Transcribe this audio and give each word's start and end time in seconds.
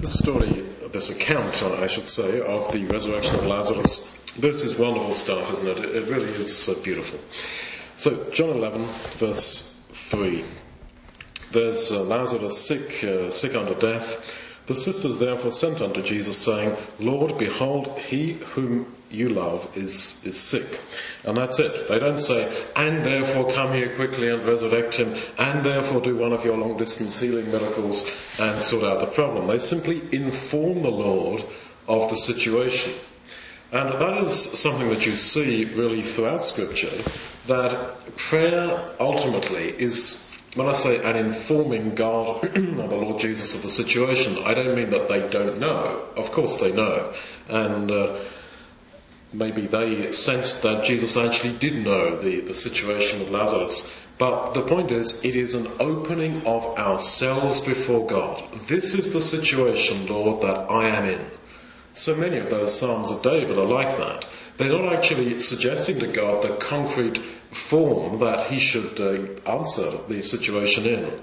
This 0.00 0.16
story, 0.16 0.64
this 0.92 1.10
account, 1.10 1.60
I 1.62 1.88
should 1.88 2.06
say, 2.06 2.40
of 2.40 2.72
the 2.72 2.84
resurrection 2.84 3.34
of 3.36 3.46
Lazarus, 3.46 4.22
this 4.38 4.62
is 4.62 4.78
wonderful 4.78 5.10
stuff, 5.10 5.50
isn't 5.50 5.66
it? 5.66 5.78
It 5.78 6.04
really 6.04 6.28
is 6.28 6.56
so 6.56 6.80
beautiful. 6.80 7.18
So, 7.96 8.30
John 8.30 8.50
11, 8.50 8.84
verse 9.16 9.84
3. 9.90 10.44
There's 11.50 11.90
uh, 11.90 12.04
Lazarus 12.04 12.56
sick, 12.56 13.02
uh, 13.02 13.30
sick 13.30 13.56
unto 13.56 13.74
death. 13.74 14.40
The 14.68 14.74
sisters 14.74 15.18
therefore 15.18 15.50
sent 15.50 15.80
unto 15.80 16.02
Jesus, 16.02 16.36
saying, 16.36 16.76
Lord, 17.00 17.38
behold, 17.38 17.98
he 17.98 18.34
whom 18.34 18.94
you 19.10 19.30
love 19.30 19.66
is, 19.78 20.22
is 20.26 20.38
sick. 20.38 20.78
And 21.24 21.34
that's 21.34 21.58
it. 21.58 21.88
They 21.88 21.98
don't 21.98 22.18
say, 22.18 22.54
and 22.76 23.02
therefore 23.02 23.54
come 23.54 23.72
here 23.72 23.96
quickly 23.96 24.28
and 24.28 24.44
resurrect 24.44 24.96
him, 24.96 25.14
and 25.38 25.64
therefore 25.64 26.02
do 26.02 26.18
one 26.18 26.34
of 26.34 26.44
your 26.44 26.58
long 26.58 26.76
distance 26.76 27.18
healing 27.18 27.50
miracles 27.50 28.14
and 28.38 28.60
sort 28.60 28.84
out 28.84 29.00
the 29.00 29.06
problem. 29.06 29.46
They 29.46 29.56
simply 29.56 30.02
inform 30.12 30.82
the 30.82 30.90
Lord 30.90 31.42
of 31.88 32.10
the 32.10 32.16
situation. 32.16 32.92
And 33.72 33.94
that 33.94 34.18
is 34.18 34.34
something 34.58 34.90
that 34.90 35.06
you 35.06 35.14
see 35.14 35.64
really 35.64 36.02
throughout 36.02 36.44
scripture, 36.44 36.94
that 37.46 38.16
prayer 38.16 38.90
ultimately 39.00 39.68
is 39.68 40.27
when 40.54 40.66
I 40.66 40.72
say 40.72 41.02
an 41.02 41.16
informing 41.16 41.94
God 41.94 42.44
or 42.44 42.88
the 42.88 42.96
Lord 42.96 43.20
Jesus 43.20 43.54
of 43.54 43.62
the 43.62 43.68
situation, 43.68 44.42
I 44.44 44.54
don't 44.54 44.74
mean 44.74 44.90
that 44.90 45.08
they 45.08 45.28
don't 45.28 45.58
know. 45.58 46.06
Of 46.16 46.32
course 46.32 46.60
they 46.60 46.72
know. 46.72 47.14
And 47.48 47.90
uh, 47.90 48.18
maybe 49.32 49.66
they 49.66 50.12
sensed 50.12 50.62
that 50.62 50.84
Jesus 50.84 51.16
actually 51.16 51.56
did 51.58 51.84
know 51.84 52.16
the, 52.16 52.40
the 52.40 52.54
situation 52.54 53.20
with 53.20 53.30
Lazarus. 53.30 53.94
But 54.18 54.54
the 54.54 54.62
point 54.62 54.90
is, 54.90 55.24
it 55.24 55.36
is 55.36 55.54
an 55.54 55.68
opening 55.78 56.46
of 56.46 56.76
ourselves 56.76 57.60
before 57.60 58.06
God. 58.06 58.42
This 58.66 58.94
is 58.94 59.12
the 59.12 59.20
situation, 59.20 60.06
Lord, 60.06 60.42
that 60.42 60.70
I 60.70 60.88
am 60.88 61.04
in. 61.04 61.37
So 61.92 62.14
many 62.14 62.38
of 62.38 62.50
those 62.50 62.78
Psalms 62.78 63.10
of 63.10 63.22
David 63.22 63.58
are 63.58 63.64
like 63.64 63.96
that. 63.98 64.26
They're 64.56 64.68
not 64.68 64.92
actually 64.92 65.38
suggesting 65.38 66.00
to 66.00 66.08
God 66.08 66.42
the 66.42 66.56
concrete 66.56 67.18
form 67.18 68.20
that 68.20 68.50
He 68.50 68.60
should 68.60 69.00
uh, 69.00 69.50
answer 69.50 69.90
the 70.08 70.22
situation 70.22 70.86
in. 70.86 71.20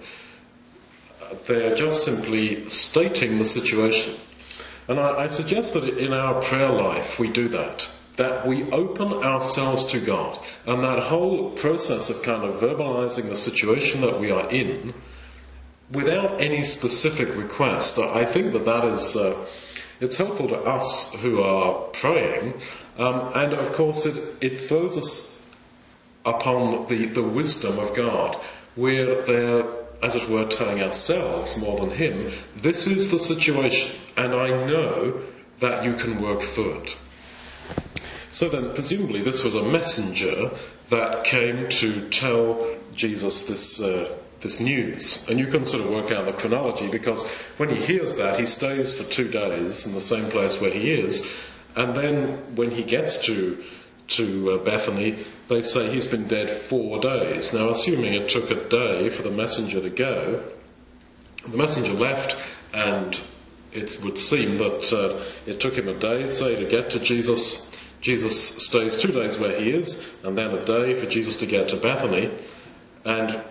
They're 1.47 1.75
just 1.75 2.03
simply 2.03 2.69
stating 2.69 3.37
the 3.37 3.45
situation. 3.45 4.15
And 4.87 4.99
I, 4.99 5.23
I 5.23 5.27
suggest 5.27 5.73
that 5.73 5.97
in 5.97 6.13
our 6.13 6.41
prayer 6.41 6.71
life 6.71 7.19
we 7.19 7.29
do 7.29 7.49
that 7.49 7.87
that 8.15 8.47
we 8.47 8.69
open 8.71 9.11
ourselves 9.13 9.85
to 9.85 9.99
God. 9.99 10.39
And 10.65 10.83
that 10.83 10.99
whole 10.99 11.51
process 11.51 12.09
of 12.09 12.23
kind 12.23 12.43
of 12.43 12.59
verbalizing 12.59 13.29
the 13.29 13.35
situation 13.35 14.01
that 14.01 14.19
we 14.19 14.31
are 14.31 14.49
in 14.49 14.93
without 15.91 16.41
any 16.41 16.63
specific 16.63 17.35
request, 17.35 17.99
I 17.99 18.25
think 18.25 18.53
that 18.53 18.65
that 18.65 18.85
is, 18.85 19.15
uh, 19.15 19.45
it's 19.99 20.17
helpful 20.17 20.47
to 20.49 20.57
us 20.57 21.13
who 21.13 21.41
are 21.41 21.73
praying. 21.93 22.53
Um, 22.97 23.31
and 23.35 23.53
of 23.53 23.73
course 23.73 24.05
it, 24.05 24.21
it 24.41 24.61
throws 24.61 24.97
us 24.97 25.47
upon 26.25 26.87
the, 26.87 27.05
the 27.05 27.23
wisdom 27.23 27.79
of 27.79 27.95
God. 27.95 28.37
We're 28.75 29.23
there, 29.23 29.65
as 30.01 30.15
it 30.15 30.27
were, 30.29 30.45
telling 30.45 30.81
ourselves 30.81 31.57
more 31.57 31.79
than 31.79 31.91
Him, 31.91 32.31
this 32.55 32.87
is 32.87 33.11
the 33.11 33.19
situation, 33.19 33.99
and 34.17 34.33
I 34.33 34.49
know 34.65 35.21
that 35.59 35.85
you 35.85 35.93
can 35.93 36.21
work 36.21 36.41
through 36.41 36.81
it. 36.81 36.97
So 38.29 38.49
then, 38.49 38.73
presumably, 38.73 39.21
this 39.21 39.45
was 39.45 39.55
a 39.55 39.63
messenger 39.63 40.51
that 40.89 41.23
came 41.23 41.69
to 41.69 42.09
tell 42.09 42.67
Jesus 42.93 43.47
this, 43.47 43.79
uh, 43.79 44.13
this 44.41 44.59
news. 44.59 45.27
And 45.29 45.39
you 45.39 45.47
can 45.47 45.65
sort 45.65 45.83
of 45.83 45.91
work 45.91 46.11
out 46.11 46.25
the 46.25 46.33
chronology 46.33 46.89
because 46.89 47.27
when 47.57 47.69
he 47.69 47.83
hears 47.83 48.17
that, 48.17 48.37
he 48.37 48.45
stays 48.45 48.99
for 48.99 49.09
two 49.09 49.29
days 49.29 49.87
in 49.87 49.93
the 49.93 50.01
same 50.01 50.29
place 50.29 50.59
where 50.59 50.71
he 50.71 50.91
is. 50.91 51.29
And 51.75 51.95
then 51.95 52.55
when 52.55 52.71
he 52.71 52.83
gets 52.83 53.25
to, 53.25 53.63
to 54.09 54.51
uh, 54.51 54.57
Bethany, 54.63 55.25
they 55.47 55.61
say 55.61 55.91
he's 55.91 56.07
been 56.07 56.27
dead 56.27 56.49
four 56.49 56.99
days. 56.99 57.53
Now, 57.53 57.69
assuming 57.69 58.13
it 58.13 58.29
took 58.29 58.49
a 58.51 58.69
day 58.69 59.09
for 59.09 59.23
the 59.23 59.31
messenger 59.31 59.81
to 59.81 59.89
go, 59.89 60.43
the 61.47 61.57
messenger 61.57 61.93
left 61.93 62.35
and 62.73 63.19
it 63.75 63.99
would 64.03 64.17
seem 64.17 64.57
that 64.57 64.93
uh, 64.93 65.23
it 65.45 65.59
took 65.59 65.77
him 65.77 65.87
a 65.89 65.99
day, 65.99 66.27
say, 66.27 66.55
to 66.55 66.69
get 66.69 66.91
to 66.91 66.99
Jesus. 66.99 67.77
Jesus 67.99 68.63
stays 68.63 68.97
two 68.97 69.11
days 69.11 69.37
where 69.37 69.59
he 69.59 69.71
is, 69.71 70.17
and 70.23 70.37
then 70.37 70.51
a 70.51 70.63
day 70.63 70.93
for 70.93 71.05
Jesus 71.05 71.37
to 71.37 71.45
get 71.45 71.69
to 71.69 71.75
Bethany, 71.75 72.31
and 73.03 73.41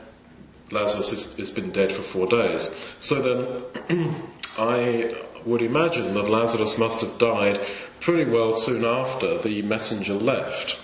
Lazarus 0.70 1.10
has, 1.10 1.36
has 1.36 1.50
been 1.50 1.70
dead 1.70 1.92
for 1.92 2.02
four 2.02 2.26
days. 2.26 2.74
So 2.98 3.20
then, 3.88 4.14
I 4.58 5.14
would 5.44 5.62
imagine 5.62 6.14
that 6.14 6.28
Lazarus 6.28 6.78
must 6.78 7.02
have 7.02 7.18
died 7.18 7.60
pretty 8.00 8.30
well 8.30 8.52
soon 8.52 8.84
after 8.84 9.38
the 9.38 9.62
messenger 9.62 10.14
left. 10.14 10.78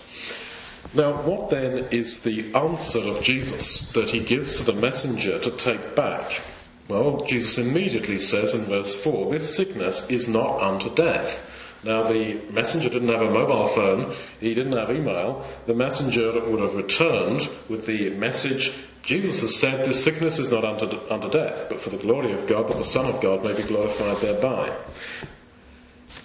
Now, 0.94 1.22
what 1.22 1.50
then 1.50 1.88
is 1.92 2.22
the 2.24 2.54
answer 2.54 2.98
of 2.98 3.22
Jesus 3.22 3.92
that 3.92 4.10
he 4.10 4.20
gives 4.20 4.56
to 4.56 4.72
the 4.72 4.80
messenger 4.80 5.38
to 5.38 5.50
take 5.50 5.94
back? 5.94 6.40
Well, 6.88 7.24
Jesus 7.26 7.58
immediately 7.58 8.18
says 8.18 8.54
in 8.54 8.62
verse 8.62 9.00
4, 9.00 9.30
This 9.30 9.56
sickness 9.56 10.10
is 10.10 10.28
not 10.28 10.60
unto 10.60 10.92
death 10.92 11.46
now, 11.82 12.02
the 12.02 12.34
messenger 12.50 12.90
didn't 12.90 13.08
have 13.08 13.22
a 13.22 13.30
mobile 13.30 13.66
phone, 13.66 14.14
he 14.38 14.52
didn't 14.52 14.76
have 14.76 14.90
email. 14.90 15.46
The 15.66 15.74
messenger 15.74 16.32
would 16.32 16.60
have 16.60 16.74
returned 16.74 17.48
with 17.68 17.86
the 17.86 18.10
message 18.10 18.76
Jesus 19.02 19.40
has 19.40 19.56
said, 19.56 19.88
This 19.88 20.04
sickness 20.04 20.38
is 20.38 20.50
not 20.50 20.64
unto, 20.64 20.98
unto 21.10 21.30
death, 21.30 21.68
but 21.70 21.80
for 21.80 21.90
the 21.90 21.96
glory 21.96 22.32
of 22.32 22.46
God, 22.46 22.68
that 22.68 22.76
the 22.76 22.84
Son 22.84 23.06
of 23.06 23.20
God 23.20 23.42
may 23.42 23.56
be 23.56 23.62
glorified 23.62 24.18
thereby. 24.18 24.76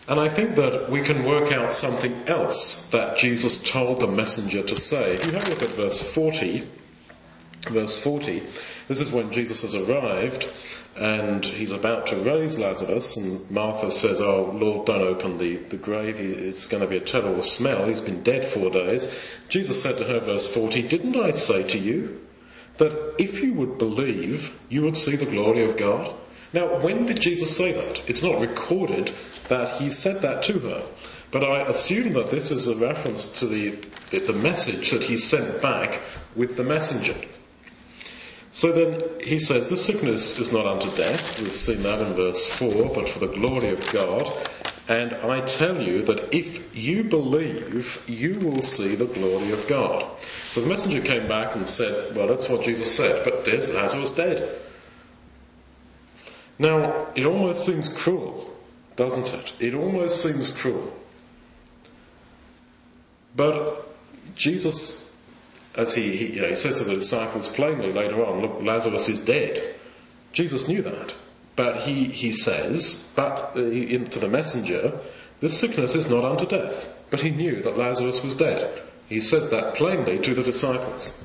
And 0.07 0.19
I 0.19 0.29
think 0.29 0.55
that 0.57 0.89
we 0.89 1.01
can 1.01 1.23
work 1.23 1.51
out 1.51 1.71
something 1.71 2.27
else 2.27 2.91
that 2.91 3.17
Jesus 3.17 3.71
told 3.71 4.01
the 4.01 4.07
messenger 4.07 4.61
to 4.61 4.75
say. 4.75 5.13
If 5.13 5.25
you 5.25 5.31
have 5.31 5.47
a 5.47 5.49
look 5.49 5.63
at 5.63 5.69
verse 5.69 6.01
40, 6.13 6.67
verse 7.69 7.97
40, 7.97 8.43
this 8.87 8.99
is 8.99 9.11
when 9.11 9.31
Jesus 9.31 9.61
has 9.63 9.75
arrived 9.75 10.47
and 10.95 11.43
he's 11.43 11.71
about 11.71 12.07
to 12.07 12.15
raise 12.15 12.57
Lazarus, 12.57 13.17
and 13.17 13.51
Martha 13.51 13.91
says, 13.91 14.21
Oh, 14.21 14.51
Lord, 14.53 14.85
don't 14.85 15.01
open 15.01 15.37
the, 15.37 15.57
the 15.57 15.75
grave. 15.75 16.19
It's 16.21 16.67
going 16.67 16.81
to 16.81 16.87
be 16.87 16.97
a 16.97 17.01
terrible 17.01 17.41
smell. 17.41 17.85
He's 17.85 17.99
been 17.99 18.23
dead 18.23 18.45
four 18.45 18.69
days. 18.69 19.13
Jesus 19.49 19.81
said 19.83 19.97
to 19.97 20.05
her, 20.05 20.21
verse 20.21 20.51
40, 20.53 20.83
Didn't 20.83 21.17
I 21.17 21.31
say 21.31 21.63
to 21.69 21.77
you 21.77 22.25
that 22.77 23.15
if 23.19 23.43
you 23.43 23.53
would 23.55 23.77
believe, 23.77 24.57
you 24.69 24.83
would 24.83 24.95
see 24.95 25.17
the 25.17 25.25
glory 25.25 25.65
of 25.65 25.75
God? 25.75 26.15
Now, 26.53 26.79
when 26.79 27.07
did 27.07 27.19
Jesus 27.19 27.55
say 27.55 27.73
that? 27.73 28.07
It's 28.07 28.23
not 28.23 28.39
recorded 28.39 29.11
that 29.49 29.81
he 29.81 29.89
said 29.89 30.21
that 30.21 30.43
to 30.43 30.59
her. 30.59 30.85
But 31.31 31.43
I 31.43 31.67
assume 31.67 32.13
that 32.13 32.31
this 32.31 32.51
is 32.51 32.69
a 32.69 32.75
reference 32.77 33.39
to 33.39 33.47
the, 33.47 33.71
the 34.11 34.31
message 34.31 34.91
that 34.91 35.03
he 35.03 35.17
sent 35.17 35.61
back 35.61 35.99
with 36.33 36.55
the 36.55 36.63
messenger. 36.63 37.15
So 38.55 38.71
then 38.71 39.19
he 39.19 39.37
says, 39.37 39.67
The 39.67 39.75
sickness 39.75 40.39
is 40.39 40.53
not 40.53 40.65
unto 40.65 40.89
death. 40.95 41.41
We've 41.41 41.51
seen 41.51 41.83
that 41.83 41.99
in 41.99 42.13
verse 42.13 42.45
4, 42.45 42.95
but 42.95 43.09
for 43.09 43.19
the 43.19 43.27
glory 43.27 43.67
of 43.71 43.91
God. 43.91 44.31
And 44.87 45.13
I 45.13 45.41
tell 45.41 45.81
you 45.81 46.03
that 46.03 46.33
if 46.33 46.73
you 46.73 47.03
believe, 47.03 48.01
you 48.07 48.35
will 48.35 48.61
see 48.61 48.95
the 48.95 49.07
glory 49.07 49.51
of 49.51 49.67
God. 49.67 50.05
So 50.51 50.61
the 50.61 50.69
messenger 50.69 51.01
came 51.01 51.27
back 51.27 51.57
and 51.57 51.67
said, 51.67 52.15
Well, 52.15 52.27
that's 52.27 52.47
what 52.47 52.63
Jesus 52.63 52.95
said, 52.95 53.25
but 53.25 53.43
there's 53.43 53.73
Lazarus 53.75 54.11
dead. 54.11 54.61
Now, 56.57 57.07
it 57.13 57.25
almost 57.25 57.65
seems 57.65 57.89
cruel, 57.93 58.55
doesn't 58.95 59.33
it? 59.33 59.53
It 59.59 59.75
almost 59.75 60.23
seems 60.23 60.57
cruel. 60.57 60.95
But 63.35 63.85
Jesus 64.35 65.04
as 65.77 65.93
he, 65.93 66.15
he, 66.15 66.33
you 66.35 66.41
know, 66.41 66.49
he 66.49 66.55
says 66.55 66.77
to 66.79 66.85
the 66.85 66.95
disciples 66.95 67.47
plainly 67.47 67.91
later 67.91 68.25
on, 68.25 68.41
look, 68.41 68.61
Lazarus 68.61 69.09
is 69.09 69.19
dead. 69.21 69.75
Jesus 70.31 70.67
knew 70.67 70.81
that. 70.83 71.13
But 71.55 71.81
he, 71.81 72.05
he 72.05 72.31
says, 72.31 73.13
but 73.15 73.51
uh, 73.51 73.55
to 73.55 74.19
the 74.19 74.27
messenger, 74.27 74.99
this 75.39 75.57
sickness 75.57 75.95
is 75.95 76.09
not 76.09 76.25
unto 76.25 76.45
death. 76.45 76.93
But 77.09 77.21
he 77.21 77.29
knew 77.29 77.61
that 77.61 77.77
Lazarus 77.77 78.23
was 78.23 78.35
dead. 78.35 78.81
He 79.07 79.19
says 79.19 79.49
that 79.49 79.75
plainly 79.75 80.19
to 80.19 80.33
the 80.33 80.43
disciples 80.43 81.23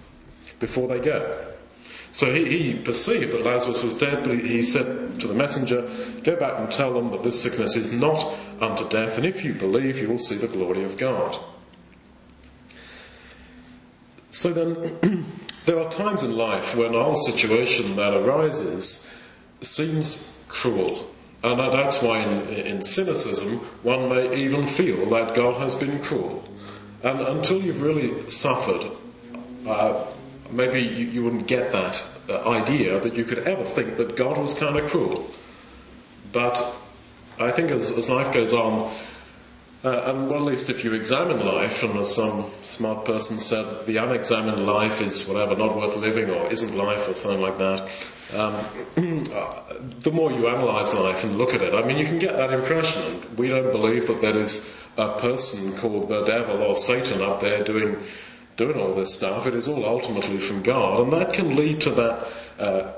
before 0.59 0.89
they 0.89 1.01
go. 1.01 1.47
So 2.13 2.33
he, 2.35 2.73
he 2.73 2.75
perceived 2.75 3.33
that 3.33 3.45
Lazarus 3.45 3.83
was 3.83 3.95
dead, 3.95 4.25
but 4.25 4.35
he, 4.35 4.49
he 4.49 4.63
said 4.63 5.21
to 5.21 5.29
the 5.29 5.35
messenger, 5.35 5.89
Go 6.23 6.37
back 6.37 6.59
and 6.59 6.71
tell 6.71 6.93
them 6.93 7.11
that 7.11 7.23
this 7.23 7.41
sickness 7.41 7.77
is 7.77 7.93
not 7.93 8.25
unto 8.61 8.89
death, 8.89 9.17
and 9.17 9.27
if 9.27 9.45
you 9.45 9.55
believe, 9.55 9.99
you 9.99 10.09
will 10.09 10.19
see 10.19 10.37
the 10.37 10.49
glory 10.49 10.85
of 10.85 10.97
God. 10.97 11.39
So 14.31 14.53
then, 14.53 15.25
there 15.67 15.81
are 15.81 15.91
times 15.91 16.23
in 16.23 16.37
life 16.37 16.77
when 16.77 16.95
our 16.95 17.17
situation 17.17 17.97
that 17.97 18.15
arises 18.15 19.13
seems 19.61 20.43
cruel. 20.49 21.11
And 21.43 21.59
that's 21.59 22.03
why 22.03 22.19
in, 22.19 22.49
in, 22.49 22.83
cynicism, 22.83 23.59
one 23.83 24.11
may 24.11 24.45
even 24.45 24.67
feel 24.67 25.09
that 25.11 25.35
God 25.35 25.55
has 25.61 25.75
been 25.75 26.03
cruel. 26.03 26.45
And 27.03 27.21
until 27.21 27.63
you've 27.63 27.81
really 27.81 28.29
suffered, 28.29 28.91
uh, 29.67 30.05
maybe 30.51 30.83
you, 30.83 31.07
you, 31.07 31.25
wouldn't 31.25 31.47
get 31.47 31.73
that 31.73 32.05
uh, 32.29 32.47
idea 32.47 33.01
that 33.01 33.15
you 33.15 33.25
could 33.25 33.39
ever 33.39 33.65
think 33.65 33.97
that 33.97 34.17
God 34.17 34.37
was 34.37 34.53
kind 34.53 34.77
of 34.77 34.91
cruel. 34.91 35.31
But 36.31 36.75
I 37.39 37.53
think 37.53 37.71
as, 37.71 37.97
as 37.97 38.11
life 38.11 38.35
goes 38.35 38.53
on, 38.53 38.95
uh, 39.83 39.89
and 39.89 40.29
well, 40.29 40.41
at 40.41 40.45
least 40.45 40.69
if 40.69 40.85
you 40.85 40.93
examine 40.93 41.45
life, 41.45 41.83
and 41.83 41.99
as 41.99 42.15
some 42.15 42.51
smart 42.63 43.07
person 43.07 43.39
said, 43.39 43.87
the 43.87 43.97
unexamined 43.97 44.67
life 44.67 45.01
is 45.01 45.27
whatever, 45.27 45.57
not 45.57 45.75
worth 45.75 45.97
living, 45.97 46.29
or 46.29 46.53
isn't 46.53 46.77
life, 46.77 47.09
or 47.09 47.15
something 47.15 47.41
like 47.41 47.59
that. 47.59 47.91
Um, 48.37 49.23
the 50.01 50.11
more 50.13 50.31
you 50.31 50.49
analyse 50.49 50.93
life 50.93 51.25
and 51.25 51.39
look 51.39 51.55
at 51.55 51.63
it, 51.63 51.75
I 51.75 51.83
mean, 51.83 51.97
you 51.97 52.05
can 52.05 52.19
get 52.19 52.37
that 52.37 52.53
impression. 52.53 53.37
We 53.37 53.49
don't 53.49 53.73
believe 53.73 54.09
that 54.09 54.21
there 54.21 54.37
is 54.37 54.77
a 54.99 55.19
person 55.19 55.79
called 55.79 56.09
the 56.09 56.25
devil 56.25 56.63
or 56.63 56.77
Satan 56.77 57.23
up 57.23 57.41
there 57.41 57.65
doing 57.65 58.03
doing 58.57 58.79
all 58.79 58.95
this 58.95 59.15
stuff. 59.15 59.47
It 59.47 59.55
is 59.55 59.67
all 59.67 59.87
ultimately 59.87 60.39
from 60.39 60.63
God, 60.63 61.01
and 61.01 61.13
that 61.15 61.33
can 61.33 61.57
lead 61.57 61.83
to 61.83 61.91
that. 61.93 62.33
Uh, 62.59 62.93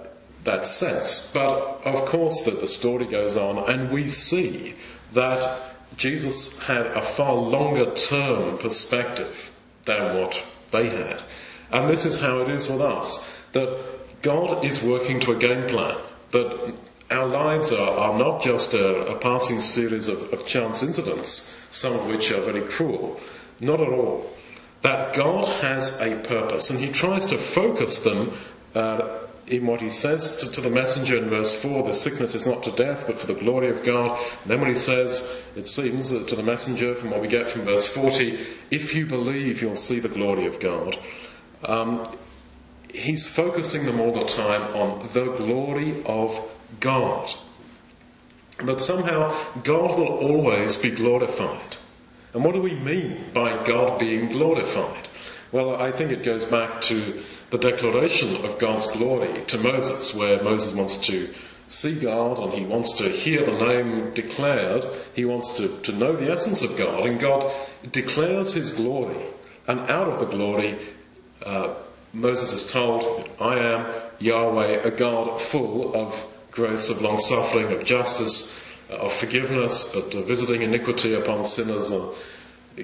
that 0.44 0.66
sense. 0.66 1.30
But 1.32 1.82
of 1.84 2.06
course, 2.06 2.46
that 2.46 2.60
the 2.60 2.66
story 2.66 3.06
goes 3.06 3.36
on, 3.36 3.70
and 3.70 3.92
we 3.92 4.08
see 4.08 4.74
that 5.12 5.71
Jesus 5.96 6.60
had 6.62 6.86
a 6.86 7.02
far 7.02 7.34
longer 7.34 7.94
term 7.94 8.58
perspective 8.58 9.50
than 9.84 10.18
what 10.18 10.42
they 10.70 10.88
had. 10.88 11.22
And 11.70 11.88
this 11.88 12.04
is 12.04 12.20
how 12.20 12.40
it 12.40 12.48
is 12.48 12.68
with 12.68 12.80
us. 12.80 13.28
That 13.52 14.22
God 14.22 14.64
is 14.64 14.82
working 14.82 15.20
to 15.20 15.32
a 15.32 15.38
game 15.38 15.68
plan. 15.68 15.96
That 16.30 16.74
our 17.10 17.28
lives 17.28 17.72
are, 17.72 17.98
are 17.98 18.18
not 18.18 18.42
just 18.42 18.74
a, 18.74 19.06
a 19.06 19.18
passing 19.18 19.60
series 19.60 20.08
of, 20.08 20.32
of, 20.32 20.46
chance 20.46 20.82
incidents, 20.82 21.58
some 21.70 21.98
of 21.98 22.06
which 22.06 22.30
are 22.32 22.40
very 22.40 22.62
cruel. 22.62 23.20
Not 23.60 23.80
at 23.80 23.88
all. 23.88 24.30
That 24.82 25.14
God 25.14 25.44
has 25.46 26.00
a 26.00 26.16
purpose 26.16 26.70
and 26.70 26.78
He 26.78 26.90
tries 26.90 27.26
to 27.26 27.38
focus 27.38 28.02
them 28.02 28.32
uh, 28.74 29.18
in 29.46 29.66
what 29.66 29.80
he 29.80 29.88
says 29.88 30.36
to, 30.36 30.52
to, 30.52 30.60
the 30.60 30.70
messenger 30.70 31.16
in 31.16 31.28
verse 31.28 31.60
4, 31.60 31.82
the 31.82 31.92
sickness 31.92 32.34
is 32.34 32.46
not 32.46 32.62
to 32.64 32.70
death, 32.70 33.06
but 33.06 33.18
for 33.18 33.26
the 33.26 33.34
glory 33.34 33.70
of 33.70 33.84
God. 33.84 34.18
And 34.42 34.50
then 34.50 34.60
when 34.60 34.68
he 34.68 34.74
says, 34.74 35.44
it 35.56 35.66
seems 35.68 36.10
to 36.10 36.36
the 36.36 36.42
messenger, 36.42 36.94
from 36.94 37.10
what 37.10 37.20
we 37.20 37.28
get 37.28 37.50
from 37.50 37.62
verse 37.62 37.86
40, 37.86 38.38
if 38.70 38.94
you 38.94 39.06
believe, 39.06 39.62
you'll 39.62 39.74
see 39.74 39.98
the 39.98 40.08
glory 40.08 40.46
of 40.46 40.60
God. 40.60 40.96
Um, 41.64 42.04
he's 42.92 43.26
focusing 43.26 43.84
them 43.84 44.00
all 44.00 44.12
the 44.12 44.26
time 44.26 44.76
on 44.76 45.00
the 45.00 45.34
glory 45.36 46.04
of 46.04 46.38
God. 46.80 47.32
But 48.64 48.80
somehow 48.80 49.36
God 49.62 49.98
will 49.98 50.18
always 50.18 50.76
be 50.76 50.90
glorified. 50.90 51.76
And 52.34 52.44
what 52.44 52.54
do 52.54 52.62
we 52.62 52.74
mean 52.74 53.24
by 53.34 53.64
God 53.64 53.98
being 53.98 54.28
glorified? 54.28 55.08
Well, 55.52 55.76
I 55.76 55.92
think 55.92 56.12
it 56.12 56.24
goes 56.24 56.44
back 56.44 56.80
to 56.82 57.22
the 57.50 57.58
declaration 57.58 58.46
of 58.46 58.58
God's 58.58 58.86
glory 58.86 59.44
to 59.48 59.58
Moses, 59.58 60.14
where 60.14 60.42
Moses 60.42 60.74
wants 60.74 60.96
to 61.08 61.28
see 61.68 62.00
God 62.00 62.38
and 62.38 62.54
he 62.54 62.64
wants 62.64 62.94
to 62.98 63.08
hear 63.10 63.44
the 63.44 63.58
name 63.58 64.14
declared. 64.14 64.86
He 65.12 65.26
wants 65.26 65.58
to, 65.58 65.68
to 65.82 65.92
know 65.92 66.16
the 66.16 66.32
essence 66.32 66.62
of 66.62 66.78
God, 66.78 67.06
and 67.06 67.20
God 67.20 67.52
declares 67.90 68.54
his 68.54 68.70
glory. 68.70 69.22
And 69.68 69.90
out 69.90 70.08
of 70.08 70.20
the 70.20 70.26
glory, 70.26 70.78
uh, 71.44 71.74
Moses 72.14 72.54
is 72.54 72.72
told, 72.72 73.28
I 73.38 73.58
am 73.58 73.94
Yahweh, 74.20 74.80
a 74.84 74.90
God 74.90 75.38
full 75.38 75.94
of 75.94 76.26
grace, 76.50 76.88
of 76.88 77.02
long 77.02 77.18
suffering, 77.18 77.72
of 77.72 77.84
justice, 77.84 78.58
of 78.88 79.12
forgiveness, 79.12 79.94
of 79.94 80.12
visiting 80.26 80.62
iniquity 80.62 81.12
upon 81.14 81.44
sinners, 81.44 81.92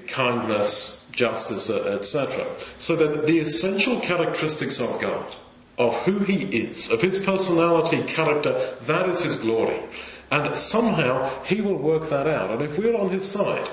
kindness, 0.07 1.09
justice, 1.11 1.69
etc. 1.69 2.45
So 2.77 2.95
that 2.95 3.25
the 3.25 3.39
essential 3.39 3.99
characteristics 3.99 4.79
of 4.79 4.99
God, 5.01 5.35
of 5.77 5.95
who 6.03 6.19
He 6.19 6.43
is, 6.43 6.91
of 6.91 7.01
His 7.01 7.23
personality, 7.23 8.03
character, 8.03 8.75
that 8.83 9.09
is 9.09 9.23
His 9.23 9.37
glory. 9.37 9.79
And 10.31 10.55
somehow 10.57 11.43
He 11.43 11.61
will 11.61 11.77
work 11.77 12.09
that 12.09 12.27
out. 12.27 12.51
And 12.51 12.61
if 12.61 12.77
we're 12.77 12.95
on 12.95 13.09
His 13.09 13.29
side, 13.29 13.69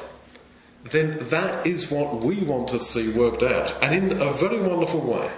then 0.84 1.18
that 1.30 1.66
is 1.66 1.90
what 1.90 2.22
we 2.22 2.42
want 2.42 2.68
to 2.68 2.78
see 2.78 3.12
worked 3.12 3.42
out. 3.42 3.82
And 3.82 3.94
in 4.12 4.22
a 4.22 4.32
very 4.32 4.60
wonderful 4.60 5.00
way. 5.00 5.30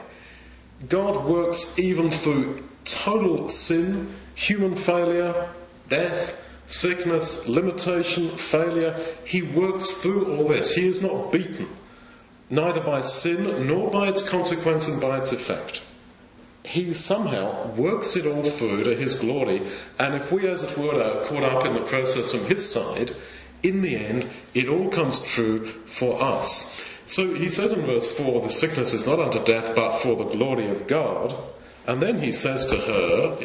God 0.86 1.24
works 1.24 1.78
even 1.78 2.10
through 2.10 2.62
total 2.84 3.48
sin, 3.48 4.14
human 4.34 4.76
failure, 4.76 5.48
death, 5.88 6.40
sickness, 6.68 7.48
limitation, 7.48 8.28
failure. 8.28 9.04
He 9.24 9.42
works 9.42 9.90
through 10.02 10.36
all 10.36 10.46
this. 10.46 10.74
He 10.74 10.86
is 10.86 11.02
not 11.02 11.32
beaten 11.32 11.68
neither 12.50 12.80
by 12.80 13.00
sin 13.00 13.66
nor 13.66 13.90
by 13.90 14.08
its 14.08 14.28
consequence 14.28 14.88
and 14.88 15.00
by 15.00 15.18
its 15.18 15.32
effect. 15.32 15.82
He 16.64 16.92
somehow 16.92 17.72
works 17.74 18.16
it 18.16 18.26
all 18.26 18.42
through 18.42 18.84
to 18.84 18.96
his 18.96 19.16
glory, 19.16 19.62
and 19.98 20.14
if 20.14 20.30
we, 20.30 20.48
as 20.48 20.62
it 20.62 20.76
were, 20.76 21.02
are 21.02 21.24
caught 21.24 21.42
up 21.42 21.64
in 21.64 21.74
the 21.74 21.80
process 21.80 22.32
from 22.32 22.44
his 22.46 22.70
side, 22.70 23.12
in 23.62 23.80
the 23.80 23.96
end, 23.96 24.28
it 24.54 24.68
all 24.68 24.88
comes 24.90 25.20
true 25.20 25.66
for 25.86 26.22
us. 26.22 26.84
So 27.06 27.32
he 27.34 27.48
says 27.48 27.72
in 27.72 27.86
verse 27.86 28.16
4, 28.16 28.42
the 28.42 28.50
sickness 28.50 28.92
is 28.92 29.06
not 29.06 29.18
unto 29.18 29.42
death, 29.42 29.74
but 29.74 29.98
for 29.98 30.14
the 30.16 30.24
glory 30.24 30.68
of 30.68 30.86
God. 30.86 31.34
And 31.88 32.02
then 32.02 32.20
he 32.20 32.32
says 32.32 32.66
to 32.66 32.76
her, 32.76 33.38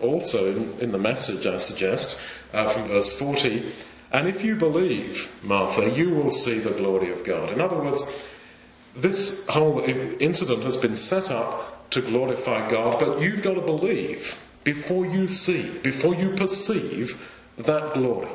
also 0.00 0.54
in, 0.78 0.92
the 0.92 0.98
message, 0.98 1.48
I 1.48 1.56
suggest, 1.56 2.22
uh, 2.52 2.68
from 2.68 2.86
verse 2.86 3.18
40, 3.18 3.72
and 4.12 4.28
if 4.28 4.44
you 4.44 4.54
believe, 4.54 5.28
Martha, 5.42 5.90
you 5.90 6.14
will 6.14 6.30
see 6.30 6.60
the 6.60 6.70
glory 6.70 7.10
of 7.10 7.24
God. 7.24 7.52
In 7.52 7.60
other 7.60 7.76
words, 7.76 8.24
this 8.94 9.48
whole 9.48 9.80
incident 9.80 10.62
has 10.62 10.76
been 10.76 10.94
set 10.94 11.28
up 11.28 11.90
to 11.90 12.00
glorify 12.00 12.68
God, 12.68 13.00
but 13.00 13.20
you've 13.20 13.42
got 13.42 13.54
to 13.54 13.62
believe 13.62 14.40
before 14.62 15.04
you 15.04 15.26
see, 15.26 15.68
before 15.80 16.14
you 16.14 16.36
perceive 16.36 17.20
that 17.56 17.94
glory. 17.94 18.30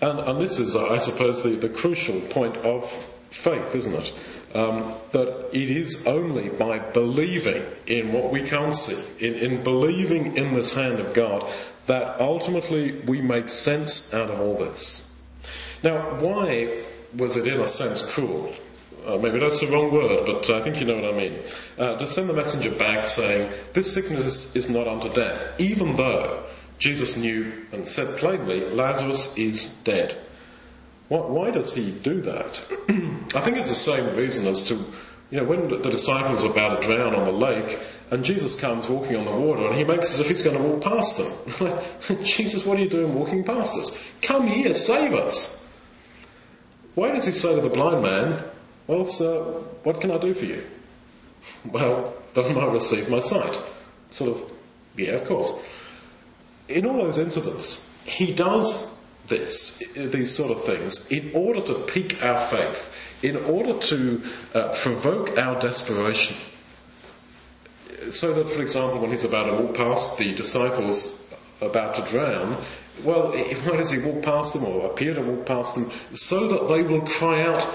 And, 0.00 0.18
and 0.18 0.40
this 0.40 0.58
is, 0.58 0.76
I 0.76 0.96
suppose, 0.96 1.42
the, 1.42 1.50
the 1.50 1.68
crucial 1.68 2.22
point 2.22 2.56
of 2.56 2.90
faith, 3.30 3.74
isn't 3.74 3.94
it? 3.94 4.12
Um, 4.54 4.94
that 5.12 5.50
it 5.52 5.70
is 5.70 6.06
only 6.06 6.48
by 6.48 6.78
believing 6.78 7.64
in 7.86 8.12
what 8.12 8.32
we 8.32 8.42
can't 8.42 8.74
see, 8.74 9.24
in, 9.24 9.34
in 9.34 9.62
believing 9.62 10.36
in 10.36 10.52
this 10.52 10.74
hand 10.74 10.98
of 10.98 11.14
God, 11.14 11.48
that 11.86 12.20
ultimately 12.20 13.00
we 13.00 13.20
make 13.20 13.48
sense 13.48 14.12
out 14.12 14.30
of 14.30 14.40
all 14.40 14.56
this. 14.56 15.14
Now, 15.82 16.18
why 16.18 16.82
was 17.16 17.36
it 17.36 17.46
in 17.46 17.60
a 17.60 17.66
sense 17.66 18.02
cruel? 18.12 18.52
Uh, 19.06 19.16
maybe 19.16 19.38
that's 19.38 19.60
the 19.60 19.68
wrong 19.68 19.92
word, 19.92 20.26
but 20.26 20.50
I 20.50 20.60
think 20.60 20.78
you 20.78 20.86
know 20.86 20.96
what 20.96 21.14
I 21.14 21.16
mean. 21.16 21.38
Uh, 21.78 21.96
to 21.96 22.06
send 22.06 22.28
the 22.28 22.34
messenger 22.34 22.70
back 22.70 23.02
saying, 23.02 23.50
This 23.72 23.94
sickness 23.94 24.56
is 24.56 24.68
not 24.68 24.86
unto 24.86 25.12
death, 25.12 25.58
even 25.58 25.96
though 25.96 26.44
Jesus 26.78 27.16
knew 27.16 27.66
and 27.72 27.86
said 27.86 28.18
plainly, 28.18 28.60
Lazarus 28.60 29.38
is 29.38 29.82
dead. 29.82 30.16
Why 31.10 31.50
does 31.50 31.74
he 31.74 31.90
do 31.90 32.20
that? 32.22 32.62
I 33.34 33.40
think 33.40 33.56
it's 33.56 33.68
the 33.68 33.74
same 33.74 34.14
reason 34.14 34.46
as 34.46 34.68
to, 34.68 34.74
you 34.74 35.40
know, 35.40 35.44
when 35.44 35.66
the 35.66 35.90
disciples 35.90 36.44
are 36.44 36.52
about 36.52 36.80
to 36.80 36.86
drown 36.86 37.16
on 37.16 37.24
the 37.24 37.32
lake, 37.32 37.80
and 38.12 38.24
Jesus 38.24 38.60
comes 38.60 38.88
walking 38.88 39.16
on 39.16 39.24
the 39.24 39.32
water, 39.32 39.66
and 39.66 39.74
he 39.74 39.82
makes 39.82 40.14
as 40.14 40.20
if 40.20 40.28
he's 40.28 40.44
going 40.44 40.56
to 40.56 40.62
walk 40.62 40.82
past 40.82 41.18
them. 41.18 41.78
Jesus, 42.22 42.64
what 42.64 42.78
are 42.78 42.82
you 42.82 42.88
doing 42.88 43.12
walking 43.12 43.42
past 43.42 43.76
us? 43.76 44.00
Come 44.22 44.46
here, 44.46 44.72
save 44.72 45.12
us. 45.14 45.68
Why 46.94 47.10
does 47.10 47.26
he 47.26 47.32
say 47.32 47.56
to 47.56 47.60
the 47.60 47.70
blind 47.70 48.02
man, 48.02 48.44
Well, 48.86 49.04
sir, 49.04 49.42
what 49.82 50.00
can 50.00 50.12
I 50.12 50.18
do 50.18 50.32
for 50.32 50.44
you? 50.44 50.64
Well, 51.64 52.14
that 52.34 52.44
I 52.44 52.52
might 52.52 52.70
receive 52.70 53.10
my 53.10 53.18
sight. 53.18 53.58
Sort 54.10 54.30
of, 54.30 54.52
yeah, 54.96 55.12
of 55.12 55.26
course. 55.26 55.60
In 56.68 56.86
all 56.86 56.98
those 56.98 57.18
incidents, 57.18 57.92
he 58.04 58.32
does 58.32 58.99
this, 59.30 59.78
these 59.96 60.36
sort 60.36 60.50
of 60.50 60.64
things, 60.64 61.10
in 61.10 61.32
order 61.34 61.62
to 61.62 61.74
pique 61.74 62.22
our 62.22 62.38
faith, 62.38 62.94
in 63.22 63.36
order 63.36 63.78
to 63.78 64.22
uh, 64.54 64.74
provoke 64.74 65.38
our 65.38 65.58
desperation. 65.58 66.36
So 68.10 68.34
that, 68.34 68.48
for 68.48 68.60
example, 68.60 69.00
when 69.00 69.10
he's 69.10 69.24
about 69.24 69.44
to 69.44 69.62
walk 69.62 69.74
past 69.74 70.18
the 70.18 70.34
disciples 70.34 71.26
about 71.62 71.94
to 71.94 72.02
drown, 72.02 72.62
well, 73.02 73.32
why 73.64 73.76
does 73.76 73.90
he 73.90 73.98
walk 73.98 74.22
past 74.22 74.52
them 74.52 74.64
or 74.64 74.90
appear 74.90 75.14
to 75.14 75.22
walk 75.22 75.46
past 75.46 75.76
them? 75.76 75.90
So 76.14 76.48
that 76.48 76.68
they 76.68 76.82
will 76.82 77.02
cry 77.02 77.42
out 77.42 77.66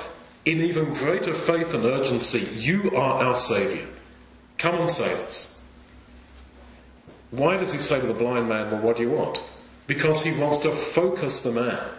in 0.46 0.62
even 0.62 0.94
greater 0.94 1.34
faith 1.34 1.74
and 1.74 1.86
urgency, 1.86 2.46
You 2.60 2.92
are 2.92 3.24
our 3.24 3.36
Saviour. 3.36 3.88
Come 4.60 4.76
and 4.76 4.90
save 4.90 5.18
us. 5.20 5.52
Why 7.32 7.58
does 7.58 7.72
he 7.72 7.80
say 7.80 8.00
to 8.00 8.06
the 8.06 8.14
blind 8.14 8.48
man, 8.48 8.72
Well, 8.72 8.82
what 8.82 8.98
do 8.98 9.04
you 9.04 9.10
want? 9.10 9.42
Because 9.88 10.24
he 10.24 10.40
wants 10.40 10.60
to 10.60 10.72
focus 10.72 11.42
the 11.42 11.52
man. 11.52 11.90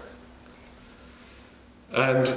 And 1.93 2.35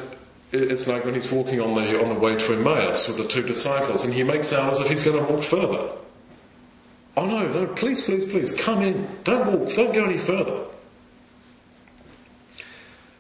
it's 0.52 0.88
like 0.88 1.06
when 1.06 1.14
he's 1.14 1.32
walking 1.32 1.60
on 1.60 1.74
the, 1.74 2.02
on 2.02 2.10
the 2.10 2.16
way 2.16 2.36
to 2.36 2.54
Emmaus 2.54 3.08
with 3.08 3.18
the 3.18 3.28
two 3.28 3.44
disciples, 3.44 4.04
and 4.04 4.14
he 4.14 4.24
makes 4.24 4.54
out 4.54 4.72
as 4.72 4.80
if 4.80 4.90
he's 4.90 5.04
going 5.04 5.26
to 5.26 5.32
walk 5.32 5.44
further. 5.44 5.92
Oh 7.18 7.26
no, 7.26 7.48
no, 7.48 7.68
please, 7.68 8.04
please, 8.04 8.26
please, 8.26 8.56
come 8.56 8.82
in. 8.82 9.08
Don't 9.24 9.60
walk, 9.60 9.74
don't 9.74 9.94
go 9.94 10.06
any 10.06 10.18
further. 10.18 10.66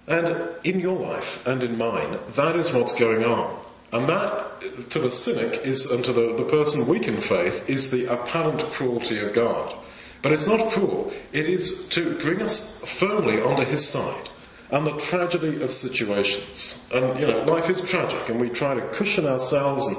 And 0.07 0.49
in 0.63 0.79
your 0.79 0.97
life 0.97 1.45
and 1.45 1.61
in 1.63 1.77
mine, 1.77 2.17
that 2.35 2.55
is 2.55 2.73
what's 2.73 2.97
going 2.97 3.23
on. 3.23 3.59
And 3.91 4.09
that, 4.09 4.89
to 4.91 4.99
the 4.99 5.11
cynic, 5.11 5.65
is, 5.65 5.91
and 5.91 6.03
to 6.05 6.13
the, 6.13 6.35
the 6.35 6.45
person 6.45 6.87
weak 6.87 7.07
in 7.07 7.21
faith, 7.21 7.69
is 7.69 7.91
the 7.91 8.05
apparent 8.05 8.61
cruelty 8.71 9.19
of 9.19 9.33
God. 9.33 9.75
But 10.21 10.33
it's 10.33 10.47
not 10.47 10.71
cruel. 10.71 11.13
It 11.31 11.47
is 11.47 11.89
to 11.89 12.15
bring 12.15 12.41
us 12.41 12.83
firmly 12.83 13.41
onto 13.41 13.63
his 13.63 13.87
side 13.87 14.29
and 14.71 14.85
the 14.85 14.97
tragedy 14.97 15.61
of 15.63 15.71
situations. 15.71 16.89
And, 16.93 17.19
you 17.19 17.27
know, 17.27 17.39
life 17.43 17.69
is 17.69 17.89
tragic 17.89 18.29
and 18.29 18.39
we 18.39 18.49
try 18.49 18.75
to 18.75 18.89
cushion 18.89 19.25
ourselves 19.25 19.87
and, 19.87 19.97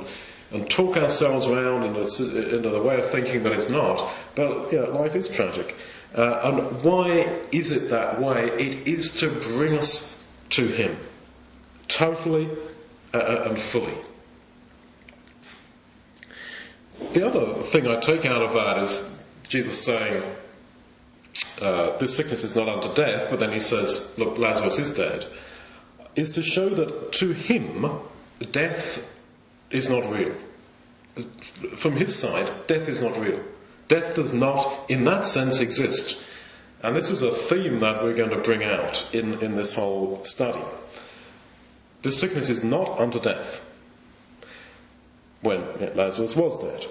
and 0.53 0.71
talk 0.71 0.97
ourselves 0.97 1.47
around 1.47 1.85
into, 1.85 2.55
into 2.55 2.69
the 2.69 2.83
way 2.83 2.99
of 2.99 3.07
thinking 3.07 3.45
that 3.45 3.53
it's 3.53 3.71
not. 3.71 4.07
But, 4.35 4.73
you 4.73 4.79
know, 4.79 4.91
life 4.91 5.17
is 5.17 5.29
tragic. 5.29 5.75
Uh, 6.15 6.41
and 6.43 6.83
why 6.83 7.29
is 7.51 7.73
it 7.73 7.91
that 7.91 8.21
way? 8.21 8.49
It 8.49 8.89
is 8.89 9.21
to 9.21 9.31
bring 9.31 9.77
us 9.77 10.25
to 10.51 10.67
him. 10.67 10.97
Totally 11.89 12.49
uh, 13.13 13.17
uh 13.17 13.43
and 13.47 13.61
fully. 13.61 13.95
The 17.13 17.27
other 17.27 17.63
thing 17.63 17.89
I 17.89 17.99
take 17.99 18.25
out 18.25 18.43
of 18.43 18.55
that 18.55 18.79
is 18.79 19.10
Jesus 19.51 19.85
saying, 19.85 20.23
uh, 21.61 21.99
this 21.99 22.17
sickness 22.17 22.45
is 22.45 22.55
not 22.55 22.69
unto 22.69 22.95
death, 22.95 23.31
but 23.31 23.41
then 23.41 23.53
he 23.53 23.59
says, 23.59 24.15
look, 24.17 24.39
Lazarus 24.39 24.79
is 24.79 24.95
dead, 24.95 25.27
is 26.15 26.33
to 26.33 26.43
show 26.43 26.69
that 26.69 27.13
to 27.15 27.33
him, 27.33 27.85
death 28.53 29.13
is 29.71 29.91
not 29.91 30.09
real. 30.09 30.35
From 31.75 31.97
his 31.97 32.17
side, 32.17 32.49
death 32.69 32.89
is 32.89 33.03
not 33.03 33.19
real. 33.19 33.41
Death 33.89 34.15
does 34.15 34.33
not, 34.33 34.89
in 34.89 35.03
that 35.05 35.27
sense, 35.27 35.59
exist. 35.61 36.25
And 36.81 36.95
this 36.95 37.11
is 37.11 37.23
a 37.23 37.33
theme 37.33 37.81
that 37.81 38.05
we're 38.05 38.15
going 38.15 38.31
to 38.31 38.39
bring 38.39 38.63
out 38.63 39.13
in, 39.13 39.43
in 39.43 39.57
this 39.57 39.75
whole 39.75 40.23
study. 40.23 40.63
This 42.03 42.21
sickness 42.21 42.51
is 42.51 42.63
not 42.63 43.01
unto 43.01 43.21
death 43.21 43.67
when 45.41 45.65
Lazarus 45.97 46.37
was 46.37 46.63
dead. 46.63 46.87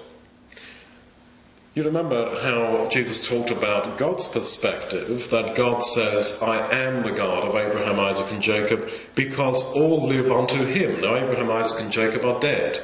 You 1.72 1.84
remember 1.84 2.40
how 2.40 2.88
Jesus 2.88 3.28
talked 3.28 3.52
about 3.52 3.96
God's 3.96 4.26
perspective, 4.26 5.30
that 5.30 5.54
God 5.54 5.84
says, 5.84 6.42
I 6.42 6.68
am 6.74 7.02
the 7.02 7.12
God 7.12 7.46
of 7.46 7.54
Abraham, 7.54 8.00
Isaac, 8.00 8.32
and 8.32 8.42
Jacob, 8.42 8.90
because 9.14 9.76
all 9.76 10.08
live 10.08 10.32
unto 10.32 10.64
him. 10.64 11.00
Now, 11.00 11.14
Abraham, 11.14 11.48
Isaac, 11.52 11.80
and 11.80 11.92
Jacob 11.92 12.24
are 12.24 12.40
dead, 12.40 12.80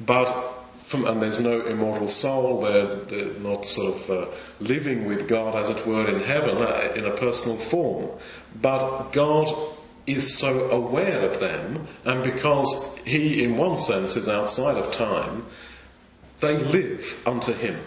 but 0.00 0.32
from, 0.76 1.06
and 1.06 1.20
there's 1.20 1.40
no 1.40 1.60
immortal 1.60 2.08
soul, 2.08 2.62
they're, 2.62 2.94
they're 2.96 3.34
not 3.34 3.66
sort 3.66 3.94
of 3.96 4.10
uh, 4.10 4.30
living 4.60 5.04
with 5.04 5.28
God, 5.28 5.54
as 5.54 5.68
it 5.68 5.86
were, 5.86 6.08
in 6.08 6.20
heaven, 6.20 6.56
uh, 6.56 6.92
in 6.96 7.04
a 7.04 7.10
personal 7.10 7.58
form. 7.58 8.10
But 8.58 9.10
God 9.10 9.54
is 10.06 10.38
so 10.38 10.70
aware 10.70 11.20
of 11.28 11.38
them, 11.38 11.86
and 12.06 12.24
because 12.24 12.96
He, 13.04 13.44
in 13.44 13.58
one 13.58 13.76
sense, 13.76 14.16
is 14.16 14.30
outside 14.30 14.78
of 14.78 14.90
time, 14.92 15.44
they 16.40 16.56
live 16.56 17.22
unto 17.26 17.52
Him. 17.52 17.78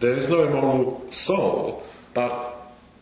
There 0.00 0.14
is 0.14 0.30
no 0.30 0.44
immortal 0.44 1.10
soul, 1.10 1.82
but 2.14 2.48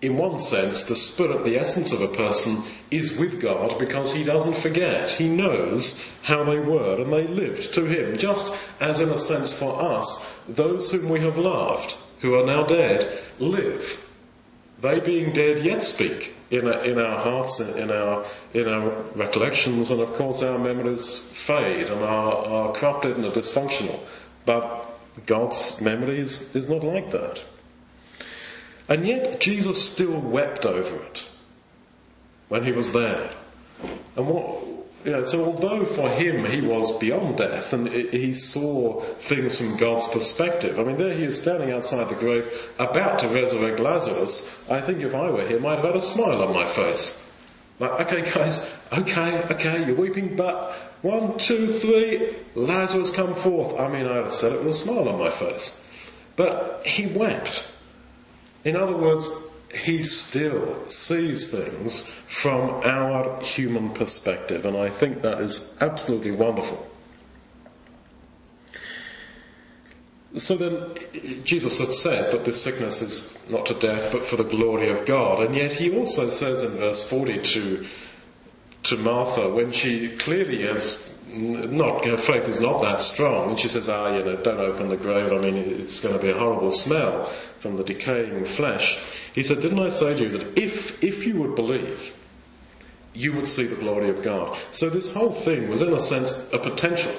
in 0.02 0.16
one 0.16 0.38
sense, 0.38 0.84
the 0.84 0.96
spirit, 0.96 1.44
the 1.44 1.58
essence 1.58 1.92
of 1.92 2.02
a 2.02 2.08
person, 2.08 2.62
is 2.90 3.18
with 3.18 3.40
God 3.40 3.78
because 3.78 4.14
he 4.14 4.24
doesn't 4.24 4.56
forget. 4.56 5.10
He 5.10 5.28
knows 5.28 6.04
how 6.22 6.44
they 6.44 6.58
were 6.58 7.00
and 7.00 7.12
they 7.12 7.26
lived 7.26 7.74
to 7.74 7.84
him, 7.84 8.16
just 8.16 8.56
as 8.80 9.00
in 9.00 9.08
a 9.08 9.16
sense 9.16 9.52
for 9.52 9.80
us, 9.80 10.24
those 10.48 10.92
whom 10.92 11.08
we 11.08 11.20
have 11.20 11.38
loved, 11.38 11.94
who 12.20 12.34
are 12.34 12.46
now 12.46 12.64
dead, 12.64 13.18
live. 13.38 14.02
They 14.80 15.00
being 15.00 15.32
dead 15.32 15.64
yet 15.64 15.82
speak 15.82 16.34
in, 16.50 16.66
a, 16.66 16.78
in 16.82 16.98
our 16.98 17.18
hearts, 17.18 17.60
in 17.60 17.90
our, 17.90 18.26
in 18.52 18.68
our 18.68 18.90
recollections, 19.14 19.90
and 19.90 20.00
of 20.00 20.14
course 20.14 20.42
our 20.42 20.58
memories 20.58 21.18
fade 21.18 21.88
and 21.88 22.02
are, 22.02 22.46
are 22.46 22.72
corrupted 22.72 23.16
and 23.16 23.24
are 23.24 23.30
dysfunctional. 23.30 23.98
But 24.44 24.95
God's 25.24 25.80
memory 25.80 26.18
is, 26.18 26.54
is 26.54 26.68
not 26.68 26.84
like 26.84 27.12
that. 27.12 27.42
And 28.88 29.06
yet 29.06 29.40
Jesus 29.40 29.92
still 29.92 30.20
wept 30.20 30.66
over 30.66 31.02
it 31.04 31.26
when 32.48 32.64
he 32.64 32.72
was 32.72 32.92
there. 32.92 33.30
And 34.16 34.28
what, 34.28 34.62
you 35.04 35.12
know, 35.12 35.24
so 35.24 35.44
although 35.44 35.84
for 35.84 36.08
him 36.08 36.44
he 36.44 36.60
was 36.60 36.98
beyond 36.98 37.38
death 37.38 37.72
and 37.72 37.88
he 37.88 38.32
saw 38.32 39.00
things 39.00 39.58
from 39.58 39.76
God's 39.76 40.06
perspective, 40.08 40.78
I 40.78 40.84
mean, 40.84 40.96
there 40.96 41.14
he 41.14 41.24
is 41.24 41.40
standing 41.40 41.72
outside 41.72 42.08
the 42.08 42.14
grave 42.14 42.48
about 42.78 43.20
to 43.20 43.28
resurrect 43.28 43.80
Lazarus. 43.80 44.68
I 44.70 44.80
think 44.80 45.02
if 45.02 45.14
I 45.14 45.30
were 45.30 45.46
him, 45.46 45.66
I'd 45.66 45.76
have 45.76 45.84
had 45.84 45.96
a 45.96 46.00
smile 46.00 46.42
on 46.42 46.54
my 46.54 46.66
face. 46.66 47.25
Like, 47.78 48.00
okay, 48.00 48.30
guys, 48.30 48.80
okay, 48.90 49.42
okay, 49.50 49.86
you're 49.86 49.96
weeping, 49.96 50.36
but 50.36 50.72
one, 51.02 51.38
two, 51.38 51.66
three, 51.66 52.34
Lazarus 52.54 53.14
come 53.14 53.34
forth. 53.34 53.78
I 53.78 53.88
mean, 53.88 54.06
I'd 54.06 54.16
have 54.16 54.32
said 54.32 54.52
it 54.52 54.58
with 54.60 54.68
a 54.68 54.72
smile 54.72 55.08
on 55.08 55.18
my 55.18 55.30
face. 55.30 55.86
But 56.36 56.86
he 56.86 57.06
wept. 57.06 57.66
In 58.64 58.76
other 58.76 58.96
words, 58.96 59.30
he 59.74 60.02
still 60.02 60.88
sees 60.88 61.50
things 61.50 62.08
from 62.28 62.82
our 62.84 63.42
human 63.42 63.90
perspective, 63.90 64.64
and 64.64 64.76
I 64.76 64.88
think 64.88 65.22
that 65.22 65.40
is 65.40 65.76
absolutely 65.80 66.30
wonderful. 66.30 66.86
So 70.36 70.56
then, 70.56 71.44
Jesus 71.44 71.78
had 71.78 71.92
said 71.92 72.32
that 72.32 72.44
this 72.44 72.62
sickness 72.62 73.00
is 73.00 73.38
not 73.48 73.66
to 73.66 73.74
death, 73.74 74.12
but 74.12 74.22
for 74.22 74.36
the 74.36 74.44
glory 74.44 74.90
of 74.90 75.06
God. 75.06 75.42
And 75.42 75.54
yet 75.54 75.72
he 75.72 75.96
also 75.96 76.28
says 76.28 76.62
in 76.62 76.72
verse 76.72 77.08
40 77.08 77.40
to, 77.40 77.86
to 78.84 78.96
Martha, 78.98 79.48
when 79.48 79.72
she 79.72 80.14
clearly 80.16 80.62
is 80.62 81.10
not, 81.26 82.04
her 82.04 82.18
faith 82.18 82.48
is 82.48 82.60
not 82.60 82.82
that 82.82 83.00
strong, 83.00 83.50
and 83.50 83.58
she 83.58 83.68
says, 83.68 83.88
ah, 83.88 84.14
you 84.14 84.24
know, 84.24 84.36
don't 84.36 84.60
open 84.60 84.90
the 84.90 84.96
grave, 84.96 85.32
I 85.32 85.38
mean, 85.38 85.56
it's 85.56 86.00
going 86.00 86.14
to 86.14 86.22
be 86.22 86.30
a 86.30 86.38
horrible 86.38 86.70
smell 86.70 87.32
from 87.58 87.76
the 87.76 87.84
decaying 87.84 88.44
flesh. 88.44 88.98
He 89.34 89.42
said, 89.42 89.62
didn't 89.62 89.80
I 89.80 89.88
say 89.88 90.14
to 90.14 90.22
you 90.22 90.38
that 90.38 90.58
if, 90.58 91.02
if 91.02 91.26
you 91.26 91.36
would 91.38 91.54
believe, 91.54 92.14
you 93.14 93.32
would 93.32 93.46
see 93.46 93.64
the 93.64 93.76
glory 93.76 94.10
of 94.10 94.22
God? 94.22 94.56
So 94.70 94.90
this 94.90 95.14
whole 95.14 95.32
thing 95.32 95.70
was 95.70 95.80
in 95.80 95.94
a 95.94 95.98
sense 95.98 96.30
a 96.52 96.58
potential 96.58 97.14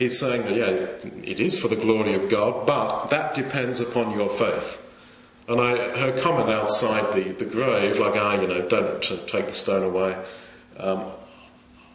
he's 0.00 0.18
saying 0.18 0.42
that, 0.44 0.56
yeah, 0.56 1.30
it 1.30 1.40
is 1.40 1.60
for 1.60 1.68
the 1.68 1.76
glory 1.76 2.14
of 2.14 2.30
God, 2.30 2.66
but 2.66 3.08
that 3.08 3.34
depends 3.34 3.80
upon 3.80 4.12
your 4.12 4.30
faith. 4.30 4.82
And 5.46 5.60
I, 5.60 5.98
her 5.98 6.20
comment 6.20 6.48
outside 6.48 7.12
the, 7.12 7.32
the 7.32 7.44
grave, 7.44 7.98
like, 7.98 8.16
ah, 8.16 8.40
you 8.40 8.48
know, 8.48 8.66
don't 8.66 9.02
take 9.02 9.46
the 9.46 9.52
stone 9.52 9.82
away. 9.82 10.16
Um, 10.78 11.04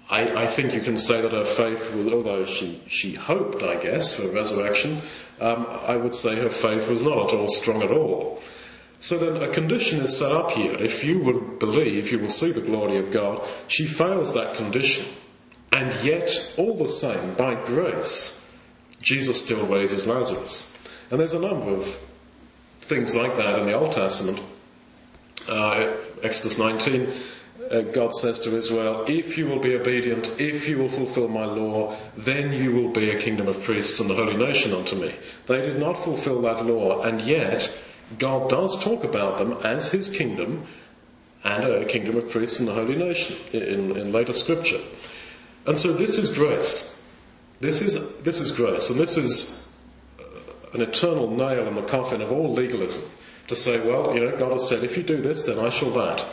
I, 0.07 0.43
I, 0.43 0.45
think 0.45 0.75
you 0.75 0.81
can 0.81 0.99
say 0.99 1.21
that 1.21 1.31
her 1.31 1.45
faith 1.45 1.95
was, 1.95 2.07
although 2.07 2.45
she, 2.45 2.79
she 2.87 3.15
hoped, 3.15 3.63
I 3.63 3.77
guess, 3.77 4.15
for 4.15 4.27
resurrection, 4.27 5.01
um, 5.41 5.65
I 5.67 5.95
would 5.95 6.13
say 6.13 6.35
her 6.35 6.49
faith 6.49 6.87
was 6.87 7.01
not 7.01 7.33
at 7.33 7.39
all 7.39 7.47
strong 7.47 7.81
at 7.81 7.91
all. 7.91 8.39
So 8.99 9.17
then 9.17 9.41
a 9.41 9.51
condition 9.51 10.01
is 10.01 10.15
set 10.15 10.31
up 10.31 10.51
here. 10.51 10.75
If 10.75 11.03
you 11.03 11.19
would 11.23 11.57
believe, 11.57 12.11
you 12.11 12.19
will 12.19 12.29
see 12.29 12.51
the 12.51 12.61
glory 12.61 12.97
of 12.97 13.11
God. 13.11 13.47
She 13.67 13.87
fails 13.87 14.35
that 14.35 14.57
condition. 14.57 15.07
And 15.75 15.93
yet, 16.05 16.53
all 16.55 16.77
the 16.77 16.87
same, 16.87 17.33
by 17.33 17.55
grace, 17.55 18.49
Jesus 19.01 19.43
still 19.43 19.65
raises 19.65 20.07
Lazarus. 20.07 20.71
And 21.11 21.19
there's 21.19 21.33
a 21.33 21.39
number 21.39 21.73
of 21.75 21.99
things 22.79 23.13
like 23.13 23.35
that 23.35 23.59
in 23.59 23.65
the 23.65 23.73
Old 23.73 23.91
Testament. 23.91 24.41
Uh, 25.49 25.97
Exodus 26.23 26.57
19, 26.57 27.13
uh, 27.69 27.81
God 27.81 28.13
says 28.13 28.39
to 28.39 28.55
Israel, 28.55 29.03
if 29.09 29.37
you 29.37 29.47
will 29.47 29.59
be 29.59 29.75
obedient, 29.75 30.39
if 30.39 30.69
you 30.69 30.77
will 30.77 30.87
fulfill 30.87 31.27
my 31.27 31.43
law, 31.43 31.97
then 32.15 32.53
you 32.53 32.71
will 32.71 32.93
be 32.93 33.09
a 33.09 33.19
kingdom 33.19 33.49
of 33.49 33.61
priests 33.61 33.99
and 33.99 34.09
a 34.09 34.15
holy 34.15 34.37
nation 34.37 34.71
unto 34.71 34.95
me. 34.95 35.13
They 35.47 35.59
did 35.59 35.77
not 35.77 35.97
fulfill 35.97 36.43
that 36.43 36.65
law, 36.65 37.01
and 37.01 37.19
yet 37.19 37.69
God 38.17 38.49
does 38.49 38.81
talk 38.81 39.03
about 39.03 39.39
them 39.39 39.57
as 39.65 39.91
his 39.91 40.07
kingdom 40.07 40.67
and 41.43 41.65
a 41.65 41.85
kingdom 41.85 42.15
of 42.15 42.29
priests 42.29 42.61
and 42.61 42.69
a 42.69 42.73
holy 42.73 42.95
nation 42.95 43.35
in, 43.51 43.97
in 43.97 44.13
later 44.13 44.31
scripture. 44.31 44.79
And 45.65 45.79
so 45.79 45.93
this 45.93 46.17
is 46.17 46.37
grace. 46.37 47.03
This 47.59 47.81
is, 47.81 48.17
this 48.19 48.41
is 48.41 48.51
grace. 48.51 48.89
And 48.89 48.99
this 48.99 49.17
is 49.17 49.73
uh, 50.19 50.23
an 50.73 50.81
eternal 50.81 51.29
nail 51.29 51.67
in 51.67 51.75
the 51.75 51.81
coffin 51.81 52.21
of 52.21 52.31
all 52.31 52.53
legalism. 52.53 53.03
To 53.47 53.55
say, 53.55 53.79
well, 53.79 54.15
you 54.15 54.25
know, 54.25 54.37
God 54.37 54.53
has 54.53 54.67
said, 54.67 54.83
if 54.83 54.97
you 54.97 55.03
do 55.03 55.21
this, 55.21 55.43
then 55.43 55.59
I 55.59 55.69
shall 55.69 55.91
that. 55.91 56.25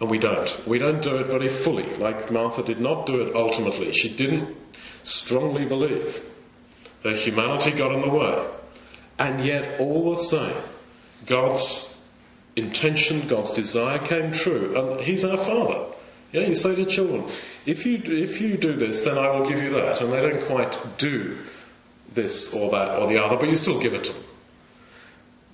And 0.00 0.10
we 0.10 0.18
don't. 0.18 0.66
We 0.66 0.78
don't 0.78 1.02
do 1.02 1.16
it 1.16 1.26
very 1.26 1.48
fully, 1.48 1.94
like 1.96 2.30
Martha 2.30 2.62
did 2.62 2.80
not 2.80 3.06
do 3.06 3.22
it 3.22 3.34
ultimately. 3.34 3.92
She 3.92 4.14
didn't 4.14 4.54
strongly 5.02 5.64
believe. 5.64 6.22
Her 7.02 7.14
humanity 7.14 7.72
got 7.72 7.92
in 7.92 8.02
the 8.02 8.08
way. 8.08 8.46
And 9.18 9.44
yet, 9.44 9.80
all 9.80 10.10
the 10.10 10.16
same, 10.16 10.54
God's 11.24 12.06
intention, 12.54 13.26
God's 13.26 13.52
desire 13.52 13.98
came 13.98 14.32
true. 14.32 14.78
And 14.78 15.00
He's 15.00 15.24
our 15.24 15.38
Father. 15.38 15.95
Know, 16.32 16.40
you 16.40 16.54
say 16.54 16.74
to 16.74 16.84
children, 16.84 17.24
if 17.64 17.86
you, 17.86 18.02
if 18.04 18.40
you 18.40 18.56
do 18.56 18.76
this, 18.76 19.04
then 19.04 19.16
I 19.16 19.30
will 19.30 19.48
give 19.48 19.62
you 19.62 19.70
that. 19.70 20.00
And 20.00 20.12
they 20.12 20.20
don't 20.20 20.46
quite 20.46 20.98
do 20.98 21.38
this 22.12 22.54
or 22.54 22.70
that 22.72 22.98
or 22.98 23.08
the 23.08 23.24
other, 23.24 23.36
but 23.36 23.48
you 23.48 23.56
still 23.56 23.80
give 23.80 23.94
it 23.94 24.04
to 24.04 24.12
them. 24.12 24.22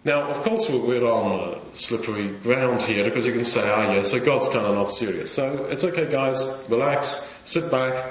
Now, 0.04 0.30
of 0.30 0.38
course, 0.38 0.68
we're 0.68 1.04
on 1.04 1.60
slippery 1.74 2.28
ground 2.28 2.82
here 2.82 3.04
because 3.04 3.24
you 3.24 3.32
can 3.32 3.44
say, 3.44 3.62
ah, 3.64 3.92
yeah, 3.92 4.02
so 4.02 4.18
God's 4.18 4.48
kind 4.48 4.66
of 4.66 4.74
not 4.74 4.90
serious. 4.90 5.30
So 5.30 5.66
it's 5.66 5.84
okay, 5.84 6.10
guys, 6.10 6.66
relax, 6.68 7.32
sit 7.44 7.70
back, 7.70 8.10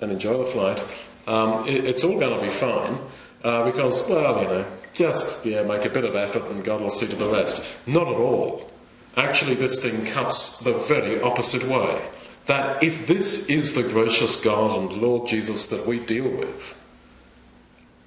and 0.00 0.10
enjoy 0.10 0.38
the 0.38 0.46
flight. 0.46 0.84
Um, 1.28 1.68
it, 1.68 1.84
it's 1.84 2.02
all 2.02 2.18
going 2.18 2.36
to 2.36 2.44
be 2.44 2.50
fine 2.50 2.98
uh, 3.44 3.64
because, 3.70 4.08
well, 4.08 4.42
you 4.42 4.48
know, 4.48 4.66
just 4.94 5.46
yeah, 5.46 5.62
make 5.62 5.84
a 5.84 5.90
bit 5.90 6.04
of 6.04 6.16
effort 6.16 6.50
and 6.50 6.64
God 6.64 6.80
will 6.80 6.90
see 6.90 7.06
to 7.06 7.16
the 7.16 7.28
rest. 7.28 7.64
Not 7.86 8.08
at 8.08 8.16
all. 8.16 8.68
Actually, 9.16 9.54
this 9.54 9.82
thing 9.82 10.04
cuts 10.06 10.60
the 10.60 10.74
very 10.74 11.22
opposite 11.22 11.64
way. 11.64 12.06
That 12.46 12.84
if 12.84 13.06
this 13.06 13.48
is 13.48 13.74
the 13.74 13.82
gracious 13.82 14.42
God 14.42 14.78
and 14.78 15.02
Lord 15.02 15.28
Jesus 15.28 15.68
that 15.68 15.86
we 15.86 15.98
deal 15.98 16.28
with, 16.28 16.80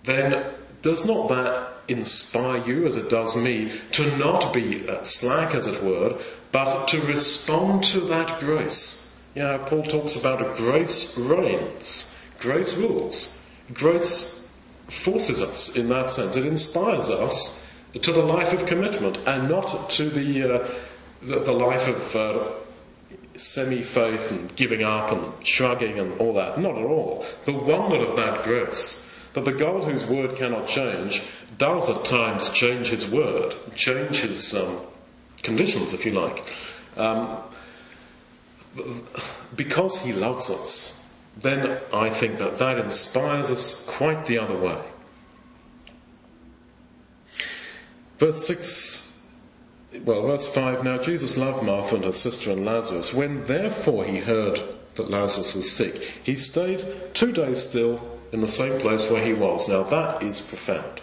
then 0.03 0.45
does 0.81 1.05
not 1.05 1.29
that 1.29 1.73
inspire 1.87 2.63
you 2.65 2.85
as 2.85 2.95
it 2.95 3.09
does 3.09 3.35
me 3.35 3.71
to 3.93 4.15
not 4.15 4.53
be 4.53 4.87
slack, 5.03 5.55
as 5.55 5.67
it 5.67 5.83
were, 5.83 6.19
but 6.51 6.89
to 6.89 7.01
respond 7.01 7.83
to 7.85 8.01
that 8.01 8.39
grace? 8.39 9.19
You 9.35 9.43
know, 9.43 9.57
Paul 9.59 9.83
talks 9.83 10.15
about 10.15 10.57
grace 10.57 11.17
reigns, 11.17 12.15
grace 12.39 12.77
rules, 12.77 13.43
grace 13.73 14.47
forces 14.87 15.41
us 15.41 15.75
in 15.75 15.89
that 15.89 16.09
sense. 16.09 16.35
It 16.35 16.45
inspires 16.45 17.09
us 17.09 17.67
to 17.93 18.11
the 18.11 18.23
life 18.23 18.53
of 18.53 18.65
commitment 18.65 19.17
and 19.25 19.49
not 19.49 19.89
to 19.91 20.09
the, 20.09 20.43
uh, 20.43 20.67
the, 21.21 21.39
the, 21.39 21.51
life 21.51 21.87
of 21.87 22.15
uh, 22.15 22.51
semi 23.35 23.81
faith 23.81 24.31
and 24.31 24.55
giving 24.55 24.83
up 24.83 25.11
and 25.11 25.47
shrugging 25.47 25.99
and 25.99 26.19
all 26.19 26.33
that. 26.33 26.59
Not 26.59 26.77
at 26.77 26.85
all. 26.85 27.25
The 27.45 27.53
wonder 27.53 28.05
of 28.05 28.17
that 28.17 28.43
grace. 28.43 29.05
That 29.33 29.45
the 29.45 29.53
God 29.53 29.83
whose 29.83 30.05
word 30.05 30.37
cannot 30.37 30.67
change 30.67 31.21
does 31.57 31.89
at 31.89 32.05
times 32.05 32.49
change 32.49 32.87
his 32.87 33.09
word, 33.09 33.53
change 33.75 34.21
his 34.21 34.55
um, 34.55 34.79
conditions, 35.43 35.93
if 35.93 36.05
you 36.05 36.13
like. 36.13 36.43
Um, 36.97 37.37
because 39.55 40.01
he 40.01 40.13
loves 40.13 40.49
us, 40.49 41.05
then 41.37 41.77
I 41.93 42.09
think 42.09 42.39
that 42.39 42.59
that 42.59 42.79
inspires 42.79 43.51
us 43.51 43.87
quite 43.87 44.25
the 44.25 44.39
other 44.39 44.57
way. 44.57 44.81
Verse 48.17 48.45
6, 48.47 49.08
well, 50.05 50.21
verse 50.23 50.47
5 50.47 50.83
Now 50.83 50.97
Jesus 50.97 51.37
loved 51.37 51.63
Martha 51.63 51.95
and 51.95 52.05
her 52.05 52.11
sister 52.11 52.51
and 52.51 52.65
Lazarus. 52.65 53.13
When 53.13 53.45
therefore 53.45 54.05
he 54.05 54.17
heard 54.17 54.61
that 54.95 55.09
Lazarus 55.09 55.55
was 55.55 55.71
sick, 55.71 55.95
he 56.23 56.35
stayed 56.35 56.85
two 57.13 57.31
days 57.31 57.67
still 57.67 57.99
in 58.31 58.41
the 58.41 58.47
same 58.47 58.79
place 58.79 59.09
where 59.09 59.23
he 59.23 59.33
was. 59.33 59.67
Now 59.67 59.83
that 59.83 60.23
is 60.23 60.39
profound. 60.39 61.01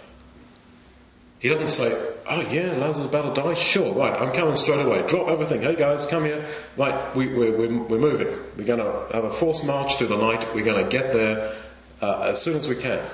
He 1.39 1.49
doesn't 1.51 1.67
say, 1.67 1.93
oh 2.29 2.41
yeah, 2.41 2.73
Lazarus 2.73 2.99
is 2.99 3.05
about 3.07 3.35
to 3.35 3.43
die. 3.43 3.55
Sure, 3.55 3.93
right, 3.93 4.21
I'm 4.21 4.33
coming 4.33 4.55
straight 4.55 4.87
away. 4.87 5.07
Drop 5.07 5.29
everything. 5.29 5.63
Hey 5.63 5.77
guys, 5.77 6.07
come 6.07 6.25
here. 6.25 6.47
Right, 6.77 7.15
we, 7.15 7.27
we, 7.27 7.51
we're, 7.51 7.79
we're 7.83 7.99
moving. 7.99 8.29
We're 8.57 8.65
going 8.65 8.79
to 8.79 9.15
have 9.15 9.25
a 9.25 9.31
forced 9.31 9.67
march 9.67 9.97
through 9.97 10.09
the 10.09 10.17
night. 10.17 10.55
We're 10.55 10.65
going 10.65 10.83
to 10.83 10.91
get 10.91 11.13
there 11.13 11.55
uh, 12.01 12.21
as 12.23 12.41
soon 12.41 12.57
as 12.57 12.69
we 12.69 12.77
can. 12.77 13.05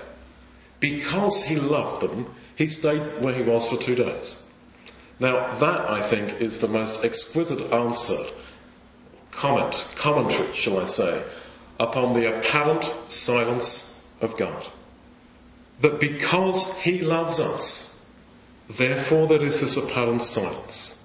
Because 0.79 1.45
he 1.45 1.57
loved 1.57 2.03
them, 2.03 2.33
he 2.57 2.67
stayed 2.69 3.23
where 3.23 3.35
he 3.35 3.43
was 3.43 3.69
for 3.69 3.77
two 3.77 3.95
days. 3.95 4.52
Now 5.23 5.55
that, 5.55 5.89
I 5.89 6.03
think, 6.03 6.41
is 6.41 6.61
the 6.61 6.69
most 6.69 7.05
exquisite 7.05 7.73
answer, 7.73 8.19
comment, 9.31 9.87
commentary, 9.97 10.53
shall 10.53 10.79
I 10.79 10.85
say, 10.85 11.23
upon 11.81 12.13
the 12.13 12.37
apparent 12.37 12.85
silence 13.09 14.05
of 14.21 14.37
God. 14.37 14.67
That 15.81 16.01
because 16.01 16.79
he 16.79 17.01
loves 17.01 17.41
us, 17.41 17.93
Therefore, 18.69 19.27
there 19.27 19.43
is 19.43 19.61
this 19.61 19.77
apparent 19.77 20.23
silence. 20.23 20.99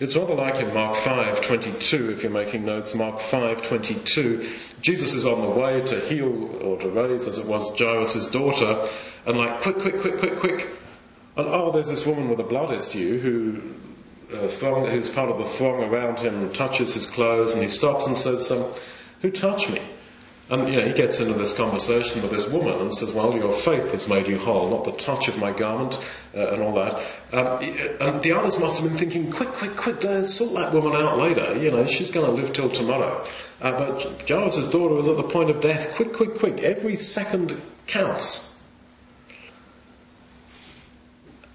It's 0.00 0.16
rather 0.16 0.34
like 0.34 0.56
in 0.56 0.74
Mark 0.74 0.96
5:22, 0.96 2.10
if 2.12 2.22
you're 2.22 2.32
making 2.32 2.64
notes. 2.64 2.94
Mark 2.94 3.20
5:22, 3.20 4.80
Jesus 4.82 5.14
is 5.14 5.26
on 5.26 5.40
the 5.40 5.48
way 5.48 5.80
to 5.80 6.00
heal 6.00 6.50
or 6.62 6.78
to 6.78 6.88
raise, 6.88 7.26
as 7.26 7.38
it 7.38 7.46
was, 7.46 7.76
Jairus' 7.78 8.30
daughter, 8.30 8.86
and 9.26 9.38
like, 9.38 9.60
quick, 9.60 9.78
quick, 9.78 10.00
quick, 10.00 10.18
quick, 10.18 10.36
quick. 10.36 10.66
And 11.38 11.46
oh, 11.46 11.70
there's 11.70 11.88
this 11.88 12.04
woman 12.04 12.28
with 12.28 12.40
a 12.40 12.44
blood 12.44 12.74
issue 12.74 13.20
who 13.20 14.36
uh, 14.36 14.48
throng, 14.48 14.86
who's 14.86 15.08
part 15.08 15.30
of 15.30 15.38
the 15.38 15.44
throng 15.44 15.84
around 15.84 16.18
him, 16.18 16.52
touches 16.52 16.94
his 16.94 17.06
clothes, 17.06 17.54
and 17.54 17.62
he 17.62 17.68
stops 17.68 18.08
and 18.08 18.16
says, 18.16 18.50
um, 18.50 18.64
"Who 19.22 19.30
touched 19.30 19.70
me?" 19.70 19.80
And 20.50 20.68
you 20.68 20.80
know, 20.80 20.86
he 20.88 20.94
gets 20.94 21.20
into 21.20 21.34
this 21.34 21.56
conversation 21.56 22.22
with 22.22 22.32
this 22.32 22.50
woman 22.50 22.80
and 22.80 22.92
says, 22.92 23.12
"Well, 23.12 23.36
your 23.36 23.52
faith 23.52 23.92
has 23.92 24.08
made 24.08 24.26
you 24.26 24.36
whole, 24.36 24.68
not 24.68 24.82
the 24.82 24.90
touch 24.90 25.28
of 25.28 25.38
my 25.38 25.52
garment 25.52 25.96
uh, 26.34 26.48
and 26.48 26.60
all 26.60 26.74
that." 26.74 27.06
Um, 27.32 27.62
and 28.00 28.20
the 28.20 28.32
others 28.32 28.58
must 28.58 28.80
have 28.80 28.88
been 28.88 28.98
thinking, 28.98 29.30
"Quick, 29.30 29.52
quick, 29.52 29.76
quick! 29.76 30.02
Let's 30.02 30.34
sort 30.34 30.54
that 30.54 30.74
woman 30.74 31.00
out 31.00 31.18
later. 31.18 31.56
You 31.56 31.70
know, 31.70 31.86
she's 31.86 32.10
going 32.10 32.26
to 32.26 32.32
live 32.32 32.52
till 32.52 32.68
tomorrow." 32.68 33.24
Uh, 33.62 33.78
but 33.78 34.28
Jairus' 34.28 34.72
daughter 34.72 34.94
was 34.94 35.06
at 35.06 35.16
the 35.16 35.22
point 35.22 35.50
of 35.50 35.60
death. 35.60 35.94
Quick, 35.94 36.14
quick, 36.14 36.40
quick! 36.40 36.58
Every 36.64 36.96
second 36.96 37.56
counts. 37.86 38.57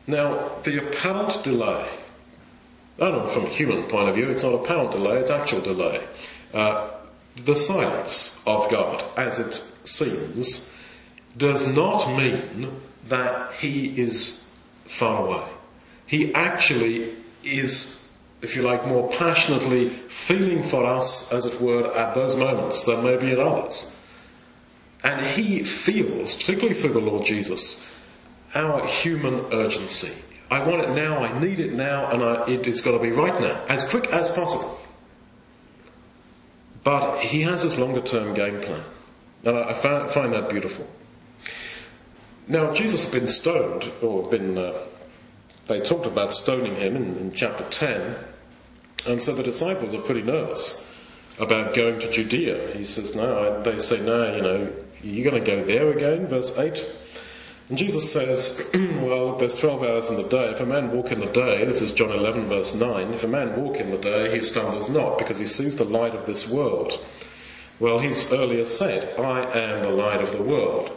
Now, 0.08 0.52
the 0.64 0.86
apparent 0.88 1.44
delay. 1.44 1.90
Know, 3.00 3.28
from 3.28 3.46
a 3.46 3.50
human 3.50 3.84
point 3.84 4.10
of 4.10 4.16
view, 4.16 4.30
it's 4.30 4.44
not 4.44 4.54
apparent 4.54 4.92
delay; 4.92 5.18
it's 5.18 5.32
actual 5.32 5.62
delay. 5.62 6.06
Uh, 6.54 6.90
the 7.44 7.56
silence 7.56 8.44
of 8.46 8.70
God, 8.70 9.04
as 9.18 9.40
it 9.40 9.88
seems, 9.88 10.74
does 11.36 11.76
not 11.76 12.16
mean 12.16 12.72
that 13.08 13.54
He 13.54 14.00
is 14.00 14.50
far 14.86 15.26
away. 15.26 15.48
He 16.06 16.34
actually 16.36 17.16
is, 17.44 18.12
if 18.42 18.56
you 18.56 18.62
like, 18.62 18.86
more 18.86 19.10
passionately 19.10 19.90
feeling 19.90 20.64
for 20.64 20.86
us, 20.86 21.34
as 21.34 21.46
it 21.46 21.60
were, 21.60 21.92
at 21.92 22.14
those 22.14 22.36
moments 22.36 22.84
than 22.84 23.04
maybe 23.04 23.32
at 23.32 23.40
others. 23.40 23.94
And 25.04 25.26
He 25.26 25.64
feels, 25.64 26.36
particularly 26.36 26.76
through 26.76 26.94
the 26.94 27.00
Lord 27.00 27.26
Jesus, 27.26 27.93
our 28.56 28.86
human 28.86 29.52
urgency. 29.52 30.22
I 30.50 30.68
want 30.68 30.84
it 30.84 30.92
now, 30.92 31.24
I 31.24 31.40
need 31.40 31.60
it 31.60 31.74
now, 31.74 32.12
and 32.12 32.24
I, 32.24 32.48
it, 32.48 32.68
it's 32.68 32.82
got 32.82 32.92
to 32.92 33.00
be 33.00 33.12
right 33.12 33.40
now, 33.42 33.66
as 33.70 33.84
quick 33.84 34.08
as 34.08 34.30
possible. 34.30 34.80
But 36.84 37.22
he 37.22 37.42
has 37.42 37.64
this 37.64 37.80
longer 37.80 38.02
term 38.02 38.34
game 38.34 38.60
plan. 38.62 38.84
And 39.46 39.58
I 39.58 39.74
find 39.74 40.34
that 40.34 40.50
beautiful. 40.50 40.88
Now, 42.48 42.74
Jesus 42.74 43.06
had 43.06 43.20
been 43.20 43.28
stoned, 43.28 43.90
or 44.02 44.30
been, 44.30 44.58
uh, 44.58 44.78
they 45.68 45.80
talked 45.80 46.06
about 46.06 46.34
stoning 46.34 46.76
him 46.76 46.96
in, 46.96 47.18
in 47.18 47.32
chapter 47.34 47.64
10, 47.64 48.16
and 49.08 49.22
so 49.22 49.34
the 49.34 49.44
disciples 49.44 49.94
are 49.94 50.02
pretty 50.02 50.22
nervous 50.22 50.90
about 51.40 51.74
going 51.74 52.00
to 52.02 52.10
Judea. 52.10 52.76
He 52.76 52.84
says, 52.84 53.16
no, 53.16 53.62
they 53.64 53.78
say, 53.78 54.02
no, 54.02 54.36
you 54.36 54.42
know, 54.42 54.74
you're 55.02 55.30
going 55.30 55.44
to 55.44 55.52
go 55.52 55.64
there 55.64 55.92
again, 55.92 56.28
verse 56.28 56.58
8. 56.58 56.86
And 57.74 57.80
Jesus 57.80 58.14
says, 58.14 58.70
well, 58.76 59.36
there's 59.38 59.56
12 59.56 59.82
hours 59.82 60.10
in 60.12 60.18
the 60.18 60.30
day. 60.30 60.52
If 60.52 60.60
a 60.60 60.66
man 60.68 60.92
walk 60.92 61.12
in 61.12 61.20
the 61.20 61.26
day, 61.26 61.66
this 61.66 61.82
is 61.82 61.92
John 61.92 62.12
11 62.12 62.48
verse 62.48 62.76
9, 62.76 63.16
if 63.16 63.24
a 63.24 63.28
man 63.28 63.60
walk 63.60 63.78
in 63.78 63.90
the 63.90 63.98
day, 63.98 64.32
he 64.32 64.42
stumbles 64.42 64.90
not 64.90 65.18
because 65.18 65.40
he 65.40 65.48
sees 65.48 65.76
the 65.76 65.84
light 65.84 66.14
of 66.14 66.28
this 66.28 66.48
world. 66.48 67.04
Well, 67.80 67.98
he's 67.98 68.32
earlier 68.32 68.64
said, 68.64 69.20
I 69.20 69.58
am 69.58 69.82
the 69.82 69.90
light 69.90 70.22
of 70.22 70.34
the 70.34 70.44
world. 70.44 70.96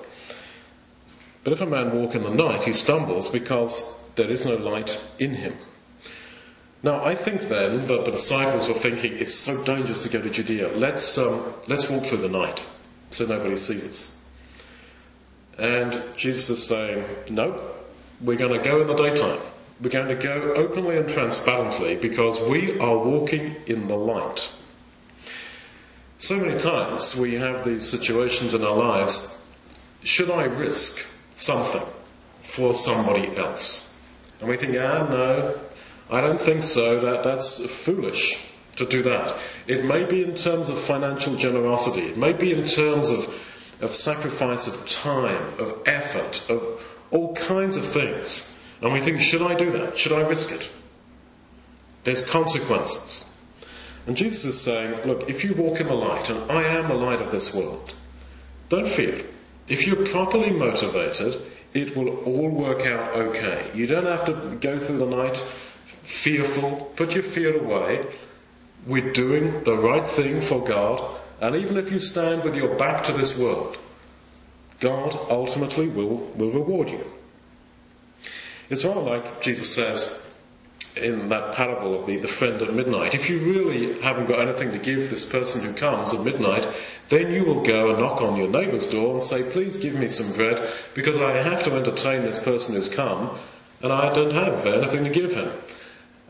But 1.44 1.54
if 1.54 1.62
a 1.62 1.66
man 1.66 1.96
walk 1.96 2.14
in 2.14 2.22
the 2.22 2.28
night, 2.28 2.64
he 2.64 2.74
stumbles 2.74 3.30
because 3.30 3.98
there 4.16 4.28
is 4.28 4.44
no 4.44 4.56
light 4.56 5.00
in 5.18 5.34
him. 5.34 5.56
Now, 6.82 7.02
I 7.02 7.14
think 7.14 7.48
then 7.48 7.86
that 7.86 8.04
the 8.04 8.10
disciples 8.10 8.68
were 8.68 8.74
thinking, 8.74 9.14
it's 9.14 9.34
so 9.34 9.64
dangerous 9.64 10.02
to 10.02 10.10
go 10.10 10.20
to 10.20 10.28
Judea. 10.28 10.76
Let's, 10.76 11.16
um, 11.16 11.54
let's 11.68 11.88
walk 11.88 12.04
through 12.04 12.18
the 12.18 12.28
night 12.28 12.62
so 13.12 13.24
nobody 13.24 13.56
sees 13.56 13.86
us. 13.86 14.15
And 15.58 16.02
Jesus 16.16 16.50
is 16.50 16.66
saying, 16.66 17.04
no, 17.30 17.72
we're 18.20 18.36
going 18.36 18.52
to 18.60 18.68
go 18.68 18.80
in 18.82 18.86
the 18.86 18.94
daytime. 18.94 19.40
We're 19.80 19.90
going 19.90 20.08
to 20.08 20.14
go 20.14 20.54
openly 20.54 20.96
and 20.96 21.08
transparently 21.08 21.96
because 21.96 22.40
we 22.40 22.78
are 22.78 22.96
walking 22.98 23.56
in 23.66 23.88
the 23.88 23.96
light. 23.96 24.50
So 26.18 26.36
many 26.38 26.58
times 26.58 27.14
we 27.14 27.34
have 27.34 27.64
these 27.64 27.88
situations 27.88 28.54
in 28.54 28.64
our 28.64 28.76
lives. 28.76 29.32
Should 30.02 30.30
I 30.30 30.44
risk 30.44 31.06
something 31.36 31.86
for 32.40 32.72
somebody 32.72 33.36
else? 33.36 34.02
And 34.40 34.48
we 34.48 34.56
think, 34.56 34.76
ah, 34.78 35.08
no, 35.08 35.58
I 36.10 36.20
don't 36.20 36.40
think 36.40 36.62
so. 36.62 37.00
That, 37.00 37.24
that's 37.24 37.64
foolish 37.84 38.42
to 38.76 38.86
do 38.86 39.02
that. 39.04 39.38
It 39.66 39.84
may 39.84 40.04
be 40.04 40.22
in 40.22 40.34
terms 40.34 40.68
of 40.68 40.78
financial 40.78 41.36
generosity. 41.36 42.02
It 42.02 42.16
may 42.16 42.32
be 42.32 42.52
in 42.52 42.66
terms 42.66 43.10
of 43.10 43.26
of 43.80 43.92
sacrifice 43.92 44.66
of 44.66 44.88
time, 44.88 45.58
of 45.58 45.82
effort, 45.86 46.48
of 46.48 46.82
all 47.10 47.34
kinds 47.34 47.76
of 47.76 47.84
things. 47.84 48.52
And 48.80 48.92
we 48.92 49.00
think, 49.00 49.20
should 49.20 49.42
I 49.42 49.54
do 49.54 49.72
that? 49.72 49.98
Should 49.98 50.12
I 50.12 50.20
risk 50.20 50.52
it? 50.52 50.68
There's 52.04 52.28
consequences. 52.28 53.32
And 54.06 54.16
Jesus 54.16 54.44
is 54.44 54.60
saying, 54.60 55.06
look, 55.06 55.28
if 55.28 55.44
you 55.44 55.54
walk 55.54 55.80
in 55.80 55.88
the 55.88 55.94
light, 55.94 56.30
and 56.30 56.50
I 56.50 56.62
am 56.62 56.88
the 56.88 56.94
light 56.94 57.20
of 57.20 57.30
this 57.30 57.54
world, 57.54 57.92
don't 58.68 58.86
fear. 58.86 59.24
If 59.68 59.86
you're 59.86 60.06
properly 60.06 60.50
motivated, 60.50 61.42
it 61.74 61.96
will 61.96 62.08
all 62.08 62.48
work 62.48 62.86
out 62.86 63.14
okay. 63.16 63.70
You 63.74 63.86
don't 63.86 64.06
have 64.06 64.26
to 64.26 64.56
go 64.60 64.78
through 64.78 64.98
the 64.98 65.06
night 65.06 65.36
fearful. 65.86 66.92
Put 66.96 67.14
your 67.14 67.24
fear 67.24 67.58
away. 67.58 68.06
We're 68.86 69.12
doing 69.12 69.64
the 69.64 69.76
right 69.76 70.06
thing 70.06 70.40
for 70.40 70.64
God 70.64 71.20
and 71.40 71.56
even 71.56 71.76
if 71.76 71.92
you 71.92 71.98
stand 71.98 72.44
with 72.44 72.56
your 72.56 72.76
back 72.76 73.04
to 73.04 73.12
this 73.12 73.38
world, 73.38 73.78
God 74.80 75.18
ultimately 75.30 75.88
will, 75.88 76.16
will 76.36 76.50
reward 76.50 76.90
you. 76.90 77.10
It's 78.68 78.84
rather 78.84 79.00
like 79.00 79.40
Jesus 79.40 79.74
says 79.74 80.22
in 80.96 81.28
that 81.28 81.54
parable 81.54 81.98
of 82.00 82.06
the, 82.06 82.16
the 82.16 82.28
friend 82.28 82.60
at 82.62 82.72
midnight. 82.72 83.14
If 83.14 83.28
you 83.28 83.38
really 83.38 84.00
haven't 84.00 84.26
got 84.26 84.40
anything 84.40 84.72
to 84.72 84.78
give 84.78 85.10
this 85.10 85.30
person 85.30 85.62
who 85.62 85.78
comes 85.78 86.14
at 86.14 86.24
midnight, 86.24 86.66
then 87.08 87.32
you 87.32 87.44
will 87.44 87.62
go 87.62 87.90
and 87.90 87.98
knock 87.98 88.22
on 88.22 88.36
your 88.36 88.48
neighbour's 88.48 88.86
door 88.86 89.12
and 89.12 89.22
say, 89.22 89.42
please 89.50 89.76
give 89.76 89.94
me 89.94 90.08
some 90.08 90.34
bread 90.34 90.72
because 90.94 91.20
I 91.20 91.36
have 91.36 91.64
to 91.64 91.74
entertain 91.74 92.22
this 92.22 92.42
person 92.42 92.74
who's 92.74 92.88
come 92.88 93.38
and 93.82 93.92
I 93.92 94.12
don't 94.12 94.32
have 94.32 94.66
anything 94.66 95.04
to 95.04 95.10
give 95.10 95.34
him. 95.34 95.52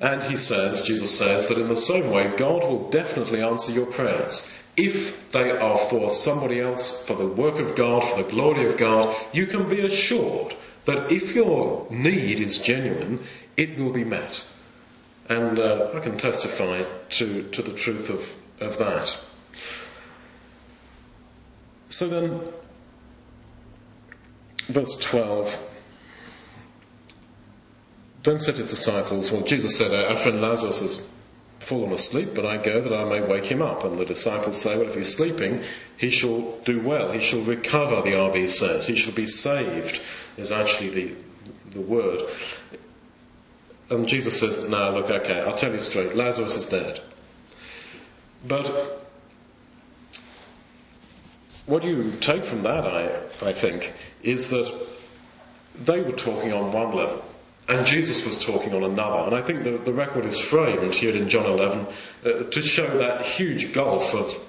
And 0.01 0.23
he 0.23 0.37
says, 0.37 0.83
Jesus 0.83 1.17
says, 1.17 1.49
that 1.49 1.59
in 1.59 1.69
the 1.69 1.77
same 1.77 2.11
way, 2.11 2.35
God 2.37 2.65
will 2.65 2.91
definitely 2.91 3.43
answer 3.43 3.73
your 3.73 3.87
prayers. 3.87 4.53
If 4.77 5.33
they 5.33 5.51
are 5.51 5.79
for 5.79 6.09
somebody 6.09 6.61
else, 6.61 7.07
for 7.07 7.15
the 7.15 7.27
work 7.27 7.59
of 7.59 7.75
God, 7.75 8.05
for 8.05 8.23
the 8.23 8.31
glory 8.31 8.67
of 8.67 8.77
God, 8.77 9.17
you 9.33 9.47
can 9.47 9.69
be 9.69 9.81
assured 9.81 10.55
that 10.85 11.11
if 11.11 11.35
your 11.35 11.87
need 11.91 12.41
is 12.41 12.59
genuine, 12.59 13.25
it 13.57 13.79
will 13.79 13.93
be 13.93 14.05
met. 14.05 14.45
And 15.29 15.59
uh, 15.59 15.91
I 15.95 16.01
can 16.01 16.19
testify 16.19 16.85
to, 17.11 17.43
to 17.51 17.63
the 17.63 17.73
truth 17.73 18.11
of, 18.11 18.37
of 18.61 18.79
that. 18.79 19.19
So 21.89 22.09
then, 22.09 22.43
verse 24.69 24.97
12. 25.01 25.73
Then 28.23 28.39
said 28.39 28.57
his 28.57 28.69
disciples, 28.69 29.31
Well, 29.31 29.43
Jesus 29.43 29.79
said, 29.79 29.95
Our 29.95 30.17
friend 30.17 30.41
Lazarus 30.41 30.81
has 30.81 31.11
fallen 31.59 31.93
asleep, 31.93 32.31
but 32.35 32.47
I 32.47 32.59
go 32.59 32.81
that 32.81 32.93
I 32.93 33.05
may 33.05 33.21
wake 33.21 33.47
him 33.47 33.63
up. 33.63 33.85
And 33.85 33.99
the 33.99 34.05
disciples 34.05 34.61
say, 34.61 34.77
Well, 34.77 34.89
if 34.89 34.95
he's 34.95 35.15
sleeping, 35.15 35.65
he 35.97 36.11
shall 36.11 36.59
do 36.65 36.81
well. 36.81 37.13
He 37.13 37.21
shall 37.21 37.43
recover, 37.43 38.03
the 38.03 38.17
RV 38.17 38.49
says. 38.49 38.87
He 38.87 38.97
shall 38.97 39.15
be 39.15 39.27
saved, 39.27 40.01
is 40.37 40.53
actually 40.53 40.91
the, 40.91 41.15
the 41.71 41.81
word. 41.81 42.23
And 43.89 44.07
Jesus 44.07 44.39
says, 44.39 44.69
No, 44.69 44.93
look, 44.93 45.11
okay, 45.11 45.41
I'll 45.41 45.57
tell 45.57 45.73
you 45.73 45.81
straight. 45.81 46.15
Lazarus 46.15 46.57
is 46.57 46.67
dead. 46.67 47.01
But 48.47 49.03
what 51.67 51.83
you 51.85 52.13
take 52.21 52.45
from 52.45 52.63
that, 52.63 52.87
I, 52.87 53.17
I 53.49 53.53
think, 53.53 53.93
is 54.23 54.51
that 54.51 54.73
they 55.81 56.01
were 56.01 56.13
talking 56.13 56.53
on 56.53 56.73
one 56.73 56.95
level. 56.95 57.25
And 57.69 57.85
Jesus 57.85 58.25
was 58.25 58.45
talking 58.45 58.75
on 58.75 58.85
another. 58.85 59.27
And 59.27 59.35
I 59.35 59.43
think 59.43 59.65
the, 59.65 59.79
the 59.79 59.93
record 59.93 60.25
is 60.25 60.39
framed 60.39 60.95
here 60.95 61.11
in 61.11 61.29
John 61.29 61.47
11 61.47 61.87
uh, 62.25 62.29
to 62.45 62.63
show 62.63 62.99
that 62.99 63.27
huge 63.27 63.73
gulf 63.73 64.15
of, 64.15 64.41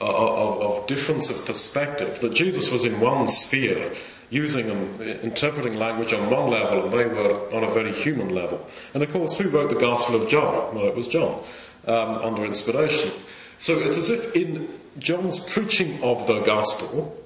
uh, 0.00 0.04
of, 0.04 0.60
of, 0.60 0.86
difference 0.86 1.30
of 1.30 1.46
perspective. 1.46 2.20
That 2.20 2.34
Jesus 2.34 2.70
was 2.70 2.84
in 2.84 3.00
one 3.00 3.26
sphere, 3.26 3.92
using 4.30 4.70
and 4.70 5.00
interpreting 5.00 5.74
language 5.74 6.12
on 6.12 6.30
one 6.30 6.48
level, 6.50 6.84
and 6.84 6.92
they 6.92 7.06
were 7.06 7.54
on 7.56 7.64
a 7.64 7.70
very 7.70 7.92
human 7.92 8.28
level. 8.28 8.64
And 8.94 9.02
of 9.02 9.10
course, 9.10 9.36
who 9.36 9.48
wrote 9.48 9.70
the 9.70 9.80
Gospel 9.80 10.22
of 10.22 10.28
John? 10.28 10.76
Well, 10.76 10.86
it 10.86 10.94
was 10.94 11.08
John, 11.08 11.42
um, 11.86 12.18
under 12.18 12.44
inspiration. 12.44 13.10
So 13.58 13.80
it's 13.80 13.98
as 13.98 14.10
if 14.10 14.36
in 14.36 14.68
John's 14.98 15.40
preaching 15.40 16.04
of 16.04 16.28
the 16.28 16.40
Gospel, 16.42 17.20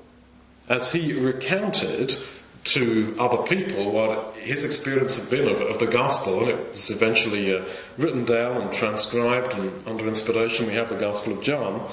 as 0.71 0.91
he 0.91 1.13
recounted 1.13 2.17
to 2.65 3.17
other 3.19 3.43
people 3.43 3.91
what 3.91 4.37
his 4.37 4.65
experience 4.65 5.19
had 5.19 5.31
been 5.31 5.49
of, 5.49 5.61
of 5.61 5.79
the 5.81 5.87
gospel, 5.87 6.41
and 6.41 6.51
it 6.51 6.71
was 6.71 6.91
eventually 6.91 7.55
uh, 7.55 7.65
written 7.99 8.25
down 8.25 8.63
and 8.63 8.73
transcribed, 8.73 9.55
and 9.55 9.87
under 9.87 10.07
inspiration 10.07 10.67
we 10.67 10.75
have 10.75 10.89
the 10.89 10.97
Gospel 10.97 11.33
of 11.35 11.43
John. 11.43 11.91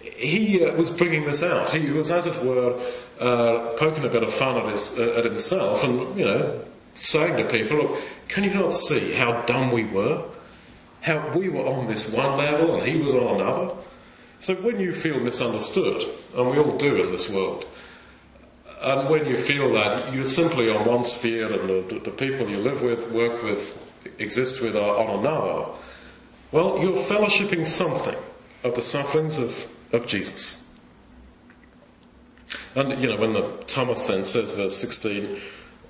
He 0.00 0.64
uh, 0.64 0.74
was 0.74 0.90
bringing 0.90 1.24
this 1.24 1.42
out. 1.42 1.70
He 1.70 1.90
was, 1.90 2.10
as 2.10 2.26
it 2.26 2.44
were, 2.44 2.80
uh, 3.20 3.74
poking 3.76 4.04
a 4.04 4.08
bit 4.08 4.22
of 4.22 4.32
fun 4.32 4.56
at, 4.56 4.66
his, 4.66 4.98
uh, 4.98 5.14
at 5.18 5.24
himself, 5.24 5.84
and 5.84 6.18
you 6.18 6.24
know, 6.24 6.64
saying 6.94 7.36
to 7.36 7.44
people, 7.44 7.76
"Look, 7.76 8.02
can 8.26 8.42
you 8.42 8.54
not 8.54 8.72
see 8.72 9.12
how 9.12 9.42
dumb 9.42 9.70
we 9.70 9.84
were? 9.84 10.24
How 11.00 11.30
we 11.36 11.48
were 11.48 11.64
on 11.64 11.86
this 11.86 12.12
one 12.12 12.38
level 12.38 12.74
and 12.74 12.82
he 12.82 13.00
was 13.00 13.14
on 13.14 13.40
another." 13.40 13.74
So 14.40 14.54
when 14.54 14.80
you 14.80 14.92
feel 14.92 15.18
misunderstood, 15.20 16.08
and 16.36 16.50
we 16.50 16.58
all 16.58 16.76
do 16.76 16.96
in 17.02 17.10
this 17.10 17.32
world, 17.32 17.64
and 18.80 19.08
when 19.08 19.26
you 19.26 19.36
feel 19.36 19.74
that 19.74 20.12
you're 20.12 20.24
simply 20.24 20.70
on 20.70 20.84
one 20.84 21.02
sphere 21.02 21.52
and 21.52 21.68
the, 21.68 21.98
the, 21.98 22.10
people 22.10 22.48
you 22.48 22.58
live 22.58 22.82
with, 22.82 23.10
work 23.10 23.42
with, 23.42 23.76
exist 24.18 24.62
with 24.62 24.76
are 24.76 24.98
on 24.98 25.18
another, 25.20 25.66
well, 26.52 26.78
you're 26.80 26.96
fellowshipping 26.96 27.66
something 27.66 28.16
of 28.62 28.74
the 28.74 28.82
sufferings 28.82 29.38
of, 29.38 29.66
of 29.92 30.06
Jesus. 30.06 30.64
And, 32.74 33.02
you 33.02 33.08
know, 33.08 33.16
when 33.16 33.32
the 33.32 33.64
Thomas 33.66 34.06
then 34.06 34.24
says, 34.24 34.54
verse 34.54 34.76
16, 34.76 35.40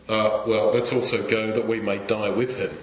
uh, 0.08 0.44
well, 0.46 0.72
let's 0.72 0.92
also 0.92 1.28
go 1.28 1.52
that 1.52 1.68
we 1.68 1.80
may 1.80 1.98
die 1.98 2.30
with 2.30 2.58
him. 2.58 2.76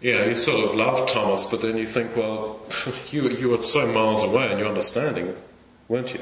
You 0.00 0.18
know, 0.18 0.24
you 0.26 0.34
sort 0.34 0.68
of 0.68 0.74
love 0.74 1.08
Thomas, 1.08 1.50
but 1.50 1.62
then 1.62 1.78
you 1.78 1.86
think, 1.86 2.16
well, 2.16 2.60
you, 3.10 3.30
you 3.30 3.48
were 3.48 3.58
so 3.58 3.86
miles 3.86 4.22
away 4.22 4.52
in 4.52 4.58
your 4.58 4.68
understanding, 4.68 5.34
weren't 5.88 6.12
you? 6.12 6.20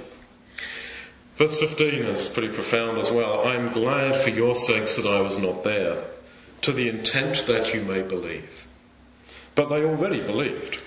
Verse 1.40 1.58
15 1.58 2.02
is 2.04 2.28
pretty 2.28 2.52
profound 2.52 2.98
as 2.98 3.10
well. 3.10 3.48
I 3.48 3.54
am 3.54 3.72
glad 3.72 4.14
for 4.14 4.28
your 4.28 4.54
sakes 4.54 4.96
that 4.96 5.06
I 5.06 5.22
was 5.22 5.38
not 5.38 5.64
there, 5.64 6.04
to 6.60 6.72
the 6.72 6.90
intent 6.90 7.46
that 7.46 7.72
you 7.72 7.80
may 7.80 8.02
believe. 8.02 8.66
But 9.54 9.70
they 9.70 9.82
already 9.82 10.20
believed. 10.20 10.78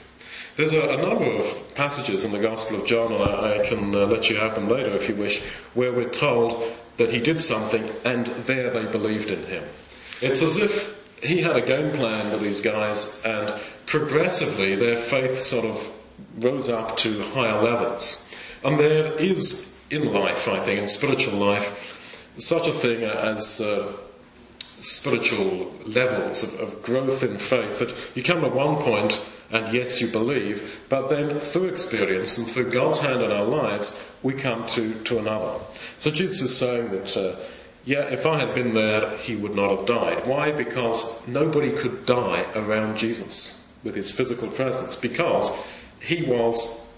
There's 0.56 0.74
a, 0.74 0.90
a 0.90 0.98
number 0.98 1.26
of 1.26 1.74
passages 1.74 2.24
in 2.24 2.32
the 2.32 2.38
Gospel 2.38 2.80
of 2.82 2.86
John, 2.86 3.14
and 3.14 3.24
I, 3.24 3.62
I 3.62 3.68
can 3.68 3.96
uh, 3.96 4.06
let 4.06 4.30
you 4.30 4.36
have 4.36 4.54
them 4.54 4.70
later 4.70 4.92
if 4.92 5.10
you 5.10 5.16
wish, 5.16 5.44
where 5.74 5.92
we're 5.92 6.12
told 6.12 6.72
that 6.98 7.10
he 7.10 7.18
did 7.18 7.40
something 7.40 7.90
and 8.06 8.28
there 8.28 8.70
they 8.70 8.86
believed 8.86 9.32
in 9.32 9.44
him. 9.46 9.64
It's 10.22 10.44
as 10.44 10.58
if 10.58 11.24
he 11.24 11.42
had 11.42 11.56
a 11.56 11.66
game 11.66 11.94
plan 11.94 12.32
with 12.32 12.44
these 12.44 12.62
guys 12.62 13.20
and 13.26 13.60
progressively 13.88 14.76
their 14.76 14.98
faith 14.98 15.40
sort 15.40 15.66
of 15.66 15.92
rose 16.38 16.70
up 16.70 16.98
to 16.98 17.24
higher 17.24 17.60
levels. 17.60 18.32
And 18.64 18.80
there 18.80 19.16
is 19.16 19.73
in 19.94 20.12
life, 20.12 20.48
I 20.48 20.60
think, 20.60 20.80
in 20.80 20.88
spiritual 20.88 21.38
life, 21.40 22.34
such 22.38 22.68
a 22.68 22.72
thing 22.72 23.04
as 23.04 23.62
uh, 23.62 23.94
spiritual 24.84 25.72
levels 25.86 26.44
of, 26.44 26.60
of, 26.60 26.84
growth 26.84 27.24
in 27.24 27.38
faith 27.38 27.80
that 27.80 27.94
you 28.16 28.24
come 28.24 28.44
at 28.44 28.54
one 28.54 28.78
point 28.78 29.24
and 29.52 29.74
yes, 29.74 30.02
you 30.02 30.08
believe, 30.08 30.86
but 30.90 31.10
then 31.10 31.38
through 31.38 31.68
experience 31.68 32.40
and 32.40 32.48
through 32.48 32.72
God's 32.72 33.00
hand 33.00 33.22
in 33.22 33.32
our 33.32 33.46
lives, 33.46 34.04
we 34.24 34.34
come 34.34 34.66
to, 34.70 34.96
to 35.04 35.20
another. 35.20 35.60
So 35.98 36.10
Jesus 36.10 36.42
is 36.42 36.58
saying 36.58 36.90
that, 36.90 37.16
uh, 37.16 37.36
yeah, 37.86 38.06
if 38.06 38.26
I 38.26 38.40
had 38.40 38.56
been 38.56 38.74
there, 38.74 39.18
he 39.18 39.36
would 39.36 39.54
not 39.54 39.78
have 39.78 39.86
died. 39.86 40.26
Why? 40.26 40.52
Because 40.52 41.28
nobody 41.28 41.72
could 41.72 42.06
die 42.06 42.46
around 42.56 42.98
Jesus 42.98 43.72
with 43.84 43.96
his 43.96 44.12
physical 44.12 44.48
presence, 44.48 44.96
because 44.96 45.52
he 46.00 46.24
was 46.24 46.90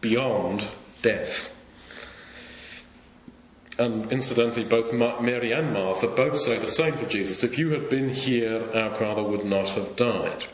beyond 0.00 0.68
death. 1.02 1.52
And 3.78 4.10
incidentally, 4.10 4.64
both 4.64 4.92
Mary 4.92 5.52
and 5.52 5.72
Martha 5.74 6.06
both 6.06 6.36
say 6.36 6.58
the 6.58 6.68
same 6.68 6.96
to 6.96 7.06
Jesus. 7.06 7.44
If 7.44 7.58
you 7.58 7.70
had 7.70 7.90
been 7.90 8.08
here, 8.08 8.62
our 8.74 8.96
brother 8.96 9.22
would 9.22 9.44
not 9.44 9.68
have 9.70 9.96
died. 9.96 10.44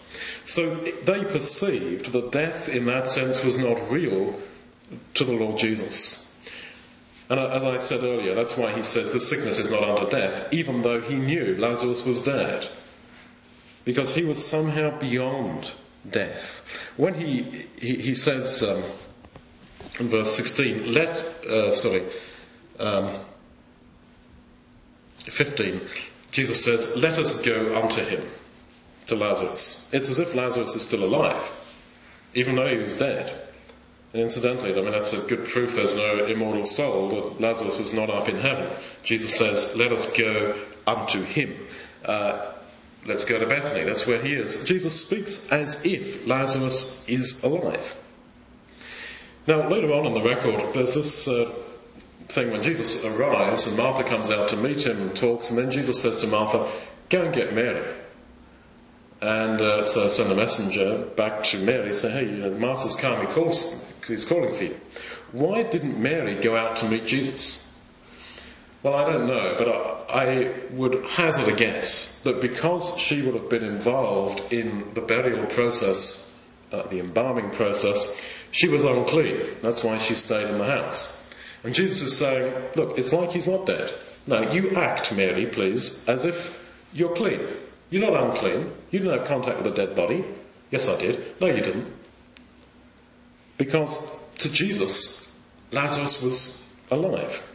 So 0.44 0.74
they 0.74 1.24
perceived 1.24 2.12
that 2.12 2.32
death 2.32 2.68
in 2.68 2.86
that 2.86 3.06
sense 3.06 3.44
was 3.44 3.58
not 3.58 3.90
real 3.90 4.40
to 5.14 5.24
the 5.24 5.34
Lord 5.34 5.58
Jesus. 5.58 6.28
And 7.30 7.38
as 7.38 7.62
I 7.62 7.76
said 7.76 8.02
earlier, 8.02 8.34
that's 8.34 8.56
why 8.56 8.72
he 8.72 8.82
says 8.82 9.12
the 9.12 9.20
sickness 9.20 9.58
is 9.58 9.70
not 9.70 9.84
unto 9.84 10.10
death, 10.10 10.52
even 10.52 10.82
though 10.82 11.00
he 11.00 11.14
knew 11.14 11.56
Lazarus 11.56 12.04
was 12.04 12.24
dead. 12.24 12.66
Because 13.84 14.14
he 14.14 14.24
was 14.24 14.44
somehow 14.44 14.98
beyond 14.98 15.72
death. 16.08 16.66
When 16.96 17.14
he, 17.14 17.66
he, 17.78 17.96
he 17.96 18.14
says, 18.14 18.62
um, 18.62 18.82
in 20.00 20.08
verse 20.08 20.34
16, 20.34 20.92
let, 20.92 21.08
uh, 21.46 21.70
sorry, 21.70 22.02
um, 22.78 23.20
15, 25.24 25.80
Jesus 26.30 26.64
says, 26.64 26.96
Let 26.96 27.18
us 27.18 27.42
go 27.42 27.80
unto 27.80 28.02
him, 28.02 28.28
to 29.06 29.16
Lazarus. 29.16 29.88
It's 29.92 30.08
as 30.08 30.18
if 30.18 30.34
Lazarus 30.34 30.74
is 30.74 30.86
still 30.86 31.04
alive, 31.04 31.50
even 32.34 32.56
though 32.56 32.68
he 32.68 32.78
was 32.78 32.96
dead. 32.96 33.32
And 34.12 34.22
incidentally, 34.22 34.72
I 34.72 34.82
mean, 34.82 34.90
that's 34.90 35.12
a 35.14 35.26
good 35.26 35.46
proof 35.46 35.76
there's 35.76 35.96
no 35.96 36.26
immortal 36.26 36.64
soul, 36.64 37.08
that 37.08 37.40
Lazarus 37.40 37.78
was 37.78 37.92
not 37.92 38.10
up 38.10 38.28
in 38.28 38.36
heaven. 38.36 38.70
Jesus 39.02 39.36
says, 39.36 39.76
Let 39.76 39.92
us 39.92 40.12
go 40.12 40.54
unto 40.86 41.22
him. 41.22 41.56
Uh, 42.04 42.52
let's 43.06 43.24
go 43.24 43.38
to 43.38 43.46
Bethany. 43.46 43.84
That's 43.84 44.06
where 44.06 44.20
he 44.20 44.34
is. 44.34 44.64
Jesus 44.64 45.06
speaks 45.06 45.50
as 45.50 45.86
if 45.86 46.26
Lazarus 46.26 47.08
is 47.08 47.42
alive. 47.44 47.96
Now, 49.46 49.68
later 49.68 49.92
on 49.92 50.06
in 50.06 50.14
the 50.14 50.22
record, 50.22 50.72
there's 50.74 50.94
this 50.94 51.26
uh, 51.26 51.52
thing 52.28 52.50
when 52.50 52.62
Jesus 52.62 53.04
arrives 53.04 53.66
and 53.66 53.76
Martha 53.76 54.04
comes 54.04 54.30
out 54.30 54.48
to 54.50 54.56
meet 54.56 54.86
him 54.86 55.00
and 55.00 55.16
talks, 55.16 55.50
and 55.50 55.58
then 55.58 55.70
Jesus 55.70 56.00
says 56.00 56.18
to 56.18 56.26
Martha, 56.26 56.70
Go 57.08 57.22
and 57.22 57.34
get 57.34 57.52
Mary. 57.52 57.84
And 59.20 59.60
uh, 59.60 59.84
so 59.84 60.04
I 60.04 60.08
send 60.08 60.32
a 60.32 60.34
messenger 60.34 61.04
back 61.16 61.44
to 61.44 61.58
Mary, 61.58 61.92
say, 61.92 62.10
Hey, 62.10 62.24
you 62.24 62.38
know, 62.38 62.50
the 62.50 62.58
Master's 62.58 62.96
come, 62.96 63.26
he 63.26 63.32
calls, 63.32 63.84
he's 64.06 64.24
calling 64.24 64.52
for 64.54 64.64
you. 64.64 64.80
Why 65.30 65.62
didn't 65.62 65.98
Mary 65.98 66.36
go 66.36 66.56
out 66.56 66.78
to 66.78 66.88
meet 66.88 67.06
Jesus? 67.06 67.72
Well, 68.82 68.94
I 68.94 69.12
don't 69.12 69.28
know, 69.28 69.54
but 69.56 69.68
I, 69.68 70.24
I, 70.24 70.54
would 70.72 71.04
hazard 71.04 71.48
a 71.48 71.56
guess 71.56 72.22
that 72.22 72.40
because 72.40 72.98
she 72.98 73.22
would 73.22 73.34
have 73.34 73.48
been 73.48 73.62
involved 73.62 74.52
in 74.52 74.92
the 74.94 75.00
burial 75.00 75.46
process, 75.46 76.36
uh, 76.72 76.88
the 76.88 76.98
embalming 76.98 77.50
process, 77.50 78.20
she 78.50 78.68
was 78.68 78.82
unclean. 78.82 79.58
That's 79.62 79.84
why 79.84 79.98
she 79.98 80.16
stayed 80.16 80.48
in 80.48 80.58
the 80.58 80.66
house. 80.66 81.21
And 81.64 81.74
Jesus 81.74 82.02
is 82.02 82.18
saying, 82.18 82.52
look, 82.76 82.98
it's 82.98 83.12
like 83.12 83.32
he's 83.32 83.46
not 83.46 83.66
dead. 83.66 83.92
Now, 84.26 84.52
you 84.52 84.76
act, 84.76 85.12
Mary, 85.14 85.46
please, 85.46 86.08
as 86.08 86.24
if 86.24 86.58
you're 86.92 87.14
clean. 87.14 87.46
You're 87.90 88.10
not 88.10 88.30
unclean. 88.30 88.72
You 88.90 89.00
didn't 89.00 89.18
have 89.18 89.28
contact 89.28 89.58
with 89.58 89.66
a 89.66 89.74
dead 89.74 89.94
body. 89.94 90.24
Yes, 90.70 90.88
I 90.88 90.98
did. 90.98 91.40
No, 91.40 91.46
you 91.46 91.60
didn't. 91.60 91.92
Because 93.58 94.18
to 94.38 94.50
Jesus, 94.50 95.38
Lazarus 95.70 96.22
was 96.22 96.68
alive. 96.90 97.46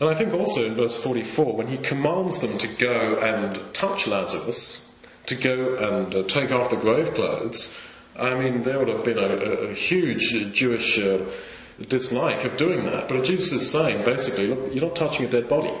And 0.00 0.10
I 0.10 0.14
think 0.14 0.34
also 0.34 0.66
in 0.66 0.74
verse 0.74 1.02
44, 1.02 1.56
when 1.56 1.68
he 1.68 1.78
commands 1.78 2.40
them 2.40 2.58
to 2.58 2.66
go 2.66 3.18
and 3.20 3.58
touch 3.72 4.08
Lazarus, 4.08 4.88
to 5.26 5.36
go 5.36 5.76
and 5.76 6.14
uh, 6.14 6.22
take 6.24 6.50
off 6.50 6.70
the 6.70 6.76
grave 6.76 7.14
clothes, 7.14 7.80
I 8.18 8.34
mean, 8.34 8.64
there 8.64 8.78
would 8.78 8.88
have 8.88 9.04
been 9.04 9.18
a, 9.18 9.68
a 9.68 9.74
huge 9.74 10.52
Jewish 10.52 10.98
uh, 10.98 11.24
dislike 11.82 12.44
of 12.44 12.56
doing 12.56 12.84
that. 12.84 13.08
But 13.08 13.24
Jesus 13.24 13.52
is 13.52 13.70
saying, 13.70 14.04
basically, 14.04 14.48
look, 14.48 14.74
you're 14.74 14.84
not 14.84 14.96
touching 14.96 15.26
a 15.26 15.28
dead 15.28 15.48
body. 15.48 15.72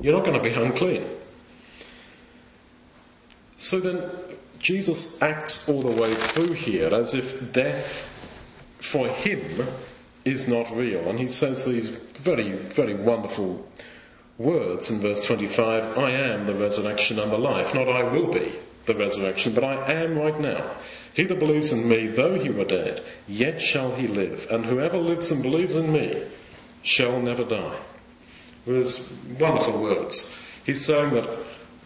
You're 0.00 0.14
not 0.14 0.24
going 0.24 0.40
to 0.40 0.42
be 0.42 0.54
unclean. 0.54 1.06
So 3.56 3.80
then, 3.80 4.10
Jesus 4.58 5.20
acts 5.22 5.68
all 5.68 5.82
the 5.82 6.00
way 6.00 6.14
through 6.14 6.52
here 6.52 6.94
as 6.94 7.14
if 7.14 7.52
death 7.52 8.12
for 8.78 9.08
him 9.08 9.66
is 10.24 10.48
not 10.48 10.74
real. 10.74 11.08
And 11.08 11.18
he 11.18 11.26
says 11.26 11.64
these 11.64 11.88
very, 11.88 12.50
very 12.52 12.94
wonderful 12.94 13.66
words 14.38 14.90
in 14.90 14.98
verse 14.98 15.24
25 15.24 15.98
I 15.98 16.10
am 16.10 16.46
the 16.46 16.54
resurrection 16.54 17.18
and 17.18 17.30
the 17.30 17.38
life. 17.38 17.74
Not 17.74 17.88
I 17.88 18.02
will 18.02 18.30
be 18.30 18.52
the 18.86 18.94
resurrection, 18.94 19.54
but 19.54 19.64
I 19.64 19.92
am 19.92 20.18
right 20.18 20.38
now. 20.38 20.76
He 21.14 21.24
that 21.24 21.38
believes 21.38 21.72
in 21.72 21.88
me, 21.88 22.08
though 22.08 22.38
he 22.38 22.50
were 22.50 22.64
dead, 22.64 23.02
yet 23.26 23.60
shall 23.60 23.94
he 23.94 24.06
live. 24.06 24.48
And 24.50 24.64
whoever 24.64 24.98
lives 24.98 25.30
and 25.32 25.42
believes 25.42 25.74
in 25.74 25.92
me 25.92 26.22
shall 26.82 27.20
never 27.20 27.44
die. 27.44 27.78
Those 28.66 29.12
wonderful 29.38 29.80
words. 29.80 30.40
He's 30.64 30.84
saying 30.84 31.14
that 31.14 31.28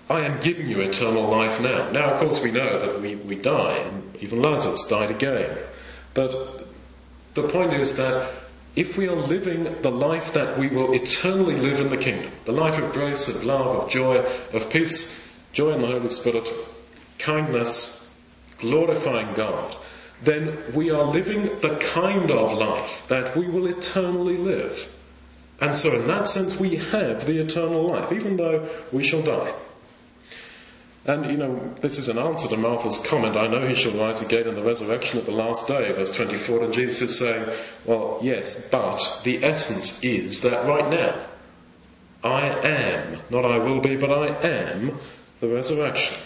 I 0.09 0.23
am 0.23 0.41
giving 0.41 0.69
you 0.69 0.81
eternal 0.81 1.31
life 1.31 1.61
now. 1.61 1.91
Now, 1.91 2.15
of 2.15 2.21
course, 2.21 2.43
we 2.43 2.51
know 2.51 2.81
that 2.81 3.01
we, 3.01 3.15
we 3.17 3.37
die, 3.37 3.77
and 3.77 4.17
even 4.21 4.43
Lazarus 4.43 4.89
died 4.89 5.11
again. 5.11 5.57
But 6.15 6.67
the 7.35 7.45
point 7.45 7.75
is 7.75 7.99
that 7.99 8.33
if 8.75 8.97
we 8.97 9.09
are 9.09 9.15
living 9.15 9.81
the 9.83 9.91
life 9.91 10.35
that 10.35 10.59
we 10.59 10.69
will 10.69 10.93
eternally 10.93 11.55
live 11.55 11.81
in 11.81 11.91
the 11.91 11.97
kingdom, 11.97 12.33
the 12.45 12.53
life 12.53 12.79
of 12.79 12.93
grace, 12.93 13.29
of 13.29 13.45
love, 13.45 13.85
of 13.85 13.91
joy, 13.91 14.19
of 14.53 14.71
peace, 14.71 15.29
joy 15.53 15.73
in 15.73 15.81
the 15.81 15.87
Holy 15.87 16.09
Spirit, 16.09 16.49
kindness, 17.23 18.09
glorifying 18.59 19.35
God, 19.35 19.77
then 20.23 20.73
we 20.75 20.91
are 20.91 21.05
living 21.05 21.45
the 21.61 21.77
kind 21.77 22.31
of 22.31 22.53
life 22.53 23.09
that 23.09 23.37
we 23.37 23.49
will 23.49 23.67
eternally 23.67 24.37
live. 24.37 24.95
And 25.61 25.75
so 25.75 25.93
in 25.95 26.07
that 26.09 26.27
sense 26.27 26.59
we 26.59 26.77
have 26.77 27.27
the 27.27 27.39
eternal 27.39 27.83
life, 27.89 28.13
even 28.13 28.37
though 28.37 28.69
we 28.93 29.03
shall 29.03 29.23
die. 29.23 29.55
And, 31.07 31.31
you 31.31 31.39
know, 31.39 31.73
this 31.81 31.99
is 31.99 32.09
an 32.09 32.19
answer 32.19 32.49
to 32.49 32.57
Martha's 32.59 32.99
comment, 32.99 33.37
I 33.37 33.47
know 33.47 33.67
he 33.67 33.75
shall 33.75 33.93
rise 33.93 34.21
again 34.21 34.47
in 34.47 34.55
the 34.55 34.63
resurrection 34.63 35.19
at 35.19 35.25
the 35.25 35.33
last 35.33 35.67
day, 35.67 35.91
verse 35.93 36.15
24. 36.15 36.65
And 36.65 36.75
Jesus 36.75 37.03
is 37.03 37.19
saying, 37.19 37.49
well, 37.87 38.19
yes, 38.23 38.69
but 38.69 39.01
the 39.25 39.43
essence 39.43 40.05
is 40.05 40.43
that 40.43 40.69
right 40.69 40.91
now, 40.91 41.27
I 42.23 42.49
am, 42.49 43.19
not 43.31 43.47
I 43.47 43.59
will 43.59 43.81
be, 43.81 43.97
but 43.97 44.11
I 44.11 44.27
am 44.47 44.99
the 45.41 45.49
resurrection. 45.49 46.19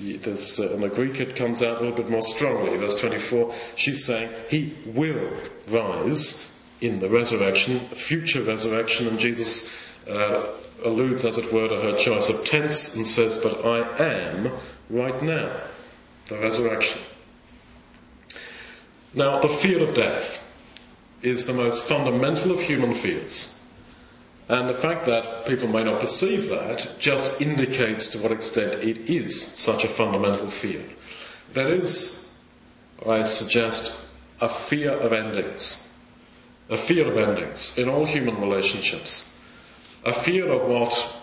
There's, 0.00 0.58
uh, 0.58 0.70
in 0.70 0.80
the 0.80 0.88
Greek 0.88 1.20
it 1.20 1.36
comes 1.36 1.62
out 1.62 1.76
a 1.76 1.80
little 1.80 1.96
bit 1.96 2.08
more 2.08 2.22
strongly. 2.22 2.76
Verse 2.78 2.98
24, 3.00 3.54
she's 3.76 4.04
saying, 4.04 4.30
He 4.48 4.74
will 4.86 5.30
rise 5.68 6.58
in 6.80 7.00
the 7.00 7.08
resurrection, 7.08 7.78
future 7.80 8.42
resurrection, 8.42 9.08
and 9.08 9.18
Jesus 9.18 9.78
uh, 10.08 10.46
alludes, 10.84 11.26
as 11.26 11.36
it 11.36 11.52
were, 11.52 11.68
to 11.68 11.76
her 11.76 11.96
choice 11.96 12.30
of 12.30 12.46
tense 12.46 12.96
and 12.96 13.06
says, 13.06 13.36
But 13.36 13.66
I 13.66 14.04
am 14.04 14.50
right 14.88 15.22
now, 15.22 15.60
the 16.26 16.38
resurrection. 16.38 17.02
Now, 19.12 19.40
the 19.40 19.48
fear 19.48 19.82
of 19.82 19.94
death 19.94 20.38
is 21.20 21.44
the 21.44 21.52
most 21.52 21.86
fundamental 21.86 22.52
of 22.52 22.60
human 22.62 22.94
fears. 22.94 23.59
And 24.50 24.68
the 24.68 24.74
fact 24.74 25.06
that 25.06 25.46
people 25.46 25.68
may 25.68 25.84
not 25.84 26.00
perceive 26.00 26.48
that 26.48 26.96
just 26.98 27.40
indicates 27.40 28.08
to 28.08 28.18
what 28.18 28.32
extent 28.32 28.82
it 28.82 29.08
is 29.08 29.46
such 29.46 29.84
a 29.84 29.88
fundamental 29.88 30.50
fear. 30.50 30.82
There 31.52 31.72
is, 31.72 32.36
I 33.06 33.22
suggest, 33.22 34.06
a 34.40 34.48
fear 34.48 34.90
of 34.90 35.12
endings. 35.12 35.86
A 36.68 36.76
fear 36.76 37.10
of 37.10 37.16
endings 37.16 37.78
in 37.78 37.88
all 37.88 38.04
human 38.04 38.40
relationships 38.40 39.30
a 40.04 40.12
fear 40.12 40.50
of 40.50 40.66
what 40.68 41.16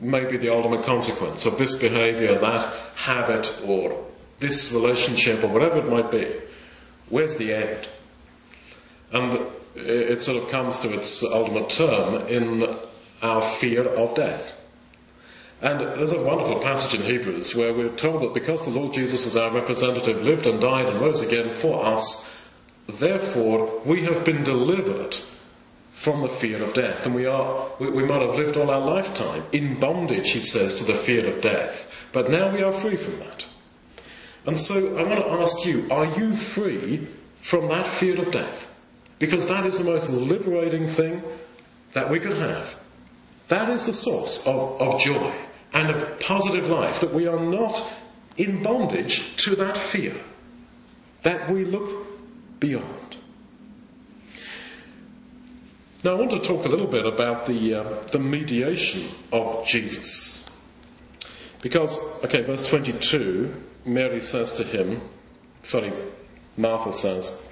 may 0.00 0.24
be 0.24 0.36
the 0.36 0.52
ultimate 0.52 0.84
consequence 0.84 1.46
of 1.46 1.58
this 1.58 1.78
behavior, 1.78 2.38
that 2.38 2.74
habit, 2.96 3.60
or 3.64 4.06
this 4.38 4.72
relationship, 4.72 5.44
or 5.44 5.48
whatever 5.48 5.78
it 5.78 5.88
might 5.88 6.10
be. 6.10 6.40
Where's 7.08 7.36
the 7.36 7.52
end? 7.52 7.88
And 9.12 9.38
it 9.74 10.20
sort 10.20 10.42
of 10.42 10.50
comes 10.50 10.80
to 10.80 10.92
its 10.94 11.22
ultimate 11.22 11.70
term 11.70 12.26
in 12.28 12.76
our 13.22 13.40
fear 13.40 13.84
of 13.84 14.14
death. 14.14 14.56
And 15.60 15.80
there's 15.80 16.12
a 16.12 16.22
wonderful 16.22 16.60
passage 16.60 17.00
in 17.00 17.06
Hebrews 17.06 17.54
where 17.54 17.72
we're 17.72 17.88
told 17.88 18.22
that 18.22 18.34
because 18.34 18.64
the 18.64 18.78
Lord 18.78 18.92
Jesus 18.92 19.24
was 19.24 19.36
our 19.36 19.50
representative, 19.50 20.22
lived 20.22 20.46
and 20.46 20.60
died 20.60 20.86
and 20.86 21.00
rose 21.00 21.22
again 21.22 21.50
for 21.50 21.84
us, 21.84 22.36
therefore 22.86 23.80
we 23.84 24.04
have 24.04 24.24
been 24.24 24.44
delivered 24.44 25.16
from 25.92 26.20
the 26.20 26.28
fear 26.28 26.62
of 26.62 26.74
death. 26.74 27.06
And 27.06 27.14
we 27.14 27.26
are, 27.26 27.68
we, 27.78 27.88
we, 27.88 28.04
might 28.04 28.20
have 28.20 28.34
lived 28.34 28.56
all 28.56 28.70
our 28.70 28.80
lifetime 28.80 29.42
in 29.52 29.78
bondage, 29.78 30.30
he 30.32 30.40
says, 30.40 30.76
to 30.76 30.84
the 30.84 30.94
fear 30.94 31.26
of 31.26 31.40
death. 31.40 31.90
But 32.12 32.30
now 32.30 32.52
we 32.52 32.62
are 32.62 32.72
free 32.72 32.96
from 32.96 33.20
that. 33.20 33.46
And 34.44 34.58
so 34.58 34.98
I 34.98 35.04
want 35.04 35.20
to 35.20 35.30
ask 35.30 35.64
you, 35.64 35.88
are 35.90 36.18
you 36.18 36.34
free 36.34 37.08
from 37.40 37.68
that 37.68 37.86
fear 37.86 38.20
of 38.20 38.30
death? 38.32 38.70
Because 39.18 39.48
that 39.48 39.66
is 39.66 39.78
the 39.78 39.84
most 39.84 40.10
liberating 40.10 40.88
thing 40.88 41.22
that 41.92 42.10
we 42.10 42.20
could 42.20 42.36
have. 42.36 42.78
That 43.48 43.70
is 43.70 43.86
the 43.86 43.92
source 43.92 44.46
of, 44.46 44.80
of 44.80 45.00
joy 45.00 45.32
and 45.72 45.90
of 45.90 46.20
positive 46.20 46.68
life, 46.70 47.00
that 47.00 47.12
we 47.12 47.26
are 47.26 47.38
not 47.38 47.82
in 48.36 48.62
bondage 48.62 49.36
to 49.44 49.56
that 49.56 49.76
fear, 49.76 50.14
that 51.22 51.50
we 51.50 51.64
look 51.64 52.60
beyond. 52.60 53.16
Now, 56.02 56.12
I 56.12 56.14
want 56.14 56.32
to 56.32 56.40
talk 56.40 56.66
a 56.66 56.68
little 56.68 56.86
bit 56.86 57.06
about 57.06 57.46
the, 57.46 57.74
uh, 57.74 58.02
the 58.10 58.18
mediation 58.18 59.08
of 59.32 59.66
Jesus. 59.66 60.50
Because, 61.62 61.98
okay, 62.24 62.42
verse 62.42 62.68
22, 62.68 63.62
Mary 63.86 64.20
says 64.20 64.52
to 64.58 64.64
him, 64.64 65.00
sorry, 65.62 65.92
Martha 66.58 66.92
says, 66.92 67.42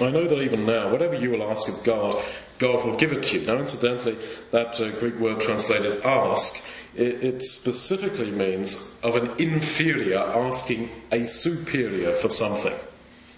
I 0.00 0.10
know 0.10 0.26
that 0.26 0.42
even 0.42 0.66
now, 0.66 0.90
whatever 0.90 1.14
you 1.14 1.30
will 1.30 1.50
ask 1.50 1.68
of 1.68 1.82
God, 1.84 2.22
God 2.58 2.84
will 2.84 2.96
give 2.96 3.12
it 3.12 3.24
to 3.24 3.38
you. 3.38 3.46
Now, 3.46 3.58
incidentally, 3.58 4.18
that 4.50 4.80
uh, 4.80 4.90
Greek 4.98 5.18
word 5.18 5.40
translated 5.40 6.04
ask, 6.04 6.68
it, 6.94 7.22
it 7.22 7.42
specifically 7.42 8.30
means 8.30 8.94
of 9.02 9.16
an 9.16 9.32
inferior 9.38 10.18
asking 10.18 10.90
a 11.12 11.26
superior 11.26 12.12
for 12.12 12.28
something. 12.28 12.74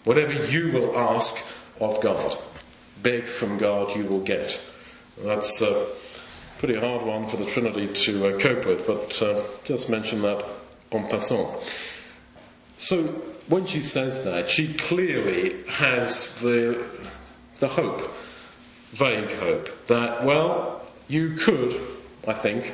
Whatever 0.05 0.47
you 0.47 0.73
will 0.73 0.97
ask 0.97 1.53
of 1.81 2.01
God 2.01 2.37
beg 3.03 3.27
from 3.27 3.59
God, 3.59 3.97
you 3.97 4.05
will 4.05 4.21
get. 4.21 4.61
That's 5.19 5.62
a 5.62 5.87
pretty 6.59 6.79
hard 6.79 7.05
one 7.05 7.27
for 7.29 7.37
the 7.37 7.45
Trinity 7.45 7.88
to 7.88 8.27
uh, 8.27 8.38
cope 8.38 8.67
with, 8.67 8.87
but 8.87 9.23
uh, 9.23 9.43
just 9.64 9.91
mention 9.91 10.23
that 10.23 10.45
en 10.93 11.07
passant. 11.09 11.49
So 12.79 13.03
when 13.49 13.67
she 13.67 13.83
says 13.83 14.25
that, 14.25 14.49
she 14.49 14.73
clearly 14.73 15.64
has 15.64 16.41
the, 16.41 16.85
the 17.59 17.69
hope, 17.69 18.09
vague 18.91 19.33
hope, 19.33 19.87
that, 19.88 20.25
well, 20.25 20.83
you 21.09 21.35
could, 21.35 21.81
I 22.27 22.33
think, 22.33 22.73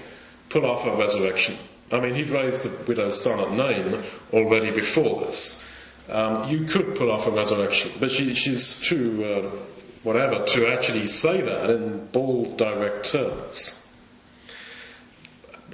put 0.50 0.62
off 0.64 0.86
a 0.86 0.96
resurrection. 0.96 1.56
I 1.90 2.00
mean, 2.00 2.14
he'd 2.14 2.30
raised 2.30 2.64
the 2.64 2.84
widow's 2.86 3.20
son 3.20 3.40
at 3.40 3.52
Nain 3.52 4.02
already 4.32 4.70
before 4.70 5.22
this. 5.22 5.68
Um, 6.08 6.50
you 6.50 6.64
could 6.64 6.96
put 6.96 7.08
off 7.08 7.26
a 7.26 7.30
resurrection, 7.30 7.92
but 7.98 8.10
she, 8.10 8.34
she's 8.34 8.80
too 8.80 9.24
uh, 9.24 9.50
whatever, 10.02 10.44
to 10.44 10.66
actually 10.66 11.06
say 11.06 11.40
that 11.40 11.70
in 11.70 12.06
bold, 12.06 12.58
direct 12.58 13.10
terms. 13.10 13.83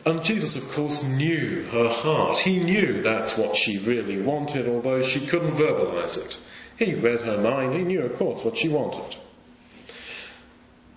And 0.06 0.24
Jesus, 0.24 0.56
of 0.56 0.72
course, 0.72 1.04
knew 1.04 1.64
her 1.64 1.88
heart. 1.88 2.38
He 2.38 2.58
knew 2.58 3.02
that's 3.02 3.36
what 3.36 3.56
she 3.56 3.78
really 3.78 4.20
wanted, 4.20 4.68
although 4.68 5.02
she 5.02 5.26
couldn't 5.26 5.52
verbalize 5.52 6.16
it. 6.24 6.38
He 6.78 6.94
read 6.94 7.20
her 7.22 7.38
mind. 7.38 7.74
He 7.74 7.82
knew, 7.82 8.02
of 8.02 8.16
course, 8.16 8.42
what 8.44 8.56
she 8.56 8.68
wanted. 8.68 9.16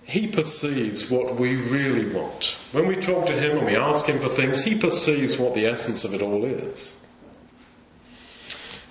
he 0.06 0.28
perceives 0.28 1.10
what 1.10 1.36
we 1.36 1.56
really 1.56 2.08
want. 2.14 2.56
When 2.72 2.86
we 2.86 2.96
talk 2.96 3.26
to 3.26 3.32
him 3.32 3.58
and 3.58 3.66
we 3.66 3.76
ask 3.76 4.06
him 4.06 4.20
for 4.20 4.28
things, 4.28 4.62
he 4.62 4.78
perceives 4.78 5.36
what 5.38 5.54
the 5.54 5.66
essence 5.66 6.04
of 6.04 6.14
it 6.14 6.22
all 6.22 6.44
is. 6.44 7.04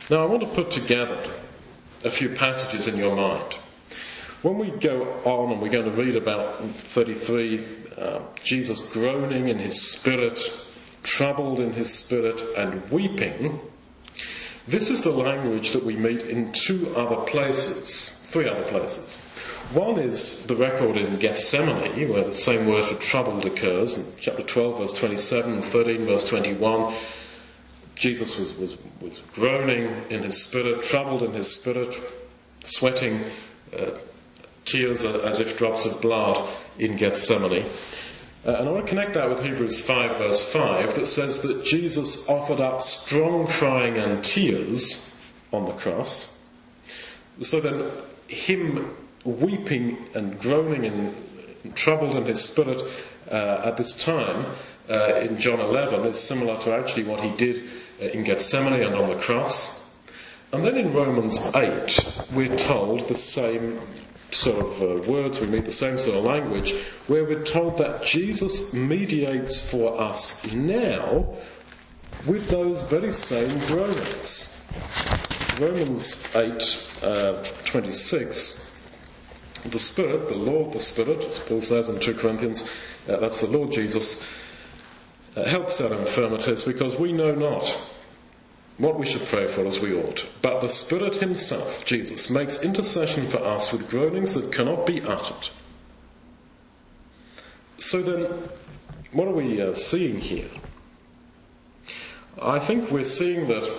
Now, 0.10 0.24
I 0.24 0.26
want 0.26 0.42
to 0.42 0.50
put 0.50 0.72
together 0.72 1.32
a 2.04 2.10
few 2.10 2.30
passages 2.30 2.88
in 2.88 2.98
your 2.98 3.16
mind. 3.16 3.58
When 4.44 4.58
we 4.58 4.72
go 4.72 5.04
on 5.24 5.54
and 5.54 5.62
we're 5.62 5.70
going 5.70 5.90
to 5.90 5.96
read 5.96 6.18
about 6.18 6.66
33, 6.76 7.66
uh, 7.98 8.20
Jesus 8.44 8.92
groaning 8.92 9.48
in 9.48 9.58
his 9.58 9.82
spirit, 9.82 10.38
troubled 11.02 11.62
in 11.62 11.72
his 11.72 11.94
spirit, 11.94 12.42
and 12.58 12.92
weeping, 12.92 13.62
this 14.68 14.90
is 14.90 15.02
the 15.02 15.12
language 15.12 15.72
that 15.72 15.86
we 15.86 15.96
meet 15.96 16.24
in 16.24 16.52
two 16.52 16.94
other 16.94 17.24
places, 17.26 18.20
three 18.32 18.50
other 18.50 18.64
places. 18.64 19.16
One 19.72 19.98
is 19.98 20.46
the 20.46 20.58
record 20.58 20.98
in 20.98 21.20
Gethsemane, 21.20 22.10
where 22.10 22.26
the 22.26 22.34
same 22.34 22.68
word 22.68 22.84
for 22.84 22.96
troubled 22.96 23.46
occurs, 23.46 23.98
in 23.98 24.06
chapter 24.20 24.44
12, 24.44 24.78
verse 24.78 24.94
27, 25.00 25.62
13, 25.62 26.06
verse 26.06 26.28
21. 26.28 26.94
Jesus 27.96 28.38
was, 28.38 28.58
was, 28.58 28.78
was 29.00 29.20
groaning 29.32 29.96
in 30.10 30.22
his 30.22 30.44
spirit, 30.44 30.82
troubled 30.84 31.24
in 31.24 31.32
his 31.32 31.50
spirit, 31.50 31.98
sweating 32.66 33.24
uh, 33.78 33.92
tears 34.66 35.04
as 35.06 35.40
if 35.40 35.58
drops 35.58 35.86
of 35.86 36.02
blood 36.02 36.50
in 36.78 36.98
Gethsemane. 36.98 37.66
Uh, 38.46 38.52
and 38.52 38.68
I 38.68 38.72
want 38.72 38.86
to 38.86 38.90
connect 38.90 39.14
that 39.14 39.30
with 39.30 39.42
Hebrews 39.42 39.86
5, 39.86 40.18
verse 40.18 40.52
5, 40.52 40.96
that 40.96 41.06
says 41.06 41.44
that 41.44 41.64
Jesus 41.64 42.28
offered 42.28 42.60
up 42.60 42.82
strong 42.82 43.48
crying 43.48 43.98
and 43.98 44.24
tears 44.24 45.18
on 45.54 45.66
the 45.66 45.72
cross. 45.72 46.42
So 47.42 47.62
then, 47.62 47.90
him 48.28 48.96
weeping 49.24 49.98
and 50.14 50.40
groaning 50.40 50.86
and 50.86 51.76
troubled 51.76 52.16
in 52.16 52.26
his 52.26 52.44
spirit 52.44 52.82
uh, 53.32 53.62
at 53.66 53.78
this 53.78 54.04
time 54.04 54.46
uh, 54.90 55.16
in 55.16 55.38
John 55.40 55.60
11 55.60 56.06
is 56.06 56.20
similar 56.20 56.60
to 56.62 56.76
actually 56.76 57.06
what 57.06 57.22
he 57.22 57.30
did 57.30 57.64
uh, 58.02 58.06
in 58.06 58.24
Gethsemane 58.24 58.84
and 58.84 58.96
on 58.96 59.10
the 59.10 59.16
cross. 59.16 59.83
And 60.54 60.64
then 60.64 60.78
in 60.78 60.94
Romans 60.94 61.40
8, 61.56 62.28
we're 62.32 62.56
told 62.56 63.08
the 63.08 63.16
same 63.16 63.80
sort 64.30 64.64
of 64.64 64.82
uh, 64.82 65.12
words, 65.12 65.40
we 65.40 65.48
meet 65.48 65.66
the 65.66 65.72
same 65.72 65.98
sort 65.98 66.16
of 66.16 66.24
language, 66.24 66.76
where 67.08 67.24
we're 67.24 67.44
told 67.44 67.80
that 67.80 68.04
Jesus 68.04 68.72
mediates 68.72 69.60
for 69.72 70.00
us 70.00 70.54
now 70.54 71.34
with 72.28 72.52
those 72.52 72.84
very 72.84 73.12
same 73.12 73.58
groanings. 73.66 74.64
Romans 75.60 76.36
8, 76.36 76.90
uh, 77.02 77.44
26 77.66 78.70
the 79.66 79.80
Spirit, 79.80 80.28
the 80.28 80.36
Lord, 80.36 80.74
the 80.74 80.80
Spirit, 80.80 81.24
as 81.24 81.40
Paul 81.40 81.62
says 81.62 81.90
in 81.90 82.00
2 82.00 82.16
Corinthians, 82.16 82.70
uh, 83.08 83.18
that's 83.18 83.42
the 83.42 83.48
Lord 83.48 83.72
Jesus, 83.72 84.30
uh, 85.36 85.44
helps 85.46 85.80
our 85.80 85.94
infirmities 85.94 86.64
because 86.64 86.96
we 86.96 87.14
know 87.14 87.34
not 87.34 87.64
what 88.78 88.98
we 88.98 89.06
should 89.06 89.26
pray 89.26 89.46
for 89.46 89.66
as 89.66 89.80
we 89.80 89.94
ought. 89.94 90.26
But 90.42 90.62
the 90.62 90.70
Spirit 90.70 91.16
Himself, 91.16 91.86
Jesus, 91.86 92.30
makes 92.30 92.64
intercession 92.64 93.28
for 93.28 93.38
us 93.44 93.72
with 93.72 93.90
groanings 93.90 94.34
that 94.34 94.52
cannot 94.52 94.86
be 94.86 95.02
uttered. 95.02 95.50
So 97.78 98.02
then, 98.02 98.50
what 99.12 99.28
are 99.28 99.34
we 99.34 99.62
uh, 99.62 99.74
seeing 99.74 100.20
here? 100.20 100.50
I 102.42 102.60
think 102.60 102.90
we're 102.90 103.04
seeing 103.04 103.48
that 103.50 103.70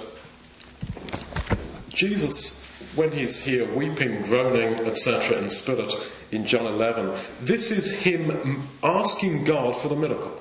Jesus 1.89 2.65
when 2.97 3.13
he's 3.13 3.43
here 3.43 3.73
weeping, 3.75 4.23
groaning, 4.23 4.87
etc., 4.87 5.39
in 5.39 5.49
spirit 5.49 5.93
in 6.31 6.47
John 6.47 6.67
11, 6.67 7.19
this 7.41 7.71
is 7.71 7.91
him 7.91 8.63
asking 8.83 9.45
God 9.45 9.77
for 9.77 9.89
the 9.89 9.97
miracle. 9.97 10.41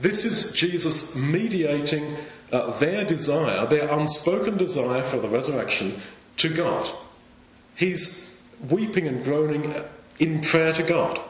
This 0.00 0.24
is 0.24 0.52
Jesus 0.52 1.16
mediating 1.16 2.16
uh, 2.52 2.78
their 2.78 3.04
desire, 3.04 3.66
their 3.66 3.88
unspoken 3.88 4.56
desire 4.56 5.02
for 5.02 5.18
the 5.18 5.28
resurrection, 5.28 6.00
to 6.38 6.48
God. 6.48 6.88
He's 7.74 8.40
weeping 8.70 9.06
and 9.06 9.24
groaning 9.24 9.74
in 10.18 10.40
prayer 10.40 10.72
to 10.72 10.82
God. 10.82 11.20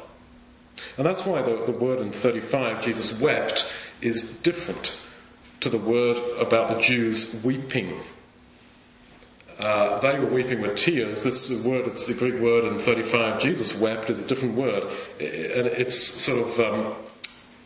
And 0.97 1.07
that's 1.07 1.25
why 1.25 1.43
the, 1.43 1.65
the 1.65 1.73
word 1.73 2.01
in 2.01 2.13
35, 2.13 2.85
Jesus 2.85 3.21
wept, 3.21 3.73
is 4.01 4.41
different 4.41 4.97
to 5.61 5.71
the 5.71 5.79
word 5.79 6.19
about 6.39 6.69
the 6.69 6.81
Jews 6.81 7.43
weeping 7.45 8.01
uh, 9.59 9.99
they 9.99 10.19
were 10.19 10.27
weeping 10.27 10.61
with 10.61 10.77
tears. 10.77 11.23
This 11.23 11.51
word, 11.65 11.87
it's 11.89 12.07
the 12.07 12.15
Greek 12.15 12.41
word 12.41 12.65
in 12.65 12.79
35, 12.79 13.41
Jesus 13.41 13.79
wept, 13.79 14.09
is 14.09 14.25
a 14.25 14.27
different 14.27 14.55
word. 14.55 14.85
And 14.85 15.67
it's 15.67 15.99
sort 15.99 16.47
of 16.47 16.61
um, 16.61 16.95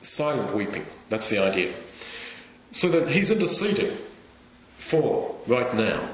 silent 0.02 0.54
weeping. 0.54 0.86
That's 1.08 1.28
the 1.30 1.38
idea. 1.38 1.74
So 2.70 2.88
that 2.88 3.08
he's 3.08 3.30
interceding 3.30 3.96
for 4.78 5.36
right 5.46 5.74
now. 5.74 6.08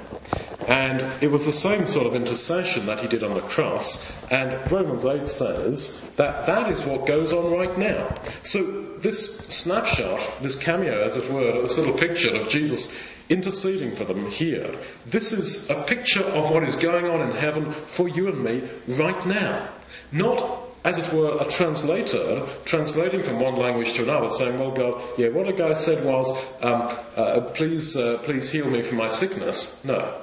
And 0.67 1.01
it 1.23 1.31
was 1.31 1.47
the 1.47 1.53
same 1.53 1.87
sort 1.87 2.07
of 2.07 2.15
intercession 2.15 2.87
that 2.87 3.01
he 3.01 3.09
did 3.09 3.25
on 3.25 3.35
the 3.35 3.41
cross. 3.41 4.13
And 4.31 4.71
Romans 4.71 5.07
8 5.07 5.27
says 5.27 6.03
that 6.17 6.47
that 6.47 6.71
is 6.71 6.85
what 6.85 7.07
goes 7.07 7.33
on 7.33 7.51
right 7.51 7.79
now. 7.79 8.15
So 8.43 8.63
this 8.99 9.39
snapshot, 9.49 10.21
this 10.43 10.63
cameo, 10.63 11.03
as 11.03 11.17
it 11.17 11.31
were, 11.31 11.63
this 11.63 11.79
little 11.79 11.95
picture 11.95 12.35
of 12.35 12.49
Jesus 12.51 13.03
interceding 13.29 13.95
for 13.95 14.05
them 14.05 14.31
here. 14.31 14.75
This 15.07 15.33
is 15.33 15.71
a 15.71 15.83
picture 15.83 16.23
of 16.23 16.51
what 16.51 16.63
is 16.65 16.77
going 16.77 17.07
on 17.07 17.31
in 17.31 17.37
heaven 17.37 17.73
for 17.73 18.09
you 18.09 18.29
and 18.29 18.43
me 18.45 18.69
right 18.87 19.27
now. 19.27 19.71
Not, 20.13 20.58
as 20.85 20.99
it 20.99 21.13
were, 21.13 21.39
a 21.41 21.45
translator 21.45 22.47
translating 22.65 23.23
from 23.23 23.41
one 23.41 23.57
language 23.57 23.95
to 23.95 24.03
another, 24.03 24.31
saying, 24.31 24.59
"Well, 24.59 24.71
God, 24.71 25.03
yeah, 25.19 25.29
what 25.29 25.49
a 25.49 25.53
guy 25.53 25.73
said 25.73 26.05
was, 26.05 26.31
um, 26.63 26.89
uh, 27.17 27.41
please, 27.55 27.97
uh, 27.97 28.19
please 28.19 28.51
heal 28.51 28.71
me 28.71 28.83
from 28.83 28.99
my 28.99 29.09
sickness." 29.09 29.85
No, 29.85 30.15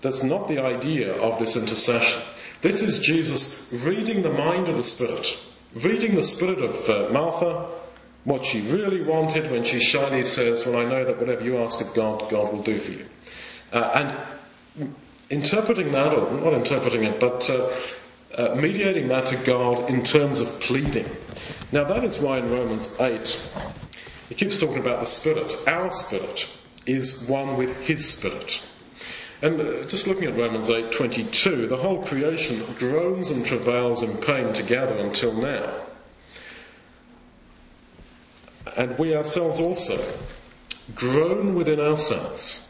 that's 0.00 0.22
not 0.22 0.48
the 0.48 0.60
idea 0.60 1.14
of 1.14 1.38
this 1.38 1.56
intercession. 1.56 2.22
This 2.62 2.82
is 2.82 2.98
Jesus 3.00 3.72
reading 3.72 4.22
the 4.22 4.32
mind 4.32 4.68
of 4.68 4.76
the 4.76 4.82
Spirit, 4.82 5.38
reading 5.74 6.14
the 6.14 6.22
spirit 6.22 6.62
of 6.62 6.90
uh, 6.90 7.08
Martha, 7.10 7.72
what 8.24 8.44
she 8.44 8.60
really 8.60 9.02
wanted 9.02 9.50
when 9.50 9.64
she 9.64 9.78
shyly 9.78 10.22
says, 10.22 10.66
Well, 10.66 10.76
I 10.76 10.84
know 10.84 11.04
that 11.04 11.18
whatever 11.18 11.42
you 11.42 11.58
ask 11.58 11.80
of 11.80 11.94
God, 11.94 12.30
God 12.30 12.52
will 12.52 12.62
do 12.62 12.78
for 12.78 12.92
you. 12.92 13.06
Uh, 13.72 14.14
and 14.78 14.90
interpreting 15.30 15.92
that, 15.92 16.12
or 16.12 16.30
not 16.30 16.54
interpreting 16.54 17.04
it, 17.04 17.20
but 17.20 17.48
uh, 17.48 17.70
uh, 18.34 18.54
mediating 18.54 19.08
that 19.08 19.26
to 19.26 19.36
God 19.36 19.90
in 19.90 20.02
terms 20.02 20.40
of 20.40 20.60
pleading. 20.60 21.06
Now, 21.72 21.84
that 21.84 22.04
is 22.04 22.18
why 22.18 22.38
in 22.38 22.50
Romans 22.50 23.00
8, 23.00 23.50
he 24.28 24.34
keeps 24.34 24.58
talking 24.58 24.78
about 24.78 25.00
the 25.00 25.06
Spirit. 25.06 25.54
Our 25.66 25.90
Spirit 25.90 26.48
is 26.86 27.28
one 27.28 27.56
with 27.56 27.76
His 27.86 28.08
Spirit. 28.08 28.62
And 29.42 29.60
uh, 29.60 29.84
just 29.84 30.06
looking 30.06 30.24
at 30.24 30.36
Romans 30.36 30.68
8:22, 30.68 31.68
the 31.68 31.76
whole 31.76 32.04
creation 32.04 32.62
groans 32.78 33.30
and 33.30 33.44
travails 33.44 34.02
in 34.02 34.18
pain 34.18 34.52
together 34.52 34.98
until 34.98 35.32
now 35.32 35.86
and 38.76 38.98
we 38.98 39.14
ourselves 39.14 39.60
also 39.60 39.98
groan 40.94 41.54
within 41.54 41.80
ourselves. 41.80 42.66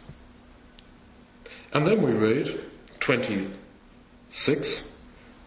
And 1.72 1.86
then 1.86 2.02
we 2.02 2.12
read 2.12 2.60
26 3.00 4.99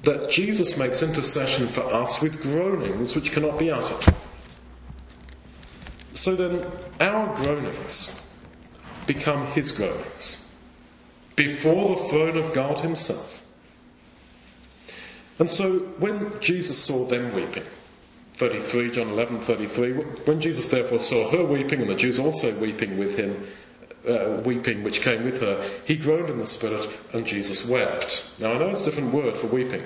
that 0.04 0.30
Jesus 0.30 0.78
makes 0.78 1.02
intercession 1.02 1.68
for 1.68 1.82
us 1.82 2.22
with 2.22 2.42
groanings 2.42 3.16
which 3.16 3.32
cannot 3.32 3.58
be 3.58 3.72
uttered. 3.72 4.14
So 6.14 6.36
then 6.36 6.66
our 7.00 7.36
groanings 7.36 8.32
become 9.08 9.48
his 9.48 9.72
groanings 9.72 10.52
before 11.36 11.96
the 11.96 12.02
throne 12.04 12.38
of 12.38 12.54
God 12.54 12.80
himself. 12.80 13.44
And 15.40 15.50
so 15.50 15.80
when 15.80 16.40
Jesus 16.40 16.78
saw 16.78 17.06
them 17.06 17.34
weeping, 17.34 17.66
33, 18.36 18.92
John 18.92 19.10
11, 19.10 19.42
33. 19.42 19.94
When 20.26 20.40
Jesus 20.40 20.68
therefore 20.70 21.00
saw 21.00 21.30
her 21.30 21.44
weeping 21.44 21.82
and 21.82 21.90
the 21.90 21.96
Jews 21.96 22.20
also 22.20 22.58
weeping 22.60 22.98
with 22.98 23.18
him, 23.18 23.48
uh, 24.08 24.42
weeping 24.44 24.84
which 24.84 25.02
came 25.02 25.24
with 25.24 25.42
her, 25.42 25.70
he 25.86 25.96
groaned 25.96 26.30
in 26.30 26.38
the 26.38 26.46
spirit 26.46 26.88
and 27.14 27.26
Jesus 27.26 27.68
wept. 27.68 28.40
Now 28.40 28.54
I 28.54 28.58
know 28.58 28.70
it's 28.70 28.82
a 28.82 28.86
different 28.86 29.14
word 29.14 29.38
for 29.38 29.48
weeping. 29.48 29.84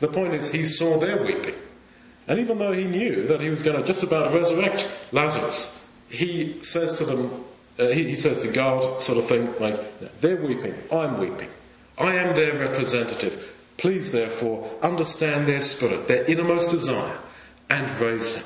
The 0.00 0.08
point 0.08 0.34
is 0.34 0.50
he 0.50 0.64
saw 0.64 0.98
their 0.98 1.22
weeping. 1.22 1.54
And 2.26 2.40
even 2.40 2.58
though 2.58 2.72
he 2.72 2.84
knew 2.84 3.28
that 3.28 3.40
he 3.40 3.50
was 3.50 3.62
going 3.62 3.76
to 3.76 3.84
just 3.84 4.02
about 4.02 4.34
resurrect 4.34 4.88
Lazarus, 5.12 5.88
he 6.08 6.62
says 6.62 6.98
to 6.98 7.04
them, 7.04 7.44
uh, 7.78 7.88
he, 7.88 8.08
he 8.08 8.16
says 8.16 8.40
to 8.40 8.52
God, 8.52 9.00
sort 9.00 9.18
of 9.18 9.26
thing, 9.26 9.54
like, 9.58 10.20
they're 10.20 10.36
weeping, 10.36 10.74
I'm 10.92 11.18
weeping. 11.18 11.48
I 11.98 12.16
am 12.16 12.34
their 12.34 12.58
representative. 12.58 13.48
Please 13.76 14.12
therefore 14.12 14.70
understand 14.82 15.46
their 15.46 15.60
spirit, 15.60 16.08
their 16.08 16.24
innermost 16.24 16.70
desire 16.70 17.18
and 17.68 17.88
raise 18.00 18.36
him. 18.36 18.44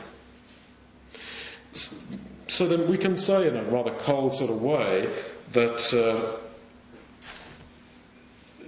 So 2.47 2.67
then 2.67 2.89
we 2.89 2.99
can 2.99 3.17
say 3.17 3.49
in 3.49 3.57
a 3.57 3.65
rather 3.65 3.93
cold 3.93 4.35
sort 4.35 4.51
of 4.51 4.63
way 4.63 5.13
that 5.53 5.95
uh, 5.95 6.37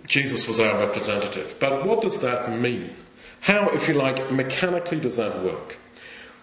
Jesus 0.07 0.49
was 0.49 0.61
our 0.61 0.79
representative. 0.79 1.57
But 1.61 1.87
what 1.87 2.01
does 2.01 2.23
that 2.23 2.59
mean? 2.59 2.95
How, 3.41 3.71
if 3.71 3.89
you 3.89 3.95
like, 3.95 4.31
mechanically 4.33 5.01
does 5.01 5.19
that 5.19 5.45
work? 5.45 5.77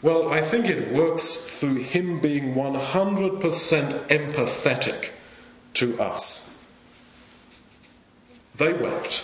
Well, 0.01 0.31
I 0.31 0.41
think 0.41 0.67
it 0.67 0.93
works 0.93 1.47
through 1.47 1.75
him 1.75 2.19
being 2.19 2.55
100% 2.55 3.39
empathetic 3.39 5.09
to 5.75 6.01
us. 6.01 6.65
They 8.55 8.73
wept. 8.73 9.23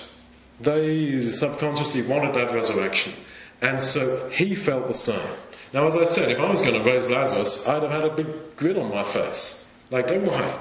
They 0.62 1.28
subconsciously 1.30 2.04
wanted 2.04 2.36
that 2.36 2.54
resurrection. 2.54 3.14
And 3.62 3.82
so 3.82 4.30
he 4.30 4.56
felt 4.56 4.88
the 4.88 4.94
same. 4.94 5.36
Now, 5.74 5.86
as 5.88 5.96
I 5.96 6.04
said, 6.04 6.32
if 6.32 6.40
I 6.40 6.50
was 6.50 6.62
going 6.62 6.74
to 6.74 6.90
raise 6.90 7.10
Lazarus, 7.10 7.68
I'd 7.68 7.84
have 7.84 7.92
had 7.92 8.04
a 8.04 8.16
big 8.16 8.56
grin 8.56 8.78
on 8.78 8.90
my 8.90 9.04
face. 9.04 9.68
Like, 9.92 10.08
don't 10.08 10.26
worry. 10.26 10.54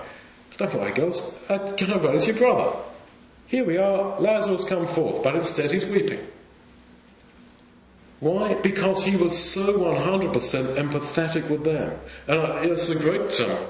Don't 0.57 0.75
worry, 0.75 0.93
girls. 0.93 1.43
I'm 1.49 1.77
going 1.77 1.93
to 1.93 1.99
raise 1.99 2.27
your 2.27 2.37
brother. 2.37 2.77
Here 3.47 3.65
we 3.65 3.79
are. 3.79 4.21
Lazarus 4.21 4.65
come 4.65 4.87
forth. 4.87 5.23
But 5.23 5.37
instead 5.37 5.71
he's 5.71 5.87
weeping. 5.87 6.27
Why? 8.21 8.55
Because 8.55 9.05
he 9.05 9.17
was 9.17 9.53
so 9.53 9.79
100% 9.79 10.33
empathetic 10.77 11.49
with 11.49 11.65
them. 11.65 11.99
And 12.27 12.71
it's 12.71 12.89
a 12.91 12.99
great 12.99 13.41
um, 13.41 13.67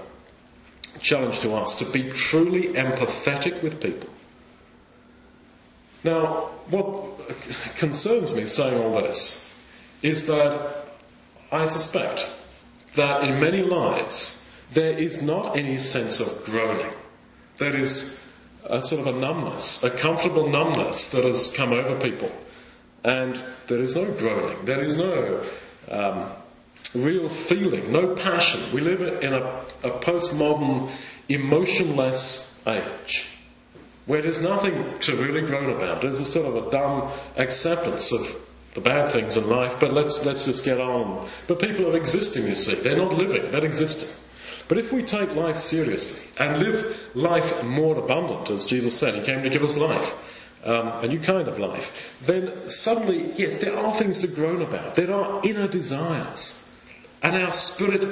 challenge 1.01 1.41
to 1.41 1.55
us 1.55 1.81
to 1.81 1.85
be 1.85 2.11
truly 2.11 2.69
empathetic 2.69 3.63
with 3.63 3.81
people. 3.81 4.09
Now, 6.03 6.51
what 6.71 7.29
concerns 7.77 8.35
me 8.35 8.47
saying 8.47 8.83
all 8.83 8.99
this 8.99 9.45
is 10.01 10.29
that 10.29 10.78
I 11.51 11.67
suspect 11.67 12.29
that 12.95 13.25
in 13.25 13.41
many 13.41 13.63
lives 13.63 14.49
there 14.73 14.93
is 14.93 15.23
not 15.23 15.57
any 15.57 15.79
sense 15.79 16.21
of 16.21 16.45
groaning. 16.45 16.93
There 17.59 17.75
is 17.75 18.23
a 18.65 18.83
sort 18.83 19.07
of 19.07 19.17
a 19.17 19.19
numbness, 19.19 19.83
a 19.83 19.91
comfortable 19.91 20.49
numbness 20.49 21.13
that 21.13 21.25
has 21.25 21.55
come 21.57 21.73
over 21.73 21.99
people. 21.99 22.31
And 23.03 23.43
there 23.67 23.79
is 23.79 23.97
no 23.97 24.05
groaning, 24.13 24.65
there 24.65 24.83
is 24.83 24.99
no 24.99 25.45
um, 25.91 26.31
real 26.95 27.29
feeling, 27.29 27.93
no 27.93 28.15
passion. 28.15 28.61
We 28.75 28.81
live 28.81 29.01
in 29.23 29.33
a, 29.33 29.65
a 29.85 29.91
postmodern, 29.91 30.91
emotionless 31.29 32.63
age 32.67 33.31
where 34.07 34.23
there's 34.23 34.43
nothing 34.43 34.99
to 35.01 35.17
really 35.17 35.43
groan 35.43 35.71
about. 35.71 36.03
There's 36.03 36.19
a 36.19 36.25
sort 36.25 36.47
of 36.47 36.67
a 36.67 36.71
dumb 36.71 37.13
acceptance 37.37 38.13
of 38.13 38.27
the 38.75 38.81
bad 38.81 39.13
things 39.13 39.37
in 39.37 39.49
life, 39.49 39.81
but 39.81 39.93
let's, 39.93 40.25
let's 40.27 40.45
just 40.45 40.65
get 40.65 40.81
on. 40.81 41.29
But 41.47 41.61
people 41.61 41.89
are 41.89 41.97
existing, 41.97 42.47
you 42.47 42.55
see. 42.55 42.75
They're 42.75 42.97
not 42.97 43.15
living, 43.15 43.51
they're 43.51 43.65
existing. 43.65 44.09
But 44.69 44.79
if 44.79 44.93
we 44.93 45.03
take 45.03 45.35
life 45.35 45.57
seriously 45.57 46.31
and 46.39 46.59
live 46.59 46.97
life 47.15 47.65
more 47.65 47.97
abundant, 47.99 48.51
as 48.51 48.67
Jesus 48.67 48.99
said, 48.99 49.15
He 49.15 49.23
came 49.23 49.43
to 49.43 49.49
give 49.49 49.65
us 49.65 49.77
life, 49.79 50.15
um, 50.65 50.89
a 50.89 51.09
new 51.09 51.21
kind 51.21 51.49
of 51.49 51.59
life, 51.59 51.97
then 52.23 52.69
suddenly, 52.69 53.33
yes, 53.37 53.61
there 53.61 53.77
are 53.77 53.95
things 53.95 54.19
to 54.21 54.29
groan 54.29 54.61
about. 54.61 54.95
There 54.95 55.13
are 55.13 55.41
inner 55.43 55.69
desires. 55.69 56.71
And 57.23 57.35
our 57.37 57.53
spirit 57.53 58.03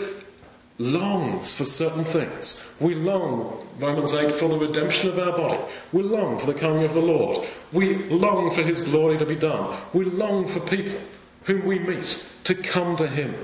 longs 0.79 1.55
for 1.55 1.65
certain 1.65 2.05
things. 2.05 2.67
We 2.81 2.95
long, 2.95 3.67
Romans 3.79 4.15
8, 4.15 4.33
for 4.33 4.49
the 4.49 4.59
redemption 4.59 5.11
of 5.11 5.19
our 5.19 5.37
body. 5.37 5.59
We 5.93 6.03
long 6.03 6.39
for 6.39 6.47
the 6.47 6.59
coming 6.59 6.85
of 6.85 6.95
the 6.95 7.01
Lord. 7.01 7.47
We 7.73 7.97
long 7.97 8.51
for 8.51 8.63
His 8.63 8.83
glory 8.83 9.19
to 9.19 9.27
be 9.27 9.37
done. 9.37 9.77
We 9.93 10.05
long 10.05 10.47
for 10.47 10.61
people 10.61 11.01
whom 11.45 11.65
we 11.65 11.79
meet 11.79 12.25
to 12.45 12.55
come 12.55 12.97
to 12.97 13.07
Him, 13.07 13.35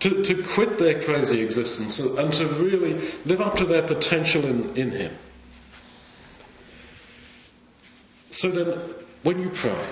to, 0.00 0.22
to 0.24 0.42
quit 0.42 0.78
their 0.78 1.02
crazy 1.02 1.40
existence 1.42 1.98
and 1.98 2.32
to 2.34 2.46
really 2.46 3.10
live 3.24 3.40
up 3.40 3.56
to 3.56 3.64
their 3.64 3.82
potential 3.82 4.44
in, 4.44 4.76
in 4.76 4.90
Him. 4.90 5.16
So 8.30 8.50
then, 8.50 8.78
when 9.22 9.40
you 9.40 9.48
pray, 9.48 9.86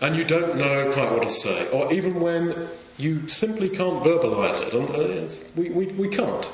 and 0.00 0.16
you 0.16 0.24
don't 0.24 0.56
know 0.56 0.92
quite 0.92 1.12
what 1.12 1.22
to 1.22 1.28
say, 1.28 1.70
or 1.70 1.92
even 1.92 2.20
when 2.20 2.68
you 2.96 3.28
simply 3.28 3.68
can't 3.68 4.02
verbalize 4.02 4.66
it, 4.66 4.74
and 4.74 4.88
uh, 4.90 5.34
we, 5.56 5.70
we, 5.70 5.86
we 5.86 6.08
can't. 6.08 6.48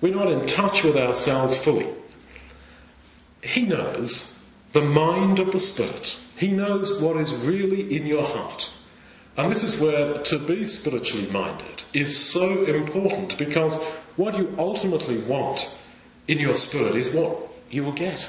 We're 0.00 0.14
not 0.14 0.30
in 0.30 0.46
touch 0.46 0.84
with 0.84 0.96
ourselves 0.96 1.56
fully. 1.56 1.88
He 3.42 3.64
knows 3.64 4.34
the 4.72 4.82
mind 4.82 5.38
of 5.38 5.52
the 5.52 5.58
Spirit. 5.58 6.16
He 6.36 6.48
knows 6.48 7.02
what 7.02 7.16
is 7.16 7.34
really 7.34 7.96
in 7.96 8.06
your 8.06 8.24
heart. 8.24 8.70
And 9.36 9.50
this 9.50 9.62
is 9.62 9.80
where 9.80 10.18
to 10.24 10.38
be 10.38 10.64
spiritually 10.64 11.30
minded 11.30 11.82
is 11.94 12.18
so 12.18 12.64
important 12.64 13.38
because 13.38 13.80
what 14.16 14.36
you 14.36 14.52
ultimately 14.58 15.18
want 15.18 15.70
in 16.26 16.38
your 16.40 16.56
spirit 16.56 16.96
is 16.96 17.14
what 17.14 17.38
you 17.70 17.84
will 17.84 17.92
get. 17.92 18.28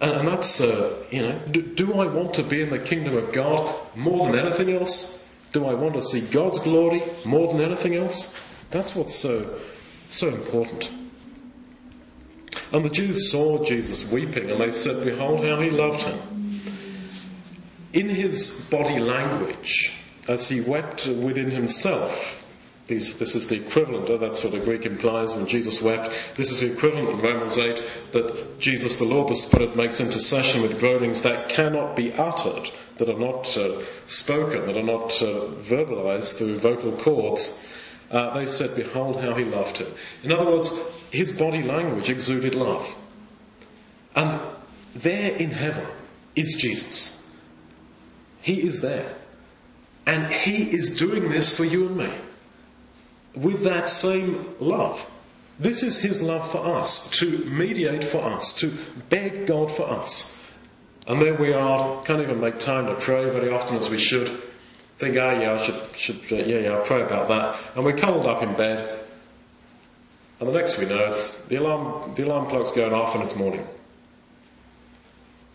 And, 0.00 0.26
that's, 0.26 0.60
uh, 0.62 1.04
you 1.10 1.22
know, 1.22 1.38
do, 1.50 1.60
do 1.60 2.00
I 2.00 2.06
want 2.06 2.34
to 2.34 2.42
be 2.42 2.62
in 2.62 2.70
the 2.70 2.78
kingdom 2.78 3.16
of 3.16 3.32
God 3.32 3.74
more 3.94 4.32
than 4.32 4.46
anything 4.46 4.72
else? 4.72 5.28
Do 5.52 5.66
I 5.66 5.74
want 5.74 5.94
to 5.94 6.02
see 6.02 6.20
God's 6.20 6.58
glory 6.60 7.02
more 7.26 7.52
than 7.52 7.60
anything 7.60 7.96
else? 7.96 8.40
That's 8.70 8.94
what's 8.94 9.14
so, 9.14 9.60
so 10.08 10.28
important. 10.28 10.90
And 12.72 12.84
the 12.84 12.90
Jews 12.90 13.30
saw 13.30 13.64
Jesus 13.64 14.10
weeping 14.10 14.50
and 14.50 14.60
they 14.60 14.70
said, 14.70 15.04
Behold 15.04 15.44
how 15.44 15.60
he 15.60 15.70
loved 15.70 16.02
him. 16.02 16.62
In 17.92 18.08
his 18.08 18.68
body 18.70 19.00
language, 19.00 19.98
as 20.28 20.48
he 20.48 20.60
wept 20.60 21.08
within 21.08 21.50
himself, 21.50 22.42
these, 22.90 23.18
this 23.18 23.34
is 23.34 23.46
the 23.46 23.56
equivalent, 23.56 24.10
of, 24.10 24.20
that's 24.20 24.42
what 24.44 24.52
the 24.52 24.58
Greek 24.58 24.84
implies 24.84 25.32
when 25.32 25.46
Jesus 25.46 25.80
wept. 25.80 26.12
This 26.34 26.50
is 26.50 26.60
the 26.60 26.72
equivalent 26.72 27.08
in 27.08 27.20
Romans 27.20 27.56
8 27.56 27.82
that 28.12 28.58
Jesus, 28.58 28.96
the 28.96 29.04
Lord, 29.04 29.28
the 29.28 29.36
Spirit, 29.36 29.76
makes 29.76 30.00
intercession 30.00 30.60
with 30.60 30.78
groanings 30.78 31.22
that 31.22 31.48
cannot 31.48 31.96
be 31.96 32.12
uttered, 32.12 32.70
that 32.98 33.08
are 33.08 33.18
not 33.18 33.56
uh, 33.56 33.82
spoken, 34.06 34.66
that 34.66 34.76
are 34.76 34.82
not 34.82 35.22
uh, 35.22 35.54
verbalized 35.62 36.36
through 36.36 36.58
vocal 36.58 36.92
cords. 36.92 37.64
Uh, 38.10 38.34
they 38.34 38.46
said, 38.46 38.76
Behold 38.76 39.20
how 39.20 39.34
he 39.34 39.44
loved 39.44 39.78
him. 39.78 39.92
In 40.24 40.32
other 40.32 40.50
words, 40.50 40.70
his 41.10 41.38
body 41.38 41.62
language 41.62 42.10
exuded 42.10 42.56
love. 42.56 42.92
And 44.16 44.38
there 44.96 45.36
in 45.36 45.52
heaven 45.52 45.86
is 46.34 46.58
Jesus. 46.60 47.16
He 48.42 48.60
is 48.60 48.82
there. 48.82 49.14
And 50.06 50.32
he 50.32 50.64
is 50.64 50.96
doing 50.96 51.28
this 51.28 51.56
for 51.56 51.64
you 51.64 51.86
and 51.86 51.96
me 51.96 52.10
with 53.34 53.64
that 53.64 53.88
same 53.88 54.46
love. 54.60 55.08
This 55.58 55.82
is 55.82 56.00
his 56.00 56.22
love 56.22 56.50
for 56.50 56.76
us, 56.76 57.10
to 57.18 57.44
mediate 57.44 58.04
for 58.04 58.22
us, 58.22 58.54
to 58.60 58.72
beg 59.08 59.46
God 59.46 59.70
for 59.70 59.88
us. 59.88 60.42
And 61.06 61.20
there 61.20 61.34
we 61.34 61.52
are, 61.52 62.02
can't 62.04 62.22
even 62.22 62.40
make 62.40 62.60
time 62.60 62.86
to 62.86 62.94
pray 62.94 63.28
very 63.28 63.50
often 63.50 63.76
as 63.76 63.90
we 63.90 63.98
should. 63.98 64.28
Think, 64.98 65.16
ah, 65.18 65.32
yeah, 65.32 65.52
I 65.52 65.56
should, 65.58 65.96
should 65.96 66.32
uh, 66.32 66.44
yeah, 66.44 66.58
yeah, 66.58 66.72
I'll 66.72 66.84
pray 66.84 67.02
about 67.02 67.28
that. 67.28 67.58
And 67.74 67.84
we're 67.84 67.96
cuddled 67.96 68.26
up 68.26 68.42
in 68.42 68.54
bed. 68.54 69.00
And 70.38 70.48
the 70.48 70.52
next 70.52 70.78
we 70.78 70.86
know, 70.86 71.04
it's 71.04 71.42
the 71.44 71.56
alarm, 71.56 72.14
the 72.14 72.24
alarm 72.24 72.48
clock's 72.48 72.72
going 72.72 72.94
off 72.94 73.14
and 73.14 73.24
it's 73.24 73.36
morning. 73.36 73.66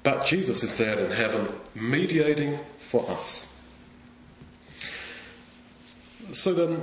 But 0.03 0.27
Jesus 0.27 0.61
is 0.61 0.77
there 0.77 0.99
in 0.99 1.11
heaven, 1.11 1.47
mediating 1.73 2.59
for 2.77 3.01
us. 3.09 3.51
So 6.31 6.53
then, 6.53 6.81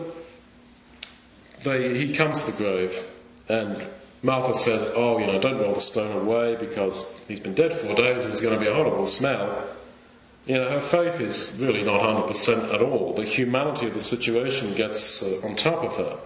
they, 1.65 1.97
he 1.97 2.15
comes 2.15 2.45
to 2.45 2.53
the 2.53 2.59
grave 2.59 3.07
and 3.49 3.89
Martha 4.23 4.55
says, 4.55 4.85
Oh, 4.95 5.19
you 5.19 5.27
know, 5.27 5.41
don't 5.41 5.59
roll 5.59 5.75
the 5.75 5.81
stone 5.81 6.27
away 6.27 6.57
because 6.57 7.13
he's 7.27 7.41
been 7.41 7.55
dead 7.55 7.75
four 7.75 7.95
days, 7.95 8.25
there's 8.25 8.41
going 8.41 8.55
to 8.55 8.61
be 8.61 8.71
a 8.71 8.75
horrible 8.75 9.07
smell. 9.07 9.69
You 10.47 10.57
know, 10.57 10.71
her 10.71 10.81
faith 10.81 11.21
is 11.21 11.59
really 11.61 11.83
not 11.83 12.01
100% 12.01 12.75
at 12.75 12.83
all. 12.83 13.15
The 13.15 13.25
humanity 13.25 13.87
of 13.87 13.95
the 13.95 14.01
situation 14.01 14.75
gets 14.75 15.23
uh, 15.23 15.47
on 15.47 15.55
top 15.55 15.85
of 15.85 15.97
her. 15.97 16.19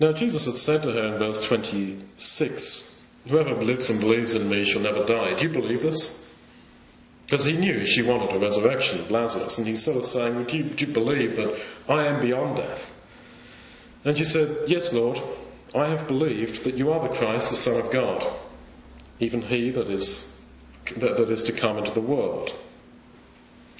Now, 0.00 0.12
Jesus 0.12 0.46
had 0.46 0.54
said 0.54 0.82
to 0.82 0.92
her 0.92 1.14
in 1.14 1.18
verse 1.18 1.46
26, 1.46 3.02
Whoever 3.28 3.54
lives 3.62 3.90
and 3.90 4.00
believes 4.00 4.34
in 4.34 4.48
me 4.48 4.64
shall 4.64 4.82
never 4.82 5.04
die. 5.04 5.34
Do 5.34 5.46
you 5.46 5.52
believe 5.52 5.82
this? 5.82 6.28
Because 7.26 7.44
he 7.44 7.56
knew 7.56 7.84
she 7.86 8.02
wanted 8.02 8.34
a 8.34 8.38
resurrection 8.38 9.00
of 9.00 9.10
Lazarus, 9.10 9.58
and 9.58 9.66
he's 9.66 9.82
sort 9.82 9.96
of 9.96 10.04
saying, 10.04 10.44
do 10.44 10.56
you, 10.56 10.64
do 10.64 10.86
you 10.86 10.92
believe 10.92 11.36
that 11.36 11.62
I 11.88 12.06
am 12.06 12.20
beyond 12.20 12.56
death? 12.56 12.92
And 14.04 14.16
she 14.16 14.24
said, 14.24 14.68
Yes, 14.68 14.92
Lord, 14.92 15.20
I 15.74 15.88
have 15.88 16.08
believed 16.08 16.64
that 16.64 16.74
you 16.74 16.92
are 16.92 17.06
the 17.06 17.14
Christ, 17.14 17.50
the 17.50 17.56
Son 17.56 17.80
of 17.80 17.90
God, 17.90 18.26
even 19.20 19.42
he 19.42 19.70
that 19.70 19.88
is, 19.88 20.38
that, 20.96 21.16
that 21.16 21.30
is 21.30 21.44
to 21.44 21.52
come 21.52 21.78
into 21.78 21.92
the 21.92 22.00
world. 22.00 22.54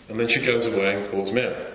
And 0.08 0.18
then 0.18 0.28
she 0.28 0.44
goes 0.44 0.66
away 0.66 1.02
and 1.02 1.10
calls 1.10 1.32
Mary. 1.32 1.66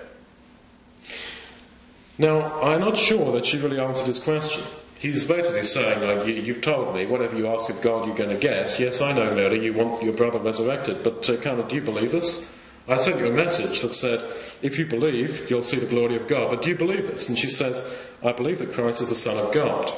Now, 2.18 2.60
I'm 2.62 2.80
not 2.80 2.96
sure 2.96 3.32
that 3.32 3.46
she 3.46 3.58
really 3.58 3.78
answered 3.78 4.06
his 4.06 4.18
question. 4.18 4.64
He's 4.98 5.24
basically 5.24 5.62
saying, 5.62 6.02
like, 6.02 6.26
you, 6.26 6.52
have 6.54 6.62
told 6.62 6.94
me 6.94 7.06
whatever 7.06 7.36
you 7.36 7.46
ask 7.46 7.70
of 7.70 7.80
God, 7.80 8.06
you're 8.06 8.16
going 8.16 8.30
to 8.30 8.36
get. 8.36 8.80
Yes, 8.80 9.00
I 9.00 9.12
know, 9.12 9.32
Mary, 9.32 9.64
you 9.64 9.72
want 9.72 10.02
your 10.02 10.14
brother 10.14 10.40
resurrected, 10.40 11.04
but 11.04 11.30
uh, 11.30 11.36
kind 11.36 11.60
of, 11.60 11.68
do 11.68 11.76
you 11.76 11.82
believe 11.82 12.10
this? 12.10 12.57
I 12.88 12.96
sent 12.96 13.20
you 13.20 13.26
a 13.26 13.32
message 13.32 13.82
that 13.82 13.92
said, 13.92 14.24
if 14.62 14.78
you 14.78 14.86
believe, 14.86 15.50
you'll 15.50 15.62
see 15.62 15.78
the 15.78 15.86
glory 15.86 16.16
of 16.16 16.26
God. 16.26 16.50
But 16.50 16.62
do 16.62 16.70
you 16.70 16.74
believe 16.74 17.06
this? 17.06 17.28
And 17.28 17.38
she 17.38 17.46
says, 17.46 17.86
I 18.22 18.32
believe 18.32 18.60
that 18.60 18.72
Christ 18.72 19.02
is 19.02 19.10
the 19.10 19.14
Son 19.14 19.36
of 19.36 19.52
God. 19.52 19.92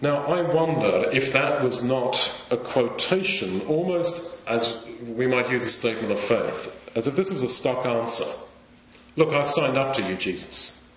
Now, 0.00 0.24
I 0.24 0.42
wonder 0.42 1.10
if 1.12 1.32
that 1.32 1.62
was 1.62 1.84
not 1.84 2.40
a 2.50 2.56
quotation, 2.56 3.62
almost 3.62 4.46
as 4.48 4.84
we 5.00 5.26
might 5.26 5.50
use 5.50 5.64
a 5.64 5.68
statement 5.68 6.12
of 6.12 6.20
faith, 6.20 6.90
as 6.94 7.06
if 7.06 7.14
this 7.16 7.32
was 7.32 7.42
a 7.42 7.48
stock 7.48 7.86
answer. 7.86 8.24
Look, 9.14 9.32
I've 9.32 9.48
signed 9.48 9.76
up 9.76 9.96
to 9.96 10.02
you, 10.02 10.16
Jesus. 10.16 10.90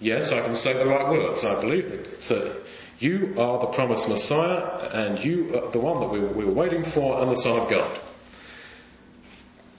Yes, 0.00 0.32
I 0.32 0.40
can 0.42 0.54
say 0.54 0.74
the 0.74 0.86
right 0.86 1.10
words. 1.10 1.44
I 1.44 1.60
believe 1.60 1.90
them. 1.90 2.04
So, 2.20 2.56
you 2.98 3.34
are 3.38 3.60
the 3.60 3.66
promised 3.66 4.08
Messiah, 4.08 4.88
and 4.92 5.22
you 5.22 5.58
are 5.58 5.70
the 5.70 5.78
one 5.78 6.00
that 6.00 6.08
we 6.08 6.20
were 6.20 6.52
waiting 6.52 6.84
for, 6.84 7.20
and 7.20 7.30
the 7.30 7.36
Son 7.36 7.60
of 7.60 7.70
God. 7.70 8.00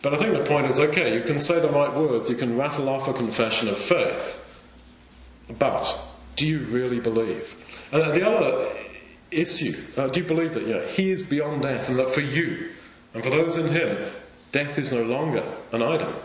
But 0.02 0.14
I 0.14 0.18
think 0.18 0.38
the 0.38 0.46
point 0.46 0.68
is 0.68 0.80
okay, 0.80 1.16
you 1.16 1.24
can 1.24 1.40
say 1.40 1.60
the 1.60 1.70
right 1.70 1.94
words, 1.94 2.30
you 2.30 2.36
can 2.36 2.58
rattle 2.58 2.88
off 2.88 3.08
a 3.08 3.14
confession 3.14 3.68
of 3.68 3.78
faith, 3.78 4.40
but 5.58 6.00
do 6.36 6.48
you 6.48 6.60
really 6.60 7.00
believe? 7.00 7.54
And 7.92 8.14
the 8.14 8.30
other 8.30 8.74
issue, 9.30 9.76
uh, 9.98 10.08
do 10.08 10.22
you 10.22 10.26
believe 10.26 10.54
that 10.54 10.64
you 10.64 10.74
know, 10.74 10.88
He 10.88 11.10
is 11.10 11.22
beyond 11.22 11.64
death 11.64 11.90
and 11.90 12.00
that 12.00 12.10
for 12.10 12.22
you 12.22 12.70
and 13.14 13.24
for 13.24 13.30
those 13.30 13.58
in 13.58 13.68
Him, 13.68 14.10
death 14.54 14.78
is 14.78 14.94
no 14.94 15.04
longer 15.04 15.44
an 15.74 15.84
item? 15.84 16.16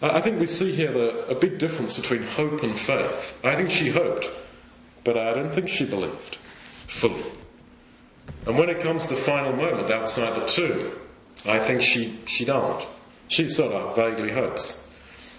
I 0.00 0.20
think 0.20 0.38
we 0.38 0.46
see 0.46 0.72
here 0.72 0.92
the, 0.92 1.30
a 1.30 1.34
big 1.34 1.58
difference 1.58 1.98
between 1.98 2.22
hope 2.22 2.62
and 2.62 2.78
faith. 2.78 3.40
I 3.44 3.56
think 3.56 3.70
she 3.70 3.90
hoped, 3.90 4.28
but 5.02 5.18
I 5.18 5.34
don't 5.34 5.50
think 5.50 5.68
she 5.68 5.84
believed 5.84 6.36
fully. 6.86 7.24
And 8.46 8.56
when 8.56 8.68
it 8.68 8.80
comes 8.80 9.06
to 9.06 9.14
the 9.14 9.20
final 9.20 9.52
moment 9.56 9.90
outside 9.90 10.40
the 10.40 10.46
tomb, 10.46 10.92
I 11.46 11.58
think 11.58 11.82
she, 11.82 12.18
she 12.26 12.44
doesn't. 12.44 12.86
She 13.28 13.48
sort 13.48 13.72
of 13.72 13.96
vaguely 13.96 14.32
hopes. 14.32 14.90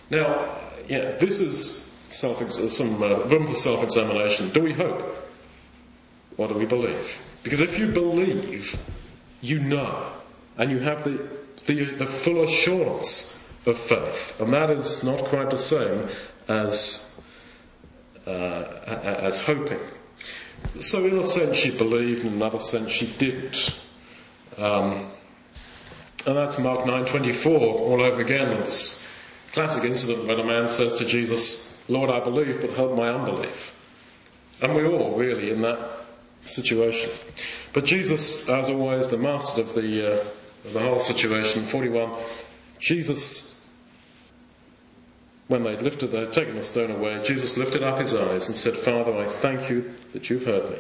Now, 0.10 0.58
yeah, 0.88 1.12
this 1.18 1.40
is 1.42 1.92
self 2.08 2.50
some 2.52 3.02
uh, 3.04 3.20
room 3.26 3.48
for 3.48 3.54
self-examination. 3.54 4.50
Do 4.50 4.62
we 4.62 4.74
hope, 4.74 5.04
or 6.38 6.48
do 6.48 6.56
we 6.56 6.66
believe? 6.66 7.22
Because 7.44 7.62
if 7.62 7.78
you 7.78 7.88
believe, 7.88 8.80
you 9.42 9.60
know, 9.60 10.12
and 10.58 10.72
you 10.72 10.80
have 10.80 11.04
the, 11.04 11.38
the, 11.66 11.86
the 11.86 12.06
full 12.06 12.44
assurance 12.44 13.36
of 13.66 13.78
faith, 13.78 14.40
and 14.40 14.54
that 14.54 14.72
is 14.72 15.04
not 15.04 15.26
quite 15.26 15.50
the 15.50 15.58
same 15.58 16.10
as 16.48 17.22
uh, 18.26 18.30
as 18.30 19.40
hoping. 19.40 19.80
So, 20.80 21.06
in 21.06 21.18
a 21.18 21.24
sense, 21.24 21.58
she 21.58 21.72
believed, 21.72 22.26
in 22.26 22.34
another 22.34 22.60
sense, 22.60 22.92
she 22.92 23.08
didn't. 23.08 23.80
Um, 24.58 25.10
and 26.26 26.38
that's 26.38 26.58
Mark 26.60 26.86
9:24 26.86 27.48
all 27.48 28.02
over 28.02 28.22
again. 28.22 28.58
This 28.60 29.08
classic 29.52 29.84
incident 29.84 30.28
when 30.28 30.40
a 30.40 30.44
man 30.44 30.68
says 30.68 30.96
to 30.96 31.06
Jesus, 31.06 31.82
Lord, 31.90 32.10
I 32.10 32.20
believe, 32.20 32.62
but 32.62 32.72
help 32.72 32.96
my 32.96 33.10
unbelief. 33.10 33.76
And 34.62 34.76
we're 34.76 34.92
all 34.92 35.18
really 35.18 35.50
in 35.52 35.62
that 35.62 35.80
situation. 36.44 37.10
But 37.74 37.86
Jesus, 37.86 38.50
as 38.50 38.70
always, 38.70 39.08
the 39.08 39.18
master 39.18 39.62
of 39.62 39.74
the, 39.74 40.20
uh, 40.20 40.24
of 40.66 40.74
the 40.74 40.80
whole 40.80 41.00
situation, 41.00 41.64
41, 41.64 42.12
Jesus, 42.80 43.68
when 45.48 45.64
they'd 45.64 45.82
lifted, 45.82 46.12
they'd 46.12 46.32
taken 46.32 46.56
the 46.56 46.64
stone 46.64 46.92
away, 46.92 47.22
Jesus 47.24 47.58
lifted 47.58 47.84
up 47.84 48.00
his 48.00 48.14
eyes 48.14 48.50
and 48.50 48.58
said, 48.58 48.76
Father, 48.76 49.16
I 49.18 49.26
thank 49.26 49.70
you 49.70 49.94
that 50.14 50.30
you've 50.30 50.46
heard 50.46 50.70
me. 50.70 50.78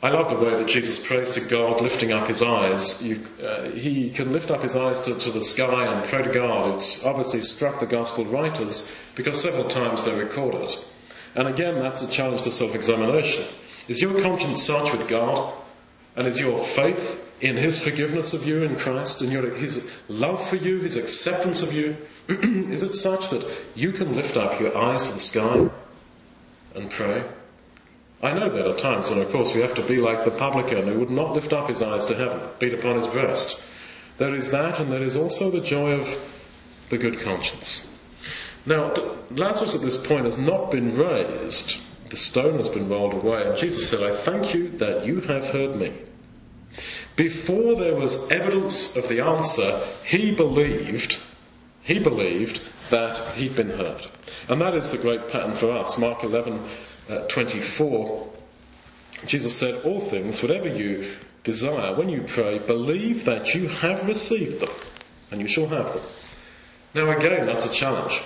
I 0.00 0.10
love 0.10 0.30
the 0.30 0.36
way 0.36 0.50
that 0.50 0.68
Jesus 0.68 1.04
prays 1.04 1.32
to 1.32 1.40
God, 1.40 1.80
lifting 1.80 2.12
up 2.12 2.28
his 2.28 2.40
eyes. 2.40 3.02
You, 3.02 3.20
uh, 3.44 3.62
he 3.70 4.10
can 4.10 4.32
lift 4.32 4.52
up 4.52 4.62
his 4.62 4.76
eyes 4.76 5.00
to, 5.00 5.14
to, 5.18 5.32
the 5.32 5.42
sky 5.42 5.86
and 5.92 6.04
pray 6.06 6.22
to 6.22 6.32
God. 6.32 6.76
It's 6.76 7.04
obviously 7.04 7.42
struck 7.42 7.80
the 7.80 7.86
gospel 7.86 8.24
writers 8.26 8.94
because 9.16 9.42
several 9.42 9.64
times 9.64 10.04
they 10.04 10.16
record 10.16 10.54
it. 10.54 10.78
And 11.34 11.48
again, 11.48 11.80
that's 11.80 12.02
a 12.02 12.08
challenge 12.08 12.42
to 12.42 12.52
self-examination. 12.52 13.44
Is 13.88 14.00
your 14.00 14.22
conscience 14.22 14.62
such 14.62 14.92
with 14.92 15.08
God? 15.08 15.52
And 16.14 16.28
is 16.28 16.40
your 16.40 16.58
faith 16.58 17.24
in 17.40 17.56
His 17.56 17.82
forgiveness 17.82 18.34
of 18.34 18.46
you 18.46 18.62
in 18.62 18.76
Christ 18.76 19.22
and 19.22 19.32
your, 19.32 19.52
His 19.54 19.92
love 20.08 20.48
for 20.48 20.56
you, 20.56 20.78
His 20.78 20.96
acceptance 20.96 21.62
of 21.62 21.72
you, 21.72 21.96
is 22.28 22.84
it 22.84 22.94
such 22.94 23.30
that 23.30 23.48
you 23.74 23.92
can 23.92 24.14
lift 24.14 24.36
up 24.36 24.60
your 24.60 24.76
eyes 24.76 25.08
to 25.08 25.14
the 25.14 25.20
sky 25.20 25.68
and 26.76 26.90
pray? 26.90 27.24
I 28.20 28.32
know 28.32 28.48
there 28.48 28.68
are 28.68 28.76
times 28.76 29.10
when, 29.10 29.20
of 29.20 29.30
course, 29.30 29.54
we 29.54 29.60
have 29.60 29.74
to 29.74 29.82
be 29.82 29.98
like 29.98 30.24
the 30.24 30.32
publican 30.32 30.88
who 30.88 30.98
would 30.98 31.10
not 31.10 31.34
lift 31.34 31.52
up 31.52 31.68
his 31.68 31.82
eyes 31.82 32.06
to 32.06 32.16
heaven, 32.16 32.40
beat 32.58 32.74
upon 32.74 32.96
his 32.96 33.06
breast. 33.06 33.62
There 34.16 34.34
is 34.34 34.50
that, 34.50 34.80
and 34.80 34.90
there 34.90 35.02
is 35.02 35.16
also 35.16 35.50
the 35.50 35.60
joy 35.60 35.92
of 35.92 36.86
the 36.88 36.98
good 36.98 37.20
conscience. 37.20 37.96
Now, 38.66 38.92
Lazarus 39.30 39.76
at 39.76 39.82
this 39.82 40.04
point 40.04 40.24
has 40.24 40.36
not 40.36 40.72
been 40.72 40.96
raised. 40.96 41.80
The 42.10 42.16
stone 42.16 42.54
has 42.54 42.68
been 42.68 42.88
rolled 42.88 43.14
away, 43.14 43.46
and 43.46 43.56
Jesus 43.56 43.88
said, 43.88 44.02
I 44.02 44.16
thank 44.16 44.52
you 44.52 44.70
that 44.78 45.06
you 45.06 45.20
have 45.20 45.46
heard 45.46 45.76
me. 45.76 45.92
Before 47.14 47.76
there 47.76 47.94
was 47.94 48.30
evidence 48.32 48.96
of 48.96 49.08
the 49.08 49.20
answer, 49.20 49.84
he 50.04 50.32
believed, 50.32 51.18
he 51.82 51.98
believed 51.98 52.60
that 52.90 53.34
he'd 53.34 53.56
been 53.56 53.70
hurt. 53.70 54.08
And 54.48 54.60
that 54.60 54.74
is 54.74 54.90
the 54.90 54.98
great 54.98 55.28
pattern 55.30 55.54
for 55.54 55.72
us. 55.72 55.98
Mark 55.98 56.24
11, 56.24 56.60
uh, 57.08 57.18
24, 57.28 58.28
Jesus 59.26 59.56
said, 59.56 59.84
All 59.84 60.00
things, 60.00 60.42
whatever 60.42 60.68
you 60.68 61.16
desire, 61.44 61.94
when 61.94 62.08
you 62.08 62.22
pray, 62.22 62.58
believe 62.58 63.24
that 63.24 63.54
you 63.54 63.68
have 63.68 64.06
received 64.06 64.60
them, 64.60 64.70
and 65.30 65.40
you 65.40 65.48
shall 65.48 65.68
have 65.68 65.92
them. 65.92 66.02
Now, 66.94 67.10
again, 67.10 67.46
that's 67.46 67.66
a 67.66 67.72
challenge. 67.72 68.22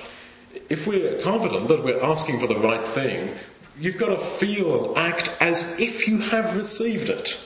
If 0.68 0.86
we're 0.86 1.20
confident 1.20 1.68
that 1.68 1.82
we're 1.82 2.04
asking 2.04 2.40
for 2.40 2.46
the 2.46 2.58
right 2.58 2.86
thing, 2.86 3.30
you've 3.78 3.98
got 3.98 4.08
to 4.08 4.18
feel 4.18 4.94
and 4.94 4.98
act 4.98 5.34
as 5.40 5.80
if 5.80 6.08
you 6.08 6.18
have 6.18 6.56
received 6.56 7.08
it, 7.08 7.38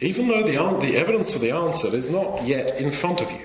even 0.00 0.28
though 0.28 0.42
the, 0.42 0.78
the 0.80 0.96
evidence 0.96 1.32
for 1.32 1.38
the 1.38 1.52
answer 1.52 1.94
is 1.94 2.10
not 2.10 2.46
yet 2.46 2.78
in 2.78 2.90
front 2.90 3.20
of 3.20 3.30
you. 3.30 3.42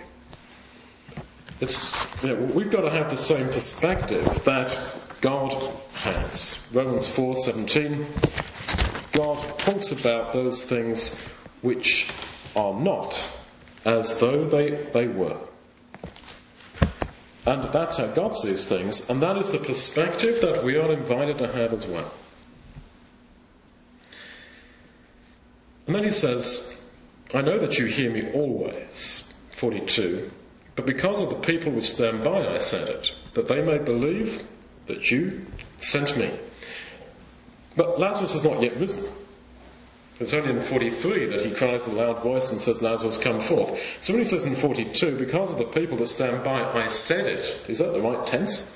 It's, 1.62 2.24
you 2.24 2.30
know, 2.30 2.36
we've 2.36 2.70
got 2.70 2.82
to 2.82 2.92
have 2.92 3.10
the 3.10 3.18
same 3.18 3.48
perspective 3.48 4.44
that 4.46 4.78
God 5.22 5.54
has. 5.94 6.70
Romans 6.74 7.08
4:17 7.08 8.06
God 9.14 9.60
talks 9.60 9.94
about 9.94 10.34
those 10.34 10.62
things 10.62 11.26
which 11.62 12.12
are 12.56 12.74
not 12.74 13.18
as 13.86 14.20
though 14.20 14.46
they, 14.50 14.72
they 14.92 15.08
were. 15.08 15.40
And 17.46 17.72
that's 17.72 17.98
how 17.98 18.08
God 18.08 18.36
sees 18.36 18.68
things, 18.68 19.10
and 19.10 19.22
that 19.22 19.38
is 19.38 19.52
the 19.52 19.60
perspective 19.60 20.42
that 20.42 20.64
we 20.64 20.78
are 20.78 20.92
invited 20.92 21.38
to 21.38 21.48
have 21.52 21.72
as 21.74 21.88
well. 21.88 22.12
And 25.86 25.96
then 25.96 26.04
he 26.04 26.10
says, 26.10 26.84
I 27.34 27.42
know 27.42 27.60
that 27.60 27.78
you 27.78 27.86
hear 27.86 28.12
me 28.12 28.32
always, 28.34 29.34
42, 29.52 30.32
but 30.76 30.86
because 30.86 31.22
of 31.22 31.30
the 31.30 31.36
people 31.36 31.72
which 31.72 31.90
stand 31.90 32.24
by 32.24 32.48
I 32.48 32.58
said 32.58 32.88
it, 32.90 33.14
that 33.34 33.48
they 33.48 33.62
may 33.62 33.78
believe 33.78 34.46
that 34.88 35.10
you 35.10 35.46
sent 35.78 36.18
me. 36.18 36.32
But 37.76 38.00
Lazarus 38.00 38.34
has 38.34 38.44
not 38.44 38.62
yet 38.62 38.80
risen. 38.80 39.06
It's 40.20 40.34
only 40.34 40.52
in 40.52 40.62
43 40.62 41.26
that 41.28 41.42
he 41.42 41.52
cries 41.52 41.86
with 41.86 41.96
a 41.96 41.98
loud 41.98 42.24
voice 42.24 42.52
and 42.52 42.62
says, 42.62 42.82
Lazarus, 42.82 43.18
come 43.18 43.42
forth. 43.42 43.78
So 44.00 44.14
when 44.14 44.22
he 44.22 44.26
says 44.26 44.46
in 44.46 44.56
42, 44.56 45.18
because 45.18 45.52
of 45.52 45.58
the 45.58 45.66
people 45.66 45.98
that 45.98 46.08
stand 46.08 46.44
by, 46.44 46.64
I 46.64 46.88
said 46.88 47.28
it, 47.28 47.66
is 47.68 47.80
that 47.80 47.92
the 47.92 48.00
right 48.00 48.26
tense? 48.26 48.72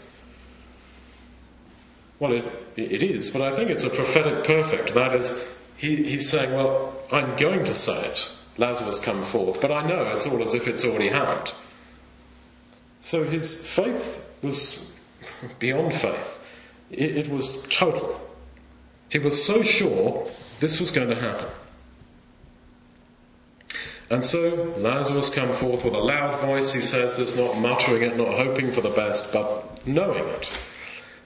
Well, 2.20 2.34
it, 2.34 2.46
it 2.76 3.02
is, 3.02 3.30
but 3.30 3.42
I 3.42 3.56
think 3.56 3.70
it's 3.70 3.86
a 3.86 3.90
prophetic 3.90 4.44
perfect. 4.44 4.96
That 4.96 5.16
is, 5.16 5.48
he, 5.78 5.96
he's 6.04 6.30
saying, 6.30 6.54
well, 6.54 6.94
I'm 7.10 7.38
going 7.38 7.64
to 7.66 7.74
say 7.74 8.06
it. 8.08 8.36
Lazarus, 8.58 9.00
come 9.00 9.24
forth. 9.24 9.62
But 9.62 9.72
I 9.72 9.88
know 9.88 10.10
it's 10.10 10.28
all 10.28 10.44
as 10.44 10.54
if 10.54 10.68
it's 10.68 10.84
already 10.84 11.08
happened. 11.08 11.54
So 13.02 13.24
his 13.24 13.66
faith 13.66 14.26
was 14.42 14.92
beyond 15.60 15.94
faith. 15.94 16.40
It, 16.92 17.18
it 17.18 17.30
was 17.30 17.68
total. 17.70 18.20
He 19.10 19.20
was 19.20 19.44
so 19.44 19.64
sure 19.64 20.28
this 20.60 20.80
was 20.80 20.92
going 20.92 21.10
to 21.10 21.16
happen. 21.16 21.50
And 24.10 24.26
so 24.26 24.74
Lazarus 24.78 25.30
come 25.30 25.54
forth 25.54 25.86
with 25.86 25.94
a 25.94 26.00
loud 26.00 26.40
voice, 26.40 26.74
he 26.74 26.82
says 26.82 27.16
this, 27.18 27.38
not 27.38 27.60
muttering 27.60 28.04
it, 28.04 28.18
not 28.18 28.34
hoping 28.34 28.72
for 28.72 28.82
the 28.82 28.90
best, 28.90 29.34
but 29.34 29.86
knowing 29.86 30.28
it. 30.28 30.60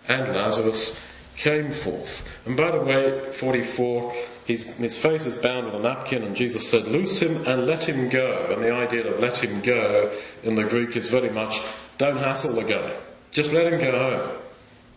And 0.07 0.35
Lazarus 0.35 0.99
came 1.37 1.71
forth. 1.71 2.27
And 2.45 2.55
by 2.57 2.71
the 2.71 2.79
way, 2.79 3.31
44, 3.31 4.13
his, 4.45 4.97
face 4.97 5.25
is 5.25 5.35
bound 5.35 5.65
with 5.67 5.75
a 5.75 5.79
napkin, 5.79 6.23
and 6.23 6.35
Jesus 6.35 6.69
said, 6.69 6.85
Loose 6.85 7.21
him 7.21 7.47
and 7.47 7.65
let 7.65 7.87
him 7.87 8.09
go. 8.09 8.49
And 8.51 8.63
the 8.63 8.73
idea 8.73 9.11
of 9.11 9.19
let 9.19 9.43
him 9.43 9.61
go 9.61 10.11
in 10.43 10.55
the 10.55 10.63
Greek 10.63 10.95
is 10.95 11.09
very 11.09 11.29
much, 11.29 11.59
don't 11.97 12.17
hassle 12.17 12.53
the 12.53 12.63
guy. 12.63 12.93
Just 13.31 13.53
let 13.53 13.71
him 13.71 13.79
go 13.79 13.91
home. 13.97 14.37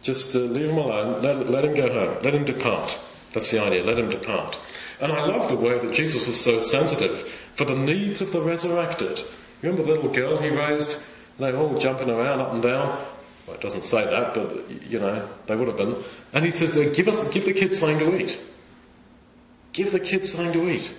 Just 0.03 0.37
uh, 0.37 0.41
leave 0.41 0.69
him 0.69 0.79
alone. 0.79 1.23
Let, 1.23 1.51
let 1.51 1.65
him 1.65 1.75
go 1.75 1.93
home. 1.93 2.19
Let 2.23 2.35
him 2.35 2.45
depart. 2.45 2.99
That's 3.33 3.51
the 3.51 3.63
idea. 3.63 3.85
Let 3.85 3.99
him 3.99 4.09
depart. 4.09 4.59
And 5.01 5.13
I 5.13 5.27
love 5.27 5.49
the 5.49 5.57
way 5.57 5.79
that 5.79 5.95
Jesus 5.95 6.27
was 6.27 6.43
so 6.43 6.61
sensitive 6.61 7.21
for 7.55 7.65
the 7.65 7.75
needs 7.75 8.21
of 8.21 8.33
the 8.33 8.41
resurrected. 8.41 9.21
Remember 9.63 9.83
the 9.83 9.93
little 9.93 10.13
girl 10.13 10.39
he 10.39 10.51
raised? 10.51 11.03
They 11.39 11.53
were 11.53 11.59
all 11.59 11.79
jumping 11.79 12.09
around 12.09 12.41
up 12.41 12.53
and 12.53 12.63
down. 12.63 13.05
Well, 13.47 13.57
it 13.57 13.63
doesn't 13.63 13.83
say 13.83 14.05
that, 14.05 14.35
but 14.35 14.71
you 14.91 14.99
know, 14.99 15.29
they 15.47 15.55
would 15.55 15.69
have 15.69 15.77
been. 15.77 16.03
And 16.33 16.45
he 16.45 16.51
says, 16.51 16.75
give 16.97 17.09
us, 17.09 17.33
give 17.33 17.45
the 17.45 17.53
kids 17.53 17.79
something 17.79 17.99
to 18.01 18.17
eat. 18.17 18.39
give 19.73 19.93
the 19.93 20.01
kids 20.01 20.33
something 20.33 20.53
to 20.53 20.69
eat. 20.69 20.93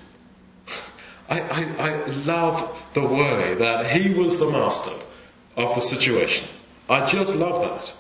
I, 1.30 1.42
I, 1.42 1.62
I 1.80 2.06
love 2.26 2.82
the 2.94 3.06
way 3.06 3.56
that 3.56 3.92
he 3.92 4.14
was 4.14 4.40
the 4.40 4.50
master 4.50 4.96
of 5.58 5.76
the 5.76 5.82
situation. 5.82 6.48
I 6.90 7.06
just 7.06 7.36
love 7.36 7.64
that 7.64 7.94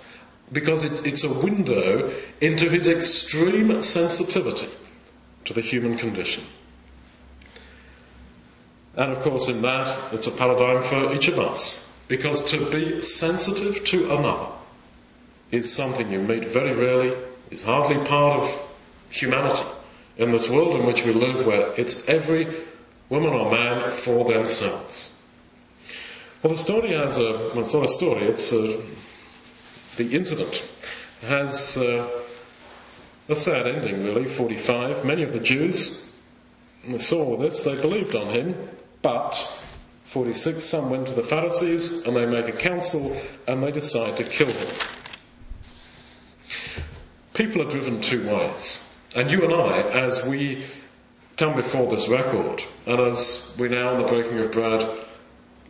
because 0.51 0.85
it, 0.85 1.05
it's 1.05 1.25
a 1.25 1.33
window 1.43 2.13
into 2.39 2.69
his 2.69 2.87
extreme 2.87 3.81
sensitivity 3.81 4.69
to 5.45 5.53
the 5.53 5.61
human 5.61 5.97
condition. 5.97 6.43
And 8.95 9.11
of 9.11 9.21
course, 9.21 9.49
in 9.49 9.61
that, 9.63 10.13
it's 10.13 10.27
a 10.27 10.31
paradigm 10.31 10.83
for 10.83 11.13
each 11.13 11.27
of 11.27 11.37
us. 11.37 11.86
Because 12.07 12.51
to 12.51 12.69
be 12.69 13.01
sensitive 13.01 13.83
to 13.85 14.15
another 14.15 14.47
is 15.51 15.73
something 15.73 16.11
you 16.11 16.19
meet 16.19 16.45
very 16.45 16.75
rarely, 16.75 17.15
is 17.51 17.63
hardly 17.63 17.97
part 18.05 18.41
of 18.41 18.69
humanity 19.09 19.63
in 20.17 20.31
this 20.31 20.49
world 20.49 20.79
in 20.79 20.85
which 20.85 21.05
we 21.05 21.13
live, 21.13 21.45
where 21.45 21.73
it's 21.77 22.07
every 22.09 22.47
woman 23.09 23.33
or 23.33 23.51
man 23.51 23.91
for 23.91 24.25
themselves. 24.25 25.21
Well, 26.43 26.53
the 26.53 26.59
story 26.59 26.93
has 26.93 27.17
a, 27.17 27.31
well, 27.31 27.59
it's 27.59 27.73
not 27.73 27.85
a 27.85 27.87
story, 27.87 28.23
it's 28.23 28.51
a, 28.51 28.81
the 29.97 30.15
incident 30.15 30.69
has 31.21 31.77
uh, 31.77 32.09
a 33.27 33.35
sad 33.35 33.67
ending, 33.67 34.03
really. 34.03 34.25
45. 34.25 35.03
Many 35.03 35.23
of 35.23 35.33
the 35.33 35.39
Jews 35.39 36.15
saw 36.97 37.37
this, 37.37 37.61
they 37.63 37.79
believed 37.79 38.15
on 38.15 38.27
him, 38.27 38.69
but 39.01 39.35
46. 40.07 40.63
Some 40.63 40.89
went 40.89 41.07
to 41.07 41.13
the 41.13 41.23
Pharisees 41.23 42.07
and 42.07 42.15
they 42.15 42.25
make 42.25 42.47
a 42.47 42.57
council 42.57 43.19
and 43.47 43.61
they 43.61 43.71
decide 43.71 44.17
to 44.17 44.23
kill 44.23 44.47
him. 44.47 44.67
People 47.33 47.61
are 47.61 47.69
driven 47.69 48.01
two 48.01 48.27
ways. 48.27 48.83
And 49.15 49.29
you 49.29 49.43
and 49.43 49.53
I, 49.53 49.81
as 49.81 50.25
we 50.25 50.65
come 51.35 51.55
before 51.55 51.89
this 51.89 52.07
record, 52.07 52.63
and 52.85 52.99
as 52.99 53.55
we 53.59 53.67
now 53.67 53.95
in 53.95 54.01
the 54.01 54.07
breaking 54.07 54.39
of 54.39 54.51
bread 54.51 54.87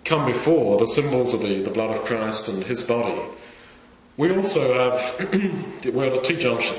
come 0.05 0.25
before 0.25 0.77
the 0.77 0.87
symbols 0.87 1.33
of 1.33 1.41
the, 1.41 1.63
the 1.63 1.71
blood 1.71 1.97
of 1.97 2.05
Christ 2.05 2.47
and 2.47 2.63
his 2.63 2.83
body, 2.83 3.19
we 4.15 4.33
also 4.35 4.73
have, 4.73 5.33
we're 5.93 6.05
at 6.05 6.17
a 6.17 6.21
T-junction. 6.21 6.77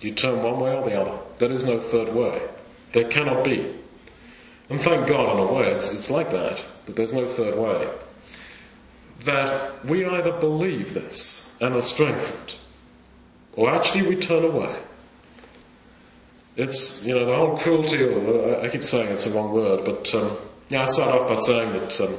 You 0.00 0.10
turn 0.12 0.42
one 0.42 0.58
way 0.58 0.74
or 0.74 0.84
the 0.84 1.00
other. 1.00 1.18
There 1.38 1.50
is 1.50 1.64
no 1.64 1.78
third 1.78 2.12
way. 2.14 2.42
There 2.92 3.04
cannot 3.04 3.44
be. 3.44 3.79
And 4.70 4.80
thank 4.80 5.08
God, 5.08 5.36
in 5.36 5.48
a 5.48 5.52
way, 5.52 5.72
it's, 5.72 5.92
it's 5.92 6.10
like 6.10 6.30
that, 6.30 6.64
that 6.86 6.94
there's 6.94 7.12
no 7.12 7.26
third 7.26 7.58
way. 7.58 7.90
That 9.24 9.84
we 9.84 10.06
either 10.06 10.32
believe 10.32 10.94
this 10.94 11.60
and 11.60 11.74
are 11.74 11.82
strengthened, 11.82 12.54
or 13.54 13.70
actually 13.70 14.08
we 14.08 14.16
turn 14.16 14.44
away. 14.44 14.74
It's, 16.56 17.04
you 17.04 17.14
know, 17.14 17.26
the 17.26 17.34
whole 17.34 17.58
cruelty, 17.58 18.02
or 18.02 18.60
I 18.62 18.68
keep 18.68 18.84
saying 18.84 19.08
it's 19.08 19.26
a 19.26 19.30
wrong 19.30 19.52
word, 19.52 19.84
but 19.84 20.14
um, 20.14 20.36
yeah, 20.68 20.82
I 20.82 20.86
start 20.86 21.20
off 21.20 21.28
by 21.28 21.34
saying 21.34 21.72
that 21.72 22.00
um, 22.00 22.16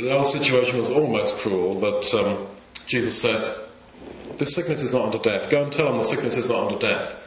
the 0.00 0.10
whole 0.10 0.24
situation 0.24 0.78
was 0.78 0.90
almost 0.90 1.38
cruel, 1.38 1.80
that 1.80 2.14
um, 2.14 2.46
Jesus 2.86 3.20
said, 3.20 3.56
This 4.36 4.54
sickness 4.54 4.82
is 4.82 4.92
not 4.92 5.06
unto 5.06 5.18
death. 5.18 5.50
Go 5.50 5.62
and 5.62 5.72
tell 5.72 5.86
them 5.86 5.98
the 5.98 6.04
sickness 6.04 6.36
is 6.36 6.48
not 6.48 6.72
unto 6.72 6.78
death. 6.78 7.18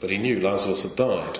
But 0.00 0.10
he 0.10 0.18
knew 0.18 0.40
Lazarus 0.40 0.82
had 0.82 0.96
died. 0.96 1.38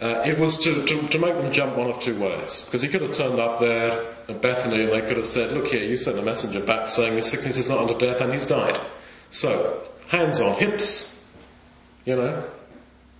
Uh, 0.00 0.22
it 0.26 0.38
was 0.38 0.58
to, 0.64 0.84
to, 0.84 1.08
to, 1.08 1.18
make 1.18 1.34
them 1.34 1.50
jump 1.52 1.74
one 1.74 1.88
of 1.88 2.02
two 2.02 2.18
ways. 2.18 2.66
Because 2.66 2.82
he 2.82 2.88
could 2.88 3.00
have 3.00 3.14
turned 3.14 3.40
up 3.40 3.60
there 3.60 4.04
at 4.28 4.42
Bethany 4.42 4.82
and 4.82 4.92
they 4.92 5.00
could 5.00 5.16
have 5.16 5.24
said, 5.24 5.52
Look 5.52 5.68
here, 5.68 5.88
you 5.88 5.96
sent 5.96 6.18
a 6.18 6.22
messenger 6.22 6.60
back 6.60 6.86
saying 6.86 7.14
this 7.14 7.30
sickness 7.30 7.56
is 7.56 7.70
not 7.70 7.78
unto 7.78 7.96
death 7.96 8.20
and 8.20 8.30
he's 8.30 8.44
died. 8.44 8.78
So, 9.30 9.82
hands 10.08 10.40
on 10.40 10.58
hips. 10.58 11.24
You 12.04 12.16
know, 12.16 12.44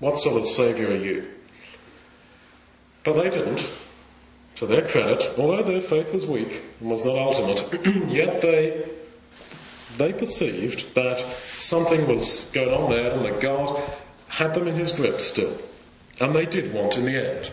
what 0.01 0.19
sort 0.19 0.39
of 0.39 0.45
saviour 0.45 0.91
are 0.91 0.97
you? 0.97 1.31
But 3.05 3.15
they 3.15 3.31
didn't. 3.31 3.67
To 4.57 4.67
their 4.67 4.87
credit, 4.87 5.35
although 5.39 5.63
their 5.63 5.81
faith 5.81 6.13
was 6.13 6.25
weak 6.25 6.63
and 6.81 6.91
was 6.91 7.05
not 7.05 7.17
ultimate, 7.19 7.87
yet 8.11 8.41
they 8.41 8.89
they 9.97 10.13
perceived 10.13 10.95
that 10.95 11.21
something 11.21 12.07
was 12.07 12.51
going 12.53 12.73
on 12.73 12.91
there 12.91 13.11
and 13.11 13.25
that 13.25 13.41
God 13.41 13.83
had 14.29 14.55
them 14.55 14.69
in 14.69 14.75
his 14.75 14.93
grip 14.93 15.21
still. 15.21 15.57
And 16.21 16.35
they 16.35 16.47
did 16.47 16.73
want, 16.73 16.97
in 16.97 17.05
the 17.05 17.17
end, 17.17 17.51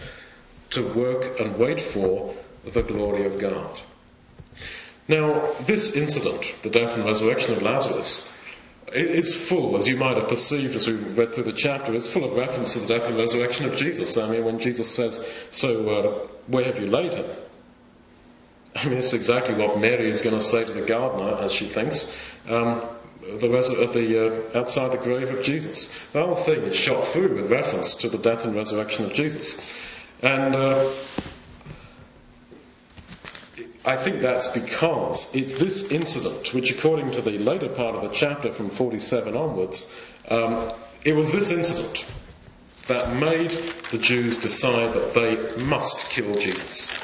to 0.72 0.84
work 0.84 1.40
and 1.40 1.58
wait 1.58 1.82
for 1.82 2.34
the 2.66 2.82
glory 2.82 3.26
of 3.26 3.40
God. 3.40 3.80
Now, 5.08 5.52
this 5.66 5.96
incident, 5.96 6.56
the 6.64 6.70
death 6.70 6.96
and 6.96 7.06
resurrection 7.06 7.54
of 7.54 7.62
Lazarus, 7.62 8.40
is 8.94 9.36
full, 9.36 9.76
as 9.76 9.88
you 9.88 9.98
might 9.98 10.18
have 10.18 10.30
perceived 10.30 10.76
as 10.76 10.88
we 10.88 10.94
read 10.94 11.32
through 11.34 11.44
the 11.44 11.54
chapter, 11.54 11.94
it's 11.94 12.10
full 12.10 12.24
of 12.24 12.34
reference 12.34 12.74
to 12.74 12.80
the 12.80 12.88
death 12.88 13.08
and 13.08 13.18
resurrection 13.18 13.66
of 13.66 13.76
Jesus. 13.76 14.18
I 14.18 14.30
mean, 14.30 14.46
when 14.46 14.60
Jesus 14.60 14.94
says, 14.94 15.28
So, 15.52 15.90
uh, 15.90 16.28
where 16.48 16.64
have 16.64 16.80
you 16.80 16.88
laid 16.88 17.16
him? 17.16 17.26
I 18.76 18.86
mean, 18.86 18.98
it's 18.98 19.14
exactly 19.14 19.56
what 19.56 19.80
Mary 19.80 20.10
is 20.10 20.22
going 20.22 20.36
to 20.36 20.42
say 20.42 20.64
to 20.64 20.72
the 20.72 20.82
gardener, 20.82 21.42
as 21.42 21.52
she 21.52 21.66
thinks. 21.66 22.18
Um, 22.48 22.82
the, 23.40 23.50
res- 23.50 23.70
the 23.70 24.54
uh, 24.54 24.60
outside 24.60 24.92
the 24.92 24.98
grave 24.98 25.32
of 25.32 25.44
Jesus. 25.44 26.06
The 26.08 26.24
whole 26.24 26.36
thing 26.36 26.62
is 26.64 26.78
shot 26.78 27.06
through 27.06 27.36
with 27.36 27.52
reference 27.52 27.96
to 27.96 28.10
the 28.10 28.18
death 28.18 28.46
and 28.46 28.56
resurrection 28.56 29.06
of 29.06 29.14
Jesus. 29.14 29.62
And 30.22 30.56
uh, 30.56 30.90
I 33.86 33.98
think 33.98 34.22
that's 34.22 34.58
because 34.58 35.36
it's 35.36 35.54
this 35.56 35.92
incident, 35.92 36.54
which 36.54 36.72
according 36.72 37.12
to 37.12 37.22
the 37.22 37.38
later 37.38 37.70
part 37.70 37.96
of 37.96 38.02
the 38.02 38.10
chapter 38.10 38.52
from 38.52 38.70
47 38.70 39.36
onwards, 39.36 40.02
um, 40.30 40.72
it 41.04 41.14
was 41.14 41.32
this 41.32 41.52
incident 41.52 42.06
that 42.88 43.16
made 43.16 43.50
the 43.92 43.98
Jews 43.98 44.42
decide 44.42 44.94
that 44.94 45.14
they 45.14 45.64
must 45.66 46.12
kill 46.12 46.34
Jesus. 46.36 46.98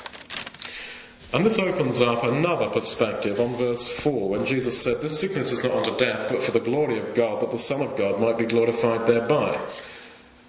And 1.32 1.45
this 1.45 1.59
opens 1.59 2.01
up 2.01 2.23
another 2.23 2.69
perspective 2.69 3.39
on 3.39 3.55
verse 3.55 3.88
4 3.88 4.30
when 4.30 4.45
Jesus 4.45 4.82
said, 4.82 4.99
This 4.99 5.19
sickness 5.19 5.51
is 5.51 5.63
not 5.63 5.73
unto 5.73 5.95
death, 5.95 6.27
but 6.30 6.41
for 6.41 6.51
the 6.51 6.59
glory 6.59 6.97
of 6.99 7.13
God, 7.13 7.41
that 7.41 7.51
the 7.51 7.59
Son 7.59 7.84
of 7.84 7.97
God 7.97 8.19
might 8.19 8.39
be 8.39 8.45
glorified 8.45 9.05
thereby. 9.05 9.59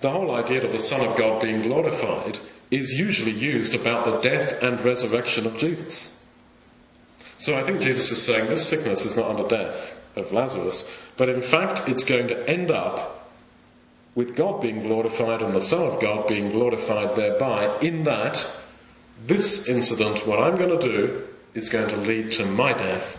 The 0.01 0.11
whole 0.11 0.35
idea 0.35 0.65
of 0.65 0.73
the 0.73 0.79
Son 0.79 1.07
of 1.07 1.19
God 1.19 1.43
being 1.43 1.61
glorified 1.61 2.39
is 2.71 2.99
usually 2.99 3.33
used 3.33 3.75
about 3.75 4.07
the 4.07 4.31
death 4.31 4.63
and 4.63 4.81
resurrection 4.81 5.47
of 5.47 5.59
Jesus. 5.59 6.17
So 7.37 7.59
I 7.59 7.63
think 7.63 7.83
Jesus 7.83 8.11
is 8.11 8.25
saying 8.25 8.49
this 8.49 8.67
sickness 8.67 9.05
is 9.05 9.17
not 9.17 9.31
unto 9.31 9.49
death 9.49 9.99
of 10.17 10.33
Lazarus, 10.33 10.99
but 11.19 11.29
in 11.29 11.43
fact 11.43 11.89
it's 11.91 12.05
going 12.05 12.29
to 12.29 12.49
end 12.49 12.71
up 12.71 13.29
with 14.15 14.35
God 14.35 14.63
being 14.63 14.83
glorified 14.83 15.43
and 15.43 15.55
the 15.55 15.61
Son 15.61 15.87
of 15.87 16.01
God 16.01 16.27
being 16.27 16.53
glorified 16.53 17.17
thereby, 17.17 17.79
in 17.81 18.05
that 18.05 18.47
this 19.27 19.69
incident, 19.69 20.27
what 20.27 20.41
I'm 20.41 20.57
going 20.57 20.79
to 20.79 20.87
do, 20.87 21.27
is 21.55 21.71
going 21.71 21.89
to 21.89 21.97
lead 21.97 22.33
to 22.33 22.45
my 22.47 22.73
death 22.73 23.19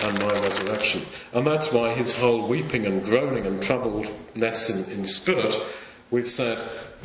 and 0.00 0.18
my 0.20 0.32
resurrection. 0.32 1.02
And 1.32 1.46
that's 1.46 1.72
why 1.72 1.94
his 1.94 2.18
whole 2.18 2.46
weeping 2.46 2.86
and 2.86 3.04
groaning 3.04 3.46
and 3.46 3.60
troubledness 3.60 4.88
in, 4.90 5.00
in 5.00 5.04
spirit, 5.06 5.56
we've 6.10 6.28
said, 6.28 6.58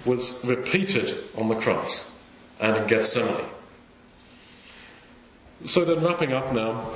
was 0.05 0.45
repeated 0.45 1.13
on 1.37 1.49
the 1.49 1.55
cross 1.55 2.23
and 2.59 2.77
in 2.77 2.87
Gethsemane. 2.87 3.45
So 5.65 5.85
then, 5.85 6.03
wrapping 6.03 6.33
up 6.33 6.53
now, 6.53 6.91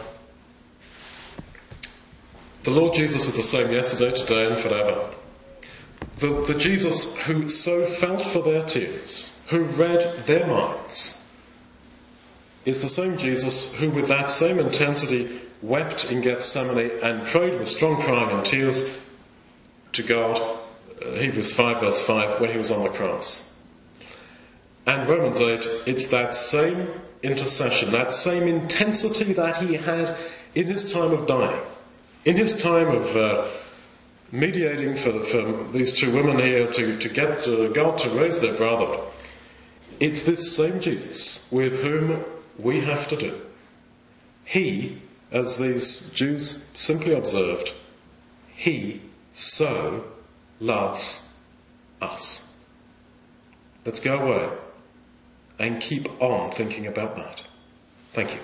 the 2.64 2.72
Lord 2.72 2.94
Jesus 2.94 3.28
is 3.28 3.38
the 3.38 3.44
same 3.44 3.72
yesterday, 3.72 4.16
today, 4.16 4.48
and 4.48 4.60
forever. 4.60 5.10
The, 6.18 6.46
the 6.48 6.56
Jesus 6.56 7.18
who 7.22 7.48
so 7.48 7.86
felt 7.86 8.26
for 8.26 8.42
their 8.42 8.66
tears, 8.66 9.42
who 9.48 9.64
read 9.64 10.26
their 10.26 10.48
minds, 10.48 11.17
is 12.68 12.82
the 12.82 12.90
same 12.90 13.18
Jesus 13.18 13.74
who, 13.74 13.90
with 13.90 14.10
that 14.10 14.30
same 14.30 14.60
intensity, 14.60 15.40
wept 15.62 16.12
in 16.12 16.20
Gethsemane 16.20 17.00
and 17.02 17.26
prayed 17.26 17.58
with 17.58 17.66
strong 17.66 17.96
crying 18.02 18.30
and 18.30 18.46
tears 18.46 19.02
to 19.94 20.04
God, 20.04 20.60
uh, 21.02 21.12
Hebrews 21.12 21.54
5, 21.54 21.80
verse 21.80 22.06
5, 22.06 22.42
when 22.42 22.52
he 22.52 22.58
was 22.58 22.70
on 22.70 22.84
the 22.84 22.90
cross. 22.90 23.58
And 24.86 25.08
Romans 25.08 25.40
8, 25.40 25.66
it's 25.86 26.10
that 26.10 26.36
same 26.36 26.90
intercession, 27.24 27.92
that 27.92 28.12
same 28.12 28.50
intensity 28.50 29.32
that 29.34 29.56
he 29.56 29.76
had 29.76 30.18
in 30.54 30.68
his 30.68 30.92
time 30.92 31.14
of 31.14 31.26
dying, 31.26 31.62
in 32.26 32.36
his 32.36 32.62
time 32.62 32.90
of 32.90 33.16
uh, 33.16 33.48
mediating 34.30 34.96
for, 34.96 35.24
for, 35.24 35.64
these 35.72 35.98
two 35.98 36.14
women 36.14 36.38
here 36.38 36.68
to, 36.68 37.00
to 37.00 37.08
get 37.08 37.48
uh, 37.48 37.70
God 37.70 38.00
to 38.00 38.10
raise 38.10 38.42
their 38.42 38.56
brother. 38.56 39.00
It's 40.02 40.24
this 40.24 40.54
same 40.54 40.82
Jesus 40.82 41.50
with 41.50 41.82
whom 41.82 42.26
we 42.58 42.82
have 42.82 43.08
to 43.10 43.16
do. 43.16 43.42
He, 44.46 45.02
as 45.32 45.58
these 45.58 46.12
Jews 46.12 46.70
simply 46.76 47.14
observed, 47.14 47.74
he 48.56 49.02
so 49.34 50.06
loves 50.60 51.34
us. 52.02 52.56
Let's 53.86 54.00
go 54.00 54.20
away 54.20 54.50
and 55.60 55.82
keep 55.82 56.22
on 56.22 56.52
thinking 56.52 56.88
about 56.88 57.16
that. 57.18 57.44
Thank 58.14 58.34
you. 58.34 58.40